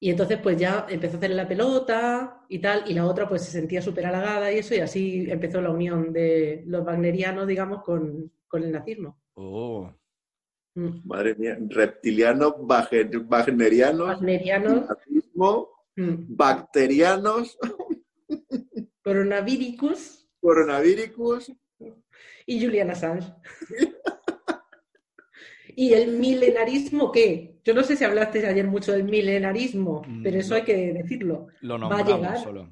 Y 0.00 0.10
entonces 0.10 0.38
pues 0.42 0.58
ya 0.58 0.86
empezó 0.88 1.14
a 1.14 1.18
hacer 1.18 1.30
la 1.30 1.48
pelota 1.48 2.44
y 2.48 2.58
tal, 2.58 2.84
y 2.86 2.94
la 2.94 3.06
otra 3.06 3.28
pues 3.28 3.42
se 3.44 3.50
sentía 3.52 3.80
súper 3.80 4.06
halagada 4.06 4.52
y 4.52 4.58
eso, 4.58 4.74
y 4.74 4.80
así 4.80 5.26
empezó 5.30 5.60
la 5.62 5.70
unión 5.70 6.12
de 6.12 6.62
los 6.66 6.84
wagnerianos, 6.84 7.46
digamos, 7.46 7.82
con, 7.82 8.30
con 8.46 8.62
el 8.62 8.72
nazismo. 8.72 9.18
Oh. 9.34 9.90
Mm. 10.76 11.00
Madre 11.04 11.34
mía, 11.36 11.56
reptilianos, 11.68 12.54
wagner- 12.58 13.24
wagnerianos, 13.28 14.08
Wagnerianos, 14.08 14.88
nazismo, 14.88 15.68
mm, 15.96 16.14
bacterianos, 16.36 17.56
coronavirus 19.02 20.26
coronavirus. 20.40 21.52
y 22.46 22.62
Julian 22.62 22.90
Assange. 22.90 23.32
¿Y 25.76 25.92
el 25.94 26.12
milenarismo 26.12 27.10
qué? 27.12 27.56
Yo 27.64 27.74
no 27.74 27.82
sé 27.82 27.96
si 27.96 28.04
hablaste 28.04 28.46
ayer 28.46 28.66
mucho 28.66 28.92
del 28.92 29.04
milenarismo, 29.04 30.02
pero 30.22 30.38
eso 30.38 30.54
hay 30.54 30.62
que 30.62 30.92
decirlo. 30.92 31.46
Lo 31.60 31.78
Va 31.88 31.98
a 31.98 32.04
llegar. 32.04 32.38
solo. 32.42 32.68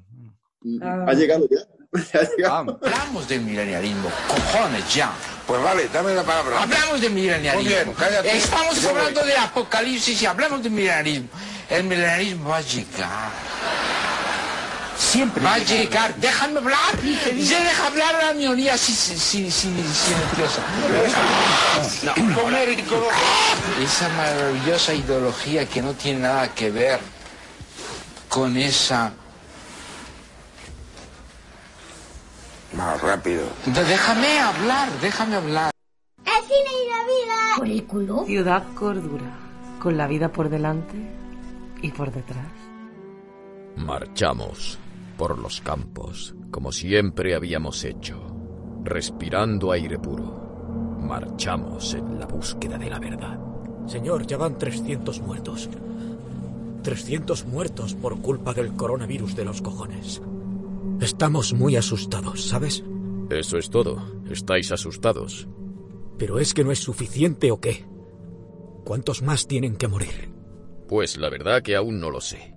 Ah. 0.81 1.05
Ha 1.07 1.13
llegado 1.13 1.47
ya. 1.49 1.57
Hablamos 2.59 3.27
del 3.27 3.41
milenialismo, 3.41 4.09
cojones 4.27 4.93
ya. 4.95 5.11
Pues 5.45 5.61
vale, 5.61 5.87
dame 5.93 6.13
la 6.15 6.23
palabra. 6.23 6.63
Hablamos 6.63 7.01
del 7.01 7.11
milenialismo. 7.11 7.61
Muy 7.61 7.67
bien, 7.67 7.93
cállate. 7.97 8.35
Estamos 8.37 8.81
Yo 8.81 8.89
hablando 8.89 9.19
voy. 9.19 9.29
de 9.29 9.35
apocalipsis 9.37 10.21
y 10.21 10.25
hablamos 10.25 10.63
del 10.63 10.71
milenialismo. 10.71 11.27
El 11.69 11.83
milenialismo 11.83 12.49
va 12.49 12.57
a 12.57 12.61
llegar. 12.61 13.31
Siempre 15.13 15.43
va 15.43 15.53
a 15.53 15.59
llegar. 15.59 16.15
Déjame 16.15 16.57
hablar. 16.57 16.79
Se 16.99 17.33
deja 17.35 17.85
hablar 17.85 18.15
a 18.15 18.25
la 18.25 18.33
minoría 18.33 18.75
sin, 18.75 18.95
sin, 18.95 19.51
sin 19.51 19.75
nerviosa. 19.75 20.63
No, 22.01 22.41
comer 22.41 22.69
Esa 23.79 24.09
maravillosa 24.09 24.95
ideología 24.95 25.69
que 25.69 25.83
no 25.83 25.93
tiene 25.93 26.21
nada 26.21 26.47
que 26.55 26.71
ver 26.71 26.99
con 28.27 28.57
esa 28.57 29.13
Más 32.75 32.99
rápido. 32.99 33.43
Déjame 33.67 34.39
hablar, 34.39 34.89
déjame 34.99 35.35
hablar. 35.35 35.71
El 36.25 36.41
cine 36.41 36.71
y 36.83 36.89
la 36.89 37.03
vida. 37.03 37.55
Por 37.57 37.67
el 37.67 37.83
culo. 37.83 38.23
Ciudad 38.25 38.63
Cordura, 38.73 39.31
con 39.79 39.95
la 39.95 40.07
vida 40.07 40.29
por 40.29 40.49
delante 40.49 40.95
y 41.83 41.91
por 41.91 42.11
detrás. 42.11 42.47
Marchamos 43.75 44.79
por 45.17 45.37
los 45.37 45.61
campos, 45.61 46.35
como 46.51 46.71
siempre 46.71 47.35
habíamos 47.35 47.83
hecho, 47.83 48.19
respirando 48.83 49.71
aire 49.71 49.99
puro. 49.99 50.97
Marchamos 50.99 51.93
en 51.93 52.19
la 52.19 52.25
búsqueda 52.25 52.77
de 52.77 52.89
la 52.89 52.99
verdad. 52.99 53.39
Señor, 53.87 54.25
ya 54.25 54.37
van 54.37 54.57
300 54.57 55.21
muertos. 55.21 55.69
300 56.83 57.45
muertos 57.45 57.95
por 57.95 58.21
culpa 58.21 58.53
del 58.53 58.73
coronavirus 58.73 59.35
de 59.35 59.45
los 59.45 59.61
cojones. 59.61 60.21
Estamos 60.99 61.53
muy 61.53 61.75
asustados, 61.75 62.47
¿sabes? 62.47 62.83
Eso 63.29 63.57
es 63.57 63.69
todo. 63.69 64.01
Estáis 64.29 64.71
asustados. 64.71 65.47
¿Pero 66.17 66.39
es 66.39 66.53
que 66.53 66.63
no 66.63 66.71
es 66.71 66.79
suficiente 66.79 67.51
o 67.51 67.59
qué? 67.59 67.85
¿Cuántos 68.85 69.21
más 69.21 69.47
tienen 69.47 69.75
que 69.75 69.87
morir? 69.87 70.31
Pues 70.87 71.17
la 71.17 71.29
verdad 71.29 71.61
que 71.61 71.75
aún 71.75 71.99
no 71.99 72.09
lo 72.09 72.21
sé. 72.21 72.55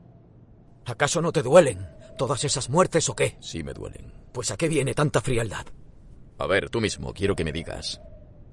¿Acaso 0.85 1.21
no 1.21 1.33
te 1.33 1.43
duelen 1.43 1.96
todas 2.17 2.45
esas 2.45 2.69
muertes 2.71 3.09
o 3.09 3.15
qué? 3.15 3.37
Sí 3.41 3.63
me 3.63 3.75
duelen. 3.75 4.13
Pues 4.33 4.51
¿a 4.51 4.57
qué 4.57 4.69
viene 4.69 4.95
tanta 4.95 5.21
frialdad? 5.21 5.67
A 6.39 6.47
ver, 6.47 6.69
tú 6.71 6.81
mismo, 6.81 7.13
quiero 7.15 7.37
que 7.37 7.45
me 7.45 7.53
digas. 7.53 8.01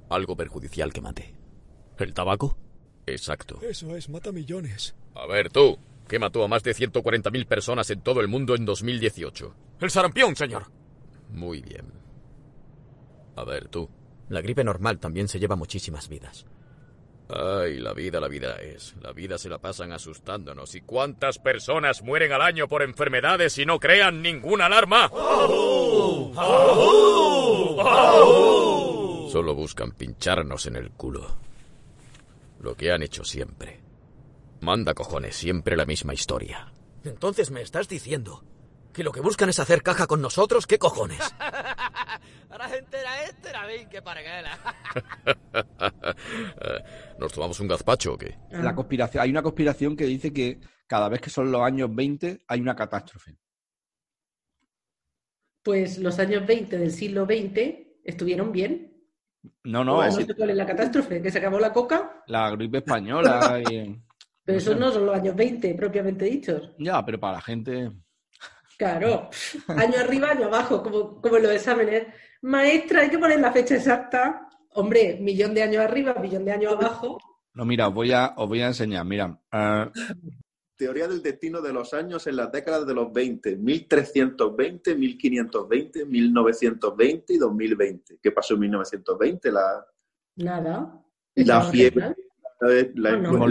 Algo 0.10 0.36
perjudicial 0.36 0.94
que 0.94 1.02
mate. 1.02 1.36
¿El 1.98 2.14
tabaco? 2.14 2.58
Exacto. 3.06 3.60
Eso 3.62 3.96
es, 3.96 4.10
mata 4.10 4.32
millones. 4.32 4.96
A 5.16 5.26
ver, 5.28 5.50
tú, 5.50 5.78
¿qué 6.08 6.20
mató 6.20 6.44
a 6.44 6.48
más 6.48 6.64
de 6.64 6.74
140.000 6.74 7.46
personas 7.46 7.90
en 7.90 8.02
todo 8.02 8.22
el 8.22 8.28
mundo 8.28 8.56
en 8.56 8.66
2018? 8.66 9.56
El 9.80 9.90
sarampión, 9.92 10.36
señor. 10.36 10.72
Muy 11.30 11.62
bien. 11.62 11.92
A 13.36 13.44
ver, 13.44 13.68
tú. 13.68 13.90
La 14.30 14.42
gripe 14.42 14.64
normal 14.64 15.00
también 15.00 15.28
se 15.28 15.40
lleva 15.40 15.56
muchísimas 15.56 16.08
vidas. 16.08 16.46
Ay, 17.30 17.80
la 17.80 17.94
vida, 17.94 18.20
la 18.20 18.28
vida 18.28 18.56
es. 18.58 18.96
La 19.02 19.12
vida 19.14 19.38
se 19.38 19.50
la 19.50 19.60
pasan 19.60 19.92
asustándonos. 19.92 20.76
¿Y 20.76 20.82
cuántas 20.82 21.40
personas 21.40 22.02
mueren 22.02 22.32
al 22.32 22.42
año 22.42 22.68
por 22.68 22.84
enfermedades 22.84 23.58
y 23.58 23.66
no 23.66 23.80
crean 23.80 24.22
ninguna 24.22 24.66
alarma? 24.68 25.10
Solo 29.32 29.56
buscan 29.56 29.92
pincharnos 29.94 30.66
en 30.68 30.76
el 30.76 30.92
culo. 30.92 31.38
Lo 32.60 32.76
que 32.76 32.92
han 32.92 33.02
hecho 33.02 33.24
siempre. 33.24 33.82
Manda 34.62 34.94
cojones, 34.94 35.36
siempre 35.36 35.76
la 35.76 35.86
misma 35.86 36.14
historia. 36.14 36.72
Entonces 37.04 37.52
me 37.52 37.62
estás 37.62 37.90
diciendo 37.90 38.44
que 38.94 39.04
lo 39.04 39.12
que 39.12 39.22
buscan 39.22 39.50
es 39.50 39.60
hacer 39.60 39.82
caja 39.82 40.08
con 40.08 40.22
nosotros, 40.22 40.68
¿qué 40.68 40.78
cojones? 40.78 41.20
Ahora 42.54 42.70
se 42.70 42.78
entera 42.78 43.24
este, 43.24 43.52
la 43.52 43.66
ven 43.66 43.90
que 43.90 44.00
parguela. 44.04 44.60
¿Nos 47.20 47.34
tomamos 47.34 47.60
un 47.60 47.68
gazpacho 47.68 48.14
o 48.14 48.18
qué? 48.18 48.38
La 48.52 48.76
conspiración, 48.76 49.24
hay 49.24 49.32
una 49.32 49.42
conspiración 49.42 49.96
que 49.98 50.06
dice 50.06 50.32
que 50.32 50.60
cada 50.86 51.10
vez 51.10 51.20
que 51.20 51.32
son 51.32 51.52
los 51.52 51.62
años 51.64 51.90
20 51.96 52.42
hay 52.48 52.62
una 52.62 52.76
catástrofe. 52.76 53.36
Pues 55.64 55.98
los 55.98 56.20
años 56.20 56.46
20 56.46 56.78
del 56.78 56.92
siglo 56.92 57.26
XX 57.26 57.88
estuvieron 58.04 58.52
bien. 58.52 59.02
No, 59.64 59.84
no, 59.84 60.04
No 60.04 60.12
sé 60.12 60.28
cuál 60.36 60.52
es 60.52 60.56
la 60.56 60.68
catástrofe, 60.68 61.24
que 61.24 61.32
se 61.32 61.40
acabó 61.40 61.58
la 61.58 61.74
coca, 61.74 62.24
la 62.28 62.52
gripe 62.52 62.78
española 62.78 63.64
y... 63.68 64.00
pero 64.46 64.60
esos 64.60 64.78
no 64.78 64.92
son 64.92 65.08
los 65.08 65.16
años 65.16 65.36
20 65.36 65.74
propiamente 65.74 66.26
dichos. 66.26 66.72
Ya, 66.78 67.04
pero 67.04 67.20
para 67.20 67.34
la 67.34 67.42
gente... 67.42 67.92
Claro, 68.78 69.32
año 69.70 70.00
arriba, 70.00 70.30
año 70.30 70.46
abajo, 70.46 70.84
como, 70.84 71.20
como 71.20 71.38
en 71.38 71.44
los 71.44 71.52
exámenes. 71.54 72.06
Maestra, 72.44 73.02
hay 73.02 73.10
que 73.10 73.18
poner 73.20 73.40
la 73.40 73.52
fecha 73.52 73.76
exacta. 73.76 74.48
Hombre, 74.76 75.18
millón 75.22 75.54
de 75.54 75.64
años 75.64 75.84
arriba, 75.84 76.14
millón 76.16 76.46
de 76.46 76.52
años 76.52 76.74
abajo. 76.74 77.18
No, 77.54 77.66
mira, 77.66 77.88
os 77.88 77.94
voy 77.94 78.12
a, 78.12 78.34
os 78.38 78.48
voy 78.50 78.62
a 78.62 78.68
enseñar. 78.68 79.06
Mira, 79.06 79.40
ah, 79.52 79.92
Teoría 80.76 81.08
del 81.08 81.22
destino 81.22 81.62
de 81.62 81.72
los 81.72 81.94
años 81.94 82.26
en 82.28 82.36
las 82.36 82.52
décadas 82.52 82.86
de 82.86 82.94
los 82.96 83.14
20, 83.14 83.56
1320, 83.58 84.96
1520, 84.96 86.06
1920 86.06 87.34
y 87.34 87.38
2020. 87.38 88.18
¿Qué 88.22 88.32
pasó 88.32 88.56
en 88.56 88.60
1920? 88.62 89.52
La, 89.52 89.86
Nada. 90.38 91.02
la 91.36 91.62
fiebre. 91.62 92.16
La, 92.60 92.88
la- 92.96 93.18
No, 93.18 93.46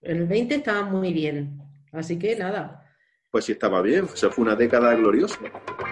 el 0.00 0.26
20 0.26 0.54
estaba 0.54 0.82
muy 0.84 1.12
bien. 1.12 1.60
Así 1.92 2.18
que 2.18 2.36
nada, 2.36 2.85
Pues 3.36 3.44
sí 3.44 3.52
estaba 3.52 3.82
bien, 3.82 4.08
eso 4.14 4.30
fue 4.30 4.44
una 4.44 4.56
década 4.56 4.94
gloriosa. 4.94 5.36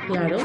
claro. 0.06 0.38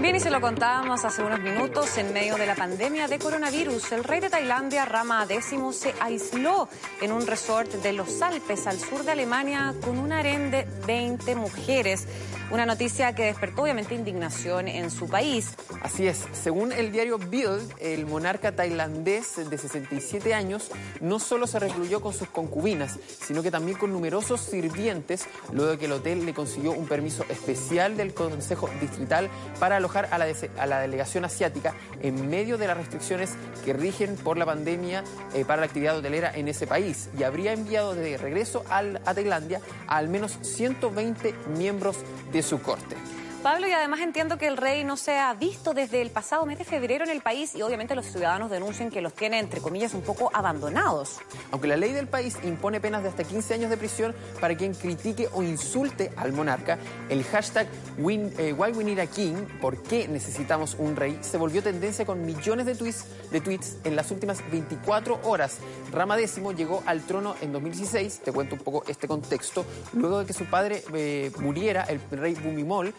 Bien, 0.00 0.16
y 0.16 0.20
se 0.20 0.30
lo 0.30 0.40
contábamos 0.40 1.04
hace 1.04 1.22
unos 1.22 1.40
minutos, 1.40 1.98
en 1.98 2.14
medio 2.14 2.36
de 2.36 2.46
la 2.46 2.54
pandemia 2.54 3.06
de 3.06 3.18
coronavirus, 3.18 3.92
el 3.92 4.02
rey 4.02 4.20
de 4.20 4.30
Tailandia, 4.30 4.86
Rama 4.86 5.26
X, 5.28 5.52
se 5.72 5.92
aisló 6.00 6.70
en 7.02 7.12
un 7.12 7.26
resort 7.26 7.70
de 7.70 7.92
los 7.92 8.22
Alpes, 8.22 8.66
al 8.66 8.78
sur 8.78 9.04
de 9.04 9.10
Alemania, 9.10 9.74
con 9.84 9.98
un 9.98 10.10
harén 10.10 10.50
de 10.50 10.66
20 10.86 11.34
mujeres. 11.34 12.06
Una 12.50 12.64
noticia 12.64 13.14
que 13.14 13.24
despertó 13.24 13.64
obviamente 13.64 13.94
indignación 13.94 14.68
en 14.68 14.90
su 14.90 15.06
país. 15.06 15.50
Así 15.82 16.06
es, 16.06 16.24
según 16.32 16.72
el 16.72 16.90
diario 16.90 17.18
Bild, 17.18 17.74
el 17.78 18.06
monarca 18.06 18.52
tailandés 18.52 19.50
de 19.50 19.58
67 19.58 20.32
años 20.32 20.70
no 21.02 21.18
solo 21.18 21.46
se 21.46 21.58
recluyó 21.58 22.00
con 22.00 22.14
sus 22.14 22.28
concubinas, 22.28 22.98
sino 23.20 23.42
que 23.42 23.50
también 23.50 23.76
con 23.76 23.92
numerosos 23.92 24.40
sirvientes, 24.40 25.26
luego 25.52 25.72
de 25.72 25.78
que 25.78 25.84
el 25.84 25.92
hotel 25.92 26.24
le 26.24 26.32
consiguió 26.32 26.72
un 26.72 26.86
permiso 26.86 27.26
especial 27.28 27.98
del 27.98 28.14
Consejo 28.14 28.70
Distrital 28.80 29.28
para 29.60 29.76
alojar 29.76 30.08
a 30.10 30.16
la, 30.16 30.80
delegación 30.80 31.26
asiática 31.26 31.74
en 32.00 32.30
medio 32.30 32.56
de 32.56 32.66
las 32.66 32.78
restricciones 32.78 33.34
que 33.66 33.74
rigen 33.74 34.16
por 34.16 34.38
la 34.38 34.46
pandemia 34.46 35.04
eh, 35.34 35.44
para 35.44 35.60
la 35.60 35.66
actividad 35.66 35.98
hotelera 35.98 36.32
en 36.34 36.48
ese 36.48 36.66
país 36.66 37.10
y 37.18 37.24
habría 37.24 37.52
enviado 37.52 37.94
de 37.94 38.16
regreso 38.16 38.64
a 38.70 39.12
Tailandia 39.12 39.60
a 39.86 39.98
al 39.98 40.08
menos 40.08 40.38
120 40.40 41.34
miembros 41.54 41.98
de 42.32 42.37
su 42.42 42.60
corte. 42.60 42.96
Pablo, 43.42 43.68
y 43.68 43.72
además 43.72 44.00
entiendo 44.00 44.36
que 44.36 44.48
el 44.48 44.56
rey 44.56 44.82
no 44.82 44.96
se 44.96 45.16
ha 45.16 45.32
visto 45.32 45.72
desde 45.72 46.02
el 46.02 46.10
pasado 46.10 46.44
mes 46.44 46.58
de 46.58 46.64
febrero 46.64 47.04
en 47.04 47.10
el 47.10 47.22
país 47.22 47.54
y 47.54 47.62
obviamente 47.62 47.94
los 47.94 48.04
ciudadanos 48.06 48.50
denuncian 48.50 48.90
que 48.90 49.00
los 49.00 49.14
tiene, 49.14 49.38
entre 49.38 49.60
comillas, 49.60 49.94
un 49.94 50.02
poco 50.02 50.28
abandonados. 50.34 51.18
Aunque 51.52 51.68
la 51.68 51.76
ley 51.76 51.92
del 51.92 52.08
país 52.08 52.36
impone 52.42 52.80
penas 52.80 53.04
de 53.04 53.08
hasta 53.10 53.22
15 53.24 53.54
años 53.54 53.70
de 53.70 53.76
prisión 53.76 54.14
para 54.40 54.56
quien 54.56 54.74
critique 54.74 55.28
o 55.32 55.42
insulte 55.44 56.10
al 56.16 56.32
monarca, 56.32 56.78
el 57.08 57.22
hashtag 57.24 57.68
Win- 57.98 58.34
eh, 58.38 58.52
Why 58.52 58.72
We 58.72 58.82
Need 58.84 58.98
a 58.98 59.06
King, 59.06 59.36
¿por 59.60 59.82
qué 59.84 60.08
necesitamos 60.08 60.74
un 60.78 60.96
rey?, 60.96 61.16
se 61.22 61.36
volvió 61.38 61.62
tendencia 61.62 62.04
con 62.04 62.26
millones 62.26 62.66
de 62.66 62.74
tweets, 62.74 63.04
de 63.30 63.40
tweets 63.40 63.76
en 63.84 63.94
las 63.94 64.10
últimas 64.10 64.42
24 64.50 65.20
horas. 65.22 65.58
Rama 65.92 66.18
X 66.18 66.40
llegó 66.56 66.82
al 66.86 67.02
trono 67.02 67.36
en 67.40 67.52
2016, 67.52 68.20
te 68.24 68.32
cuento 68.32 68.56
un 68.56 68.62
poco 68.62 68.82
este 68.88 69.06
contexto, 69.06 69.64
luego 69.94 70.18
de 70.18 70.26
que 70.26 70.32
su 70.32 70.44
padre 70.46 70.82
eh, 70.92 71.30
muriera, 71.38 71.84
el 71.84 72.00
rey 72.10 72.34
Bumimol, 72.34 72.92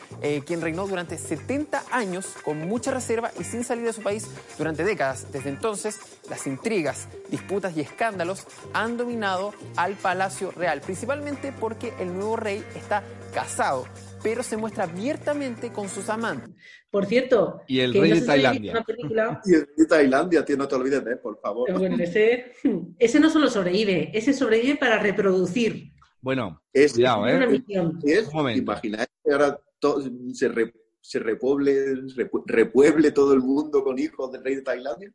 quien 0.46 0.62
reinó 0.62 0.88
durante 0.88 1.18
70 1.18 1.84
años 1.92 2.28
con 2.44 2.60
mucha 2.68 2.92
reserva 2.92 3.32
y 3.40 3.44
sin 3.44 3.64
salir 3.64 3.86
de 3.86 3.94
su 3.94 4.02
país 4.02 4.28
durante 4.58 4.84
décadas. 4.84 5.32
Desde 5.32 5.50
entonces, 5.50 6.00
las 6.30 6.46
intrigas, 6.48 7.08
disputas 7.30 7.76
y 7.76 7.82
escándalos 7.82 8.46
han 8.74 8.98
dominado 8.98 9.54
al 9.76 9.96
Palacio 9.96 10.52
Real, 10.52 10.82
principalmente 10.82 11.52
porque 11.60 11.94
el 12.00 12.14
nuevo 12.14 12.36
rey 12.36 12.64
está 12.76 13.04
casado, 13.34 13.86
pero 14.24 14.42
se 14.44 14.58
muestra 14.58 14.86
abiertamente 14.86 15.72
con 15.72 15.88
sus 15.90 16.10
amantes. 16.10 16.50
Por 16.92 17.06
cierto, 17.06 17.62
Y 17.68 17.82
el 17.82 17.94
rey 17.94 18.10
no 18.10 18.16
de 18.16 18.22
si 18.22 18.28
Tailandia. 18.28 18.84
película, 18.84 19.42
Y 19.46 19.54
el 19.54 19.68
de 19.78 19.86
Tailandia, 19.86 20.44
tío, 20.46 20.58
no 20.58 20.68
te 20.68 20.76
olvides 20.76 21.06
de 21.06 21.16
por 21.18 21.40
favor. 21.40 21.72
bueno, 21.78 21.98
ese, 22.04 22.54
ese 22.98 23.20
no 23.20 23.30
solo 23.30 23.48
sobrevive, 23.50 24.10
ese 24.18 24.34
sobrevive 24.34 24.76
para 24.78 24.98
reproducir. 25.00 25.94
Bueno, 26.22 26.62
Es- 26.74 26.94
cuidado, 26.94 27.28
Es 27.28 27.36
una 27.36 27.46
¿eh? 27.46 27.48
misión. 27.48 28.00
Es, 28.04 28.28
Un 28.28 28.34
momento. 28.34 28.62
imagináis 28.64 29.08
que 29.24 29.32
ahora 29.32 29.60
to- 29.80 30.02
se, 30.34 30.48
re- 30.50 30.74
se 31.02 31.20
repueble, 31.20 31.94
repu- 32.16 32.44
repueble 32.46 33.12
todo 33.12 33.34
el 33.34 33.40
mundo 33.40 33.84
con 33.84 33.98
hijos 34.00 34.32
del 34.32 34.44
rey 34.44 34.56
de 34.56 34.62
Tailandia. 34.62 35.12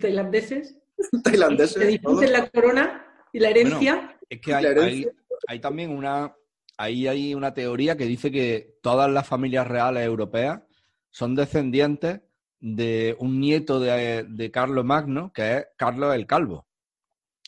Tailandeses, 0.00 0.76
que 0.96 1.18
Tailandeses. 1.24 1.88
disfruten 1.88 2.28
todos. 2.28 2.30
la 2.30 2.48
corona 2.50 3.06
y 3.32 3.38
la 3.40 3.50
herencia. 3.50 3.94
Bueno, 3.94 4.12
es 4.28 4.40
que 4.40 4.54
hay, 4.54 4.62
La 4.64 4.70
herencia. 4.70 5.10
hay- 5.10 5.16
hay 5.48 5.60
también 5.60 5.90
una, 5.90 6.34
ahí 6.78 7.06
hay 7.06 7.34
una 7.34 7.52
teoría 7.54 7.96
que 7.96 8.04
dice 8.06 8.30
que 8.30 8.78
todas 8.82 9.10
las 9.10 9.26
familias 9.26 9.66
reales 9.66 10.04
europeas 10.04 10.62
son 11.10 11.34
descendientes 11.34 12.20
de 12.58 13.14
un 13.20 13.38
nieto 13.38 13.78
de, 13.80 14.24
de 14.28 14.50
Carlos 14.50 14.84
Magno, 14.84 15.30
que 15.32 15.56
es 15.58 15.66
Carlos 15.76 16.14
el 16.14 16.26
Calvo. 16.26 16.66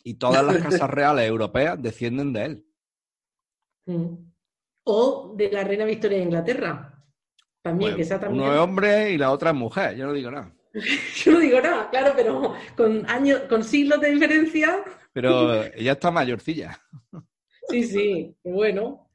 Y 0.05 0.15
todas 0.15 0.45
las 0.45 0.59
casas 0.63 0.89
reales 0.91 1.27
europeas 1.27 1.81
descienden 1.83 2.33
de 2.33 2.45
él. 2.45 2.67
Mm. 3.87 4.28
O 4.91 5.35
de 5.37 5.51
la 5.53 5.65
reina 5.65 5.85
Victoria 5.85 6.17
de 6.17 6.25
Inglaterra. 6.25 6.95
También, 7.63 7.95
que 7.95 8.03
esa 8.03 8.19
también. 8.19 8.43
uno 8.43 8.55
es 8.55 8.59
hombre 8.59 9.13
y 9.13 9.19
la 9.19 9.31
otra 9.33 9.51
es 9.51 9.57
mujer, 9.57 9.95
yo 9.97 10.07
no 10.07 10.15
digo 10.15 10.31
nada. 10.31 10.55
Yo 11.25 11.33
no 11.33 11.41
digo 11.41 11.61
nada, 11.61 11.91
claro, 11.91 12.13
pero 12.15 12.55
con 12.77 13.05
años, 13.11 13.41
con 13.49 13.65
siglos 13.65 14.01
de 14.01 14.13
diferencia, 14.13 14.85
Pero 15.13 15.65
ella 15.75 15.93
está 15.93 16.11
mayorcilla. 16.11 16.79
sí, 17.69 17.85
sí, 17.85 18.37
bueno. 18.45 19.11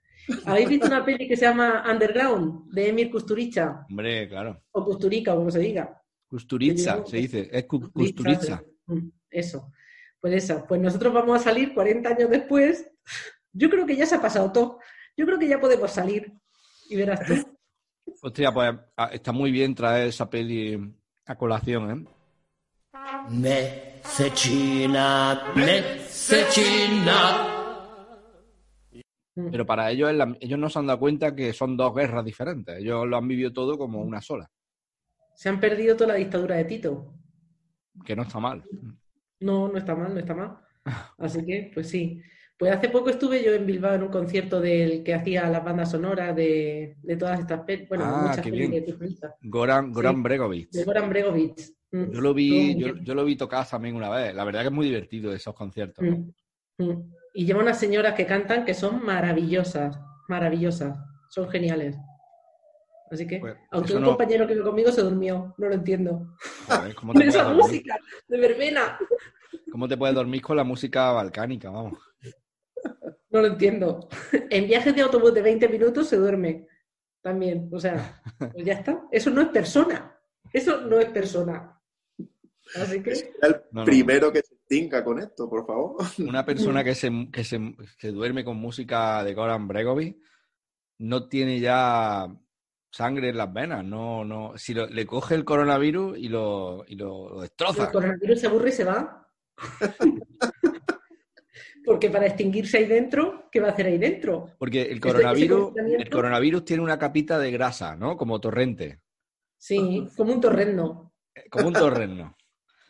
¿Habéis 0.46 0.70
visto 0.70 0.88
una 0.88 1.04
peli 1.04 1.28
que 1.28 1.36
se 1.38 1.46
llama 1.46 1.84
Underground 1.90 2.72
de 2.72 2.90
Emir 2.90 3.10
Kusturica? 3.12 3.86
Hombre, 3.90 4.28
claro. 4.30 4.62
O 4.72 4.84
Kusturica, 4.86 5.34
o 5.34 5.38
como 5.38 5.52
se 5.52 5.60
diga. 5.60 6.02
Kusturica, 6.28 7.04
se 7.06 7.18
dice. 7.18 7.50
Es 7.52 7.66
Kusturica. 7.66 8.64
Mm, 8.88 9.10
Eso. 9.30 9.72
Pues 10.20 10.34
esa. 10.36 10.66
Pues 10.68 10.80
nosotros 10.82 11.14
vamos 11.14 11.40
a 11.40 11.44
salir 11.44 11.74
40 11.74 12.10
años 12.10 12.30
después. 12.30 12.90
Yo 13.52 13.70
creo 13.70 13.86
que 13.86 13.96
ya 13.96 14.06
se 14.06 14.16
ha 14.16 14.22
pasado 14.22 14.52
todo. 14.52 14.80
Yo 15.16 15.26
creo 15.26 15.38
que 15.40 15.48
ya 15.48 15.60
podemos 15.60 15.92
salir. 15.92 16.32
Y 16.90 16.96
verás 16.96 17.20
tú. 17.28 17.34
Hostia, 18.22 18.52
pues 18.54 18.74
ah, 18.98 19.10
está 19.12 19.32
muy 19.32 19.52
bien 19.52 19.74
traer 19.76 20.10
esa 20.10 20.30
peli 20.30 20.80
a 21.26 21.36
colación, 21.36 21.92
¿eh? 21.92 22.06
Mececina, 24.04 25.52
mececina. 25.56 27.50
Pero 29.52 29.66
para 29.66 29.90
ellos, 29.90 30.12
ellos 30.40 30.60
no 30.60 30.70
se 30.70 30.78
han 30.80 30.86
dado 30.88 31.00
cuenta 31.00 31.36
que 31.36 31.54
son 31.54 31.76
dos 31.76 31.96
guerras 31.96 32.24
diferentes. 32.24 32.78
Ellos 32.78 33.08
lo 33.08 33.18
han 33.18 33.28
vivido 33.28 33.52
todo 33.52 33.78
como 33.78 34.02
una 34.02 34.22
sola, 34.22 34.50
Se 35.34 35.50
han 35.50 35.60
perdido 35.60 35.96
toda 35.96 36.10
la 36.10 36.20
dictadura 36.20 36.56
de 36.58 36.66
Tito. 36.66 37.16
que 38.06 38.16
no 38.16 38.22
está 38.24 38.40
mal. 38.40 38.64
No, 39.40 39.68
no 39.68 39.78
está 39.78 39.96
mal, 39.96 40.14
no 40.14 40.20
está 40.20 40.36
mal. 40.36 40.60
Así 41.18 41.44
que, 41.46 41.72
pues 41.74 41.90
sí. 41.90 42.22
Pues 42.58 42.72
hace 42.72 42.90
poco 42.90 43.10
estuve 43.10 43.44
yo 43.44 43.52
en 43.54 43.66
Bilbao 43.66 43.96
en 43.96 44.04
un 44.04 44.10
concierto 44.12 44.62
del 44.62 45.04
que 45.04 45.14
hacía 45.14 45.50
las 45.50 45.64
bandas 45.64 45.92
sonoras 45.92 46.36
de, 46.36 46.96
de 47.02 47.18
todas 47.18 47.40
estas. 47.40 47.62
Bueno, 47.90 48.04
Ah, 48.06 48.28
muchas 48.30 48.46
de 48.46 48.82
Tiflita. 48.82 49.36
Goran, 49.42 49.92
Goran 49.92 50.16
Sí. 50.18 50.22
Bregovic. 50.22 50.70
De 50.72 50.84
Goran 50.84 51.10
Bregovic. 51.10 51.60
Mm. 51.92 52.12
Yo 52.12 52.22
lo 52.22 52.34
vi, 52.34 52.76
yo, 53.04 53.14
lo 53.16 53.26
vi 53.26 53.36
tocar 53.36 53.68
también 53.68 53.96
una 53.96 54.10
vez. 54.10 54.34
La 54.36 54.44
verdad 54.44 54.62
que 54.62 54.68
es 54.68 54.72
muy 54.74 54.86
divertido 54.86 55.34
esos 55.34 55.54
conciertos. 55.56 56.06
Mm, 56.06 56.84
mm. 56.84 57.14
Y 57.36 57.46
lleva 57.46 57.62
unas 57.62 57.80
señoras 57.80 58.14
que 58.14 58.26
cantan 58.28 58.66
que 58.66 58.74
son 58.76 59.04
maravillosas, 59.04 60.00
maravillosas, 60.30 60.98
son 61.30 61.50
geniales. 61.50 61.98
Así 63.12 63.28
que, 63.28 63.36
aunque 63.38 63.60
Pues, 63.72 63.86
eso 63.90 63.96
un 63.98 64.02
no- 64.04 64.08
compañero 64.10 64.48
que 64.48 64.54
iba 64.54 64.64
conmigo 64.64 64.92
se 64.92 65.02
durmió, 65.02 65.54
no 65.58 65.68
lo 65.68 65.74
entiendo. 65.74 66.36
Joder, 66.68 66.96
¿cómo, 66.96 67.14
te 67.14 67.20
Con 67.20 67.28
esa 67.30 67.44
dormir? 67.44 67.64
música 67.64 67.96
de 68.28 68.38
verbena, 68.40 68.98
¿Cómo 69.72 69.88
te 69.88 69.98
puedes 69.98 70.16
dormir 70.16 70.42
con 70.42 70.56
la 70.58 70.64
música 70.64 71.12
balcánica? 71.12 71.70
Vamos. 71.72 71.94
No 73.34 73.42
lo 73.42 73.48
entiendo. 73.48 74.08
En 74.50 74.68
viajes 74.68 74.96
de 74.96 75.02
autobús 75.02 75.34
de 75.34 75.42
20 75.42 75.68
minutos 75.68 76.08
se 76.08 76.16
duerme 76.18 76.68
también. 77.22 77.70
O 77.74 77.80
sea, 77.80 78.22
pues 78.54 78.64
ya 78.66 78.74
está. 78.74 79.04
Eso 79.12 79.30
no 79.32 79.42
es 79.42 79.48
persona. 79.50 80.18
Eso 80.54 80.82
no 80.82 81.00
es 81.00 81.10
persona. 81.10 81.78
Así 82.76 83.02
que, 83.04 83.12
El 83.42 83.62
No, 83.72 83.82
no. 83.82 83.86
primero 83.86 84.32
que 84.32 84.42
se 84.42 84.56
tinca 84.68 85.04
con 85.04 85.20
esto, 85.20 85.50
por 85.50 85.66
favor. 85.66 85.98
Una 86.20 86.46
persona 86.46 86.84
que 86.84 86.96
se, 86.96 87.12
que 87.32 87.44
se 87.44 87.60
que 87.98 88.10
duerme 88.12 88.46
con 88.46 88.58
música 88.58 89.24
de 89.24 89.34
Goran 89.34 89.68
Bregovic 89.68 90.18
no 91.00 91.28
tiene 91.28 91.60
ya 91.60 92.28
sangre 92.92 93.30
en 93.30 93.38
las 93.38 93.52
venas. 93.52 93.84
No, 93.84 94.24
no. 94.24 94.54
Si 94.58 94.74
lo- 94.74 94.88
le 94.88 95.06
coge 95.06 95.36
el 95.36 95.44
coronavirus 95.44 96.18
y 96.18 96.30
lo, 96.30 96.86
y 96.88 96.96
lo, 96.96 97.30
lo 97.30 97.42
destroza. 97.42 97.86
el 97.86 97.92
coronavirus 97.92 98.40
se 98.40 98.48
aburre 98.48 98.70
y 98.70 98.74
se 98.74 98.84
va. 98.86 99.28
Porque 101.86 102.10
para 102.10 102.28
extinguirse 102.28 102.78
ahí 102.78 102.86
dentro, 102.86 103.50
¿qué 103.52 103.60
va 103.60 103.70
a 103.70 103.72
hacer 103.72 103.88
ahí 103.88 103.98
dentro? 103.98 104.50
Porque 104.58 104.84
el 104.84 105.00
coronavirus, 105.00 105.74
el 105.76 106.10
coronavirus 106.10 106.64
tiene 106.66 106.84
una 106.84 106.98
capita 106.98 107.38
de 107.40 107.52
grasa, 107.52 107.96
¿no? 107.96 108.16
Como 108.18 108.40
torrente, 108.40 109.02
Sí, 109.58 110.08
como 110.18 110.34
un 110.34 110.42
torrendo. 110.42 111.14
como 111.50 111.68
un 111.68 111.74
torreno. 111.74 112.36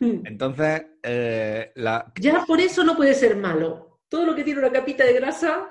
Entonces, 0.00 0.86
eh, 1.02 1.72
la, 1.76 2.12
Ya 2.20 2.44
por 2.46 2.60
eso 2.60 2.84
no 2.84 2.96
puede 2.96 3.14
ser 3.14 3.36
malo. 3.36 4.00
Todo 4.08 4.26
lo 4.26 4.34
que 4.34 4.44
tiene 4.44 4.60
una 4.60 4.70
capita 4.72 5.04
de 5.04 5.14
grasa, 5.14 5.70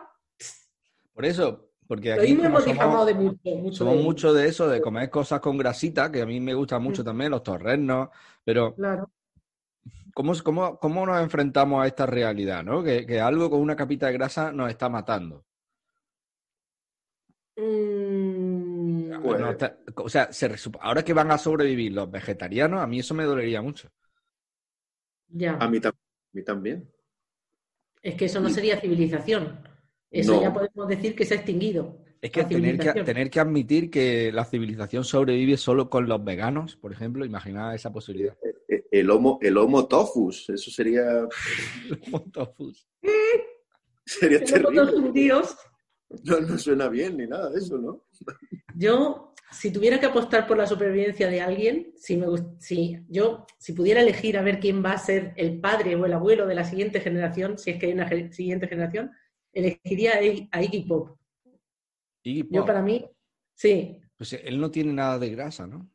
por 1.13 1.25
eso, 1.25 1.69
porque 1.87 2.15
lo 2.15 2.21
aquí 2.21 2.35
como 2.35 2.47
hemos 2.47 2.63
somos, 2.63 3.05
de 3.05 3.13
mucho. 3.13 3.39
mucho 3.55 3.77
somos 3.77 3.97
de- 3.97 4.03
mucho 4.03 4.33
de 4.33 4.47
eso, 4.47 4.67
de 4.67 4.81
comer 4.81 5.09
cosas 5.09 5.39
con 5.39 5.57
grasita, 5.57 6.11
que 6.11 6.21
a 6.21 6.25
mí 6.25 6.39
me 6.39 6.53
gustan 6.53 6.81
mucho 6.81 7.03
Mm. 7.03 7.05
también, 7.05 7.31
los 7.31 7.43
torrenos, 7.43 8.09
pero 8.43 8.73
Claro. 8.75 9.09
¿Cómo, 10.13 10.33
cómo, 10.43 10.77
cómo 10.79 11.05
nos 11.05 11.21
enfrentamos 11.21 11.83
a 11.83 11.87
esta 11.87 12.05
realidad, 12.05 12.63
¿no? 12.63 12.83
Que, 12.83 13.05
que 13.05 13.19
algo 13.19 13.49
con 13.49 13.61
una 13.61 13.75
capita 13.75 14.07
de 14.07 14.13
grasa 14.13 14.51
nos 14.51 14.69
está 14.69 14.89
matando. 14.89 15.45
Mm, 17.55 19.09
No 19.21 19.51
está- 19.51 19.77
o 19.97 20.09
sea, 20.09 20.31
se 20.33 20.51
ahora 20.81 21.03
que 21.03 21.13
van 21.13 21.31
a 21.31 21.37
sobrevivir 21.37 21.93
los 21.93 22.09
vegetarianos, 22.09 22.81
a 22.81 22.87
mí 22.87 22.99
eso 22.99 23.13
me 23.13 23.23
dolería 23.23 23.61
mucho. 23.61 23.89
ya. 25.29 25.57
A 25.59 25.67
mí, 25.67 25.79
tam- 25.79 25.93
a 25.93 26.29
mí 26.33 26.43
también. 26.43 26.89
Es 28.01 28.15
que 28.15 28.25
eso 28.25 28.39
no 28.39 28.49
sería 28.49 28.79
civilización. 28.79 29.67
Eso 30.11 30.35
No. 30.35 30.41
ya 30.41 30.53
podemos 30.53 30.87
decir 30.87 31.15
que 31.15 31.25
se 31.25 31.33
ha 31.33 31.37
extinguido. 31.37 32.03
Es 32.23 32.31
que 32.31 32.45
tener, 32.45 32.79
que 32.79 33.03
tener 33.03 33.29
que 33.29 33.39
admitir 33.41 33.89
que 33.91 34.31
la 34.31 34.45
civilización 34.45 35.03
sobrevive 35.03 35.57
solo 35.57 35.89
con 35.89 36.07
los 36.07 36.23
veganos, 36.23 36.77
por 36.77 36.93
ejemplo, 36.93 37.25
imagina 37.25 37.75
esa 37.75 37.91
posibilidad. 37.91 38.37
Eh, 38.69 38.85
El 38.91 39.09
homo, 39.09 39.39
el 39.41 39.57
homo 39.57 39.87
tofus, 39.87 40.49
eso 40.49 40.71
sería, 40.71 41.27
Tofus. 42.31 42.87
sería 44.05 44.39
Tenemos 44.39 44.71
terrible. 44.73 45.33
No, 46.23 46.39
no 46.41 46.57
suena 46.57 46.87
bien 46.87 47.17
ni 47.17 47.27
nada 47.27 47.49
de 47.49 47.57
eso, 47.59 47.77
¿no? 47.77 48.05
Yo, 48.75 49.33
si 49.51 49.71
tuviera 49.71 49.99
que 49.99 50.05
apostar 50.05 50.47
por 50.47 50.57
la 50.57 50.65
supervivencia 50.67 51.27
de 51.27 51.41
alguien, 51.41 51.91
si 51.97 52.15
me 52.15 52.27
gust- 52.27 52.55
si 52.59 52.99
yo, 53.09 53.45
si 53.57 53.73
pudiera 53.73 53.99
elegir 54.01 54.37
a 54.37 54.43
ver 54.43 54.59
quién 54.61 54.81
va 54.85 54.93
a 54.93 54.97
ser 54.97 55.33
el 55.35 55.59
padre 55.59 55.95
o 55.95 56.05
el 56.05 56.13
abuelo 56.13 56.45
de 56.47 56.55
la 56.55 56.63
siguiente 56.63 57.01
generación, 57.01 57.57
si 57.57 57.71
es 57.71 57.79
que 57.79 57.87
hay 57.87 57.93
una 57.93 58.07
siguiente 58.31 58.67
generación, 58.69 59.11
elegiría 59.51 60.13
a, 60.13 60.23
I- 60.23 60.47
a 60.51 60.63
Iggy 62.23 62.43
Pop. 62.43 62.53
Yo 62.55 62.65
para 62.65 62.81
mí, 62.81 63.05
sí, 63.53 63.99
Pues 64.17 64.33
él 64.33 64.59
no 64.59 64.71
tiene 64.71 64.93
nada 64.93 65.19
de 65.19 65.29
grasa, 65.29 65.67
¿no? 65.67 65.89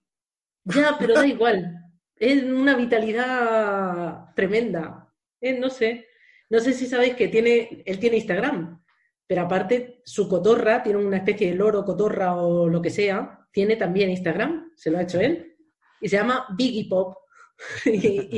Ya, 0.65 0.97
pero 0.99 1.15
da 1.15 1.27
igual. 1.27 1.75
Es 2.17 2.43
una 2.43 2.75
vitalidad 2.77 4.35
tremenda. 4.35 5.13
Eh, 5.41 5.59
no 5.59 5.71
sé. 5.71 6.07
No 6.51 6.61
sé 6.61 6.73
si 6.73 6.87
sabéis 6.87 7.15
que 7.15 7.29
tiene, 7.29 7.83
él 7.85 7.99
tiene 7.99 8.17
Instagram, 8.17 8.83
pero 9.27 9.43
aparte 9.43 10.01
su 10.05 10.29
cotorra, 10.29 10.83
tiene 10.83 10.99
una 11.05 11.19
especie 11.19 11.51
de 11.51 11.55
loro, 11.57 11.85
cotorra 11.85 12.37
o 12.37 12.69
lo 12.69 12.81
que 12.81 12.89
sea, 12.91 13.47
tiene 13.53 13.77
también 13.77 14.09
Instagram, 14.11 14.73
se 14.75 14.91
lo 14.91 14.97
ha 14.99 15.03
hecho 15.03 15.21
él, 15.21 15.57
y 16.01 16.09
se 16.09 16.17
llama 16.17 16.47
Biggie 16.57 16.89
Pop. 16.89 17.17
y, 17.85 17.91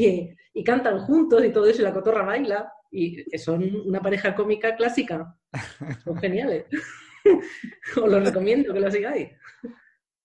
y- 0.06 0.36
y 0.52 0.64
cantan 0.64 0.98
juntos 0.98 1.44
y 1.44 1.50
todo 1.52 1.66
eso, 1.66 1.80
y 1.82 1.84
la 1.84 1.92
cotorra 1.94 2.24
baila, 2.24 2.72
y 2.90 3.22
son 3.38 3.62
una 3.86 4.00
pareja 4.00 4.34
cómica 4.34 4.74
clásica. 4.74 5.32
Son 6.04 6.16
geniales. 6.16 6.64
Os 8.02 8.10
lo 8.10 8.20
recomiendo 8.20 8.72
que 8.72 8.80
lo 8.80 8.90
sigáis. 8.90 9.30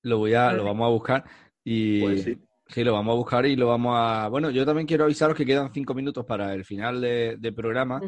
Lo 0.03 0.19
voy 0.19 0.33
a, 0.33 0.51
lo 0.53 0.63
vamos 0.63 0.85
a 0.85 0.89
buscar 0.89 1.23
y 1.63 2.01
Pues 2.01 2.23
sí. 2.23 2.83
lo 2.83 2.93
vamos 2.93 3.13
a 3.13 3.17
buscar 3.17 3.45
y 3.45 3.55
lo 3.55 3.67
vamos 3.67 3.95
a. 3.97 4.27
Bueno, 4.29 4.49
yo 4.51 4.65
también 4.65 4.85
quiero 4.87 5.05
avisaros 5.05 5.35
que 5.35 5.45
quedan 5.45 5.73
cinco 5.73 5.93
minutos 5.93 6.25
para 6.25 6.53
el 6.53 6.63
final 6.65 7.01
de- 7.01 7.37
del 7.39 7.55
programa. 7.55 7.99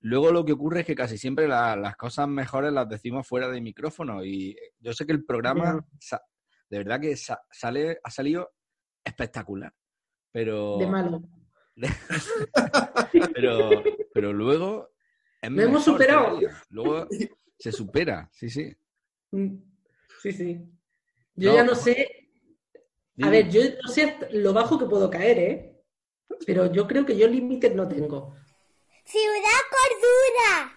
Luego 0.00 0.30
lo 0.30 0.44
que 0.44 0.52
ocurre 0.52 0.80
es 0.80 0.86
que 0.86 0.94
casi 0.94 1.16
siempre 1.18 1.46
la- 1.48 1.76
las 1.76 1.96
cosas 1.96 2.28
mejores 2.28 2.72
las 2.72 2.88
decimos 2.88 3.26
fuera 3.26 3.48
de 3.48 3.60
micrófono 3.60 4.24
y 4.24 4.56
yo 4.80 4.92
sé 4.92 5.06
que 5.06 5.12
el 5.12 5.24
programa 5.24 5.84
sa- 6.00 6.22
de 6.68 6.78
verdad 6.78 7.00
que 7.00 7.16
sa- 7.16 7.40
sale 7.50 7.98
ha 8.02 8.10
salido 8.10 8.50
espectacular, 9.04 9.72
pero 10.32 10.78
De 10.78 10.86
malo. 10.86 11.22
pero 13.34 13.70
pero 14.12 14.32
luego 14.32 14.90
es 15.40 15.50
Lo 15.50 15.62
hemos 15.62 15.84
superado. 15.84 16.26
todavía. 16.28 16.50
Luego 16.70 17.06
se 17.58 17.72
supera, 17.72 18.28
sí, 18.32 18.48
sí. 18.50 18.74
Mm, 19.32 19.56
Sí, 20.22 20.32
sí. 20.32 20.60
Yo 21.36 21.50
No, 21.50 21.56
ya 21.56 21.64
no 21.64 21.74
sé. 21.74 22.08
A 23.20 23.28
dime. 23.28 23.30
ver, 23.30 23.50
yo 23.50 23.60
no 23.82 23.88
sé 23.88 24.16
lo 24.32 24.52
bajo 24.52 24.78
que 24.78 24.86
puedo 24.86 25.10
caer, 25.10 25.38
¿eh? 25.38 25.82
Pero 26.46 26.72
yo 26.72 26.86
creo 26.86 27.04
que 27.06 27.16
yo 27.16 27.26
límites 27.28 27.74
no 27.74 27.88
tengo. 27.88 28.34
Ciudad 29.04 29.62
Cordura. 29.70 30.76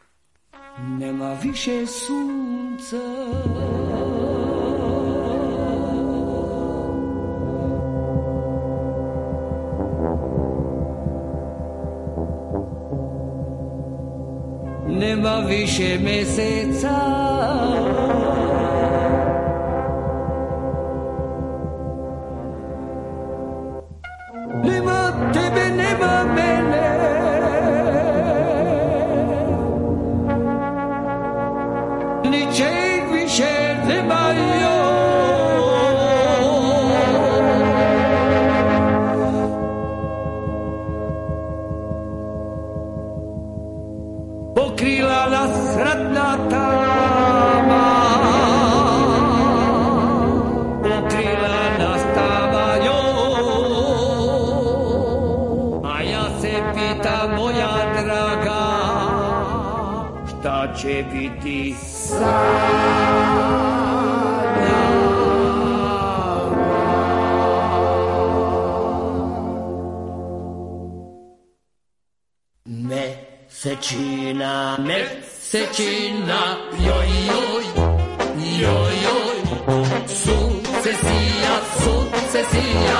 nebaví 14.99 15.67
se 15.67 15.97
mesiaca. 15.97 18.18
Cecina, 73.81 74.77
Cecina, 75.39 76.57
Yo 76.83 77.01
yo, 77.27 77.51
yo 78.59 78.91
yo, 79.01 79.15
su, 80.07 80.61
Cecilia, 80.83 81.53
yo 81.79 81.93
Cecilia, 82.29 82.97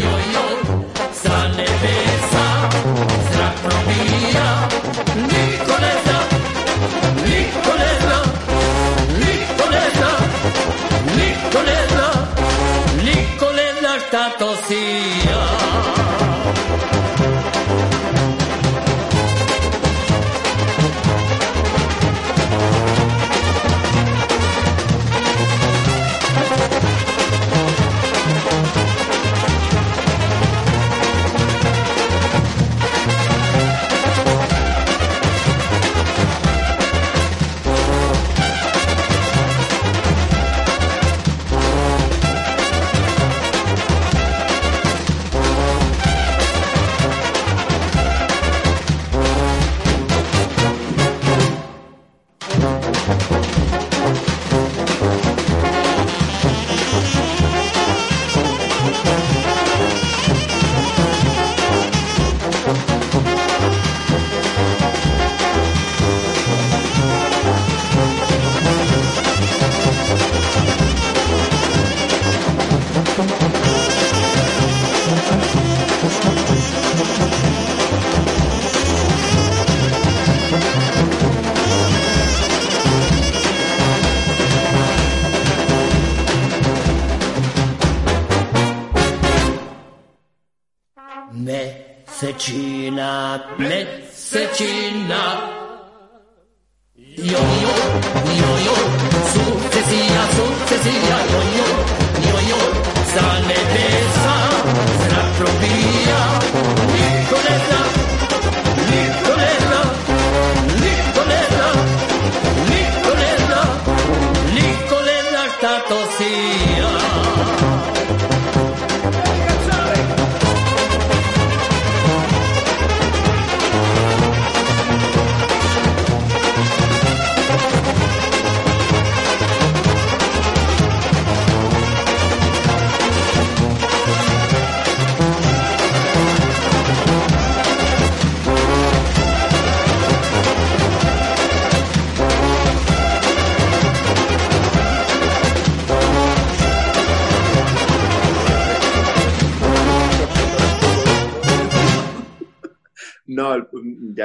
Yo. 0.00 0.19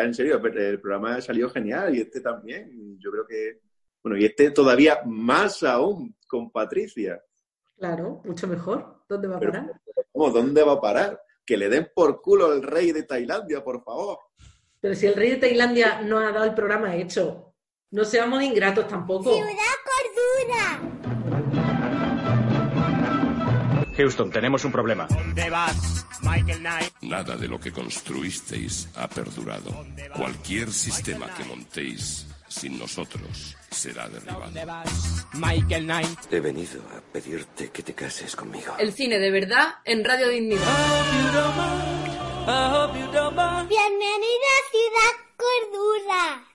En 0.05 0.13
serio, 0.13 0.41
el 0.43 0.79
programa 0.79 1.19
salió 1.21 1.49
genial 1.49 1.95
y 1.95 2.01
este 2.01 2.21
también. 2.21 2.97
Yo 2.99 3.11
creo 3.11 3.27
que, 3.27 3.61
bueno, 4.03 4.17
y 4.17 4.25
este 4.25 4.51
todavía 4.51 5.01
más 5.05 5.63
aún 5.63 6.15
con 6.27 6.51
Patricia. 6.51 7.21
Claro, 7.77 8.21
mucho 8.23 8.47
mejor. 8.47 9.03
¿Dónde 9.07 9.27
va 9.27 9.35
a 9.35 9.39
Pero, 9.39 9.51
parar? 9.51 9.81
¿cómo? 10.11 10.29
¿Dónde 10.31 10.63
va 10.63 10.73
a 10.73 10.81
parar? 10.81 11.21
Que 11.45 11.57
le 11.57 11.69
den 11.69 11.89
por 11.93 12.21
culo 12.21 12.47
al 12.47 12.63
rey 12.63 12.91
de 12.91 13.03
Tailandia, 13.03 13.63
por 13.63 13.83
favor. 13.83 14.17
Pero 14.79 14.95
si 14.95 15.07
el 15.07 15.15
rey 15.15 15.31
de 15.31 15.37
Tailandia 15.37 16.01
no 16.01 16.19
ha 16.19 16.31
dado 16.31 16.45
el 16.45 16.53
programa 16.53 16.95
hecho, 16.95 17.53
no 17.91 18.05
seamos 18.05 18.43
ingratos 18.43 18.87
tampoco. 18.87 19.33
Ciudad 19.33 19.49
Cordura. 19.85 21.34
Houston, 23.97 24.29
tenemos 24.29 24.65
un 24.65 24.71
problema. 24.71 25.07
¿Dónde 25.07 25.49
vas, 25.49 26.05
Michael 26.21 26.59
Knight? 26.59 26.93
Nada 27.01 27.35
de 27.35 27.47
lo 27.47 27.59
que 27.59 27.71
construisteis 27.71 28.89
ha 28.95 29.07
perdurado. 29.07 29.85
Cualquier 30.15 30.71
sistema 30.71 31.27
que 31.35 31.43
montéis 31.45 32.27
sin 32.47 32.77
nosotros 32.77 33.55
será 33.69 34.07
derribado. 34.07 34.51
Michael 35.33 35.85
Knight. 35.85 36.19
He 36.31 36.39
venido 36.39 36.81
a 36.95 37.01
pedirte 37.11 37.69
que 37.69 37.83
te 37.83 37.93
cases 37.93 38.35
conmigo. 38.35 38.75
El 38.79 38.93
cine 38.93 39.19
de 39.19 39.31
verdad 39.31 39.75
en 39.85 40.03
Radio 40.03 40.29
Dignidad. 40.29 40.61
Bienvenida 43.67 44.49
a 44.51 44.69
Ciudad 44.71 45.13
Cordura. 45.37 46.54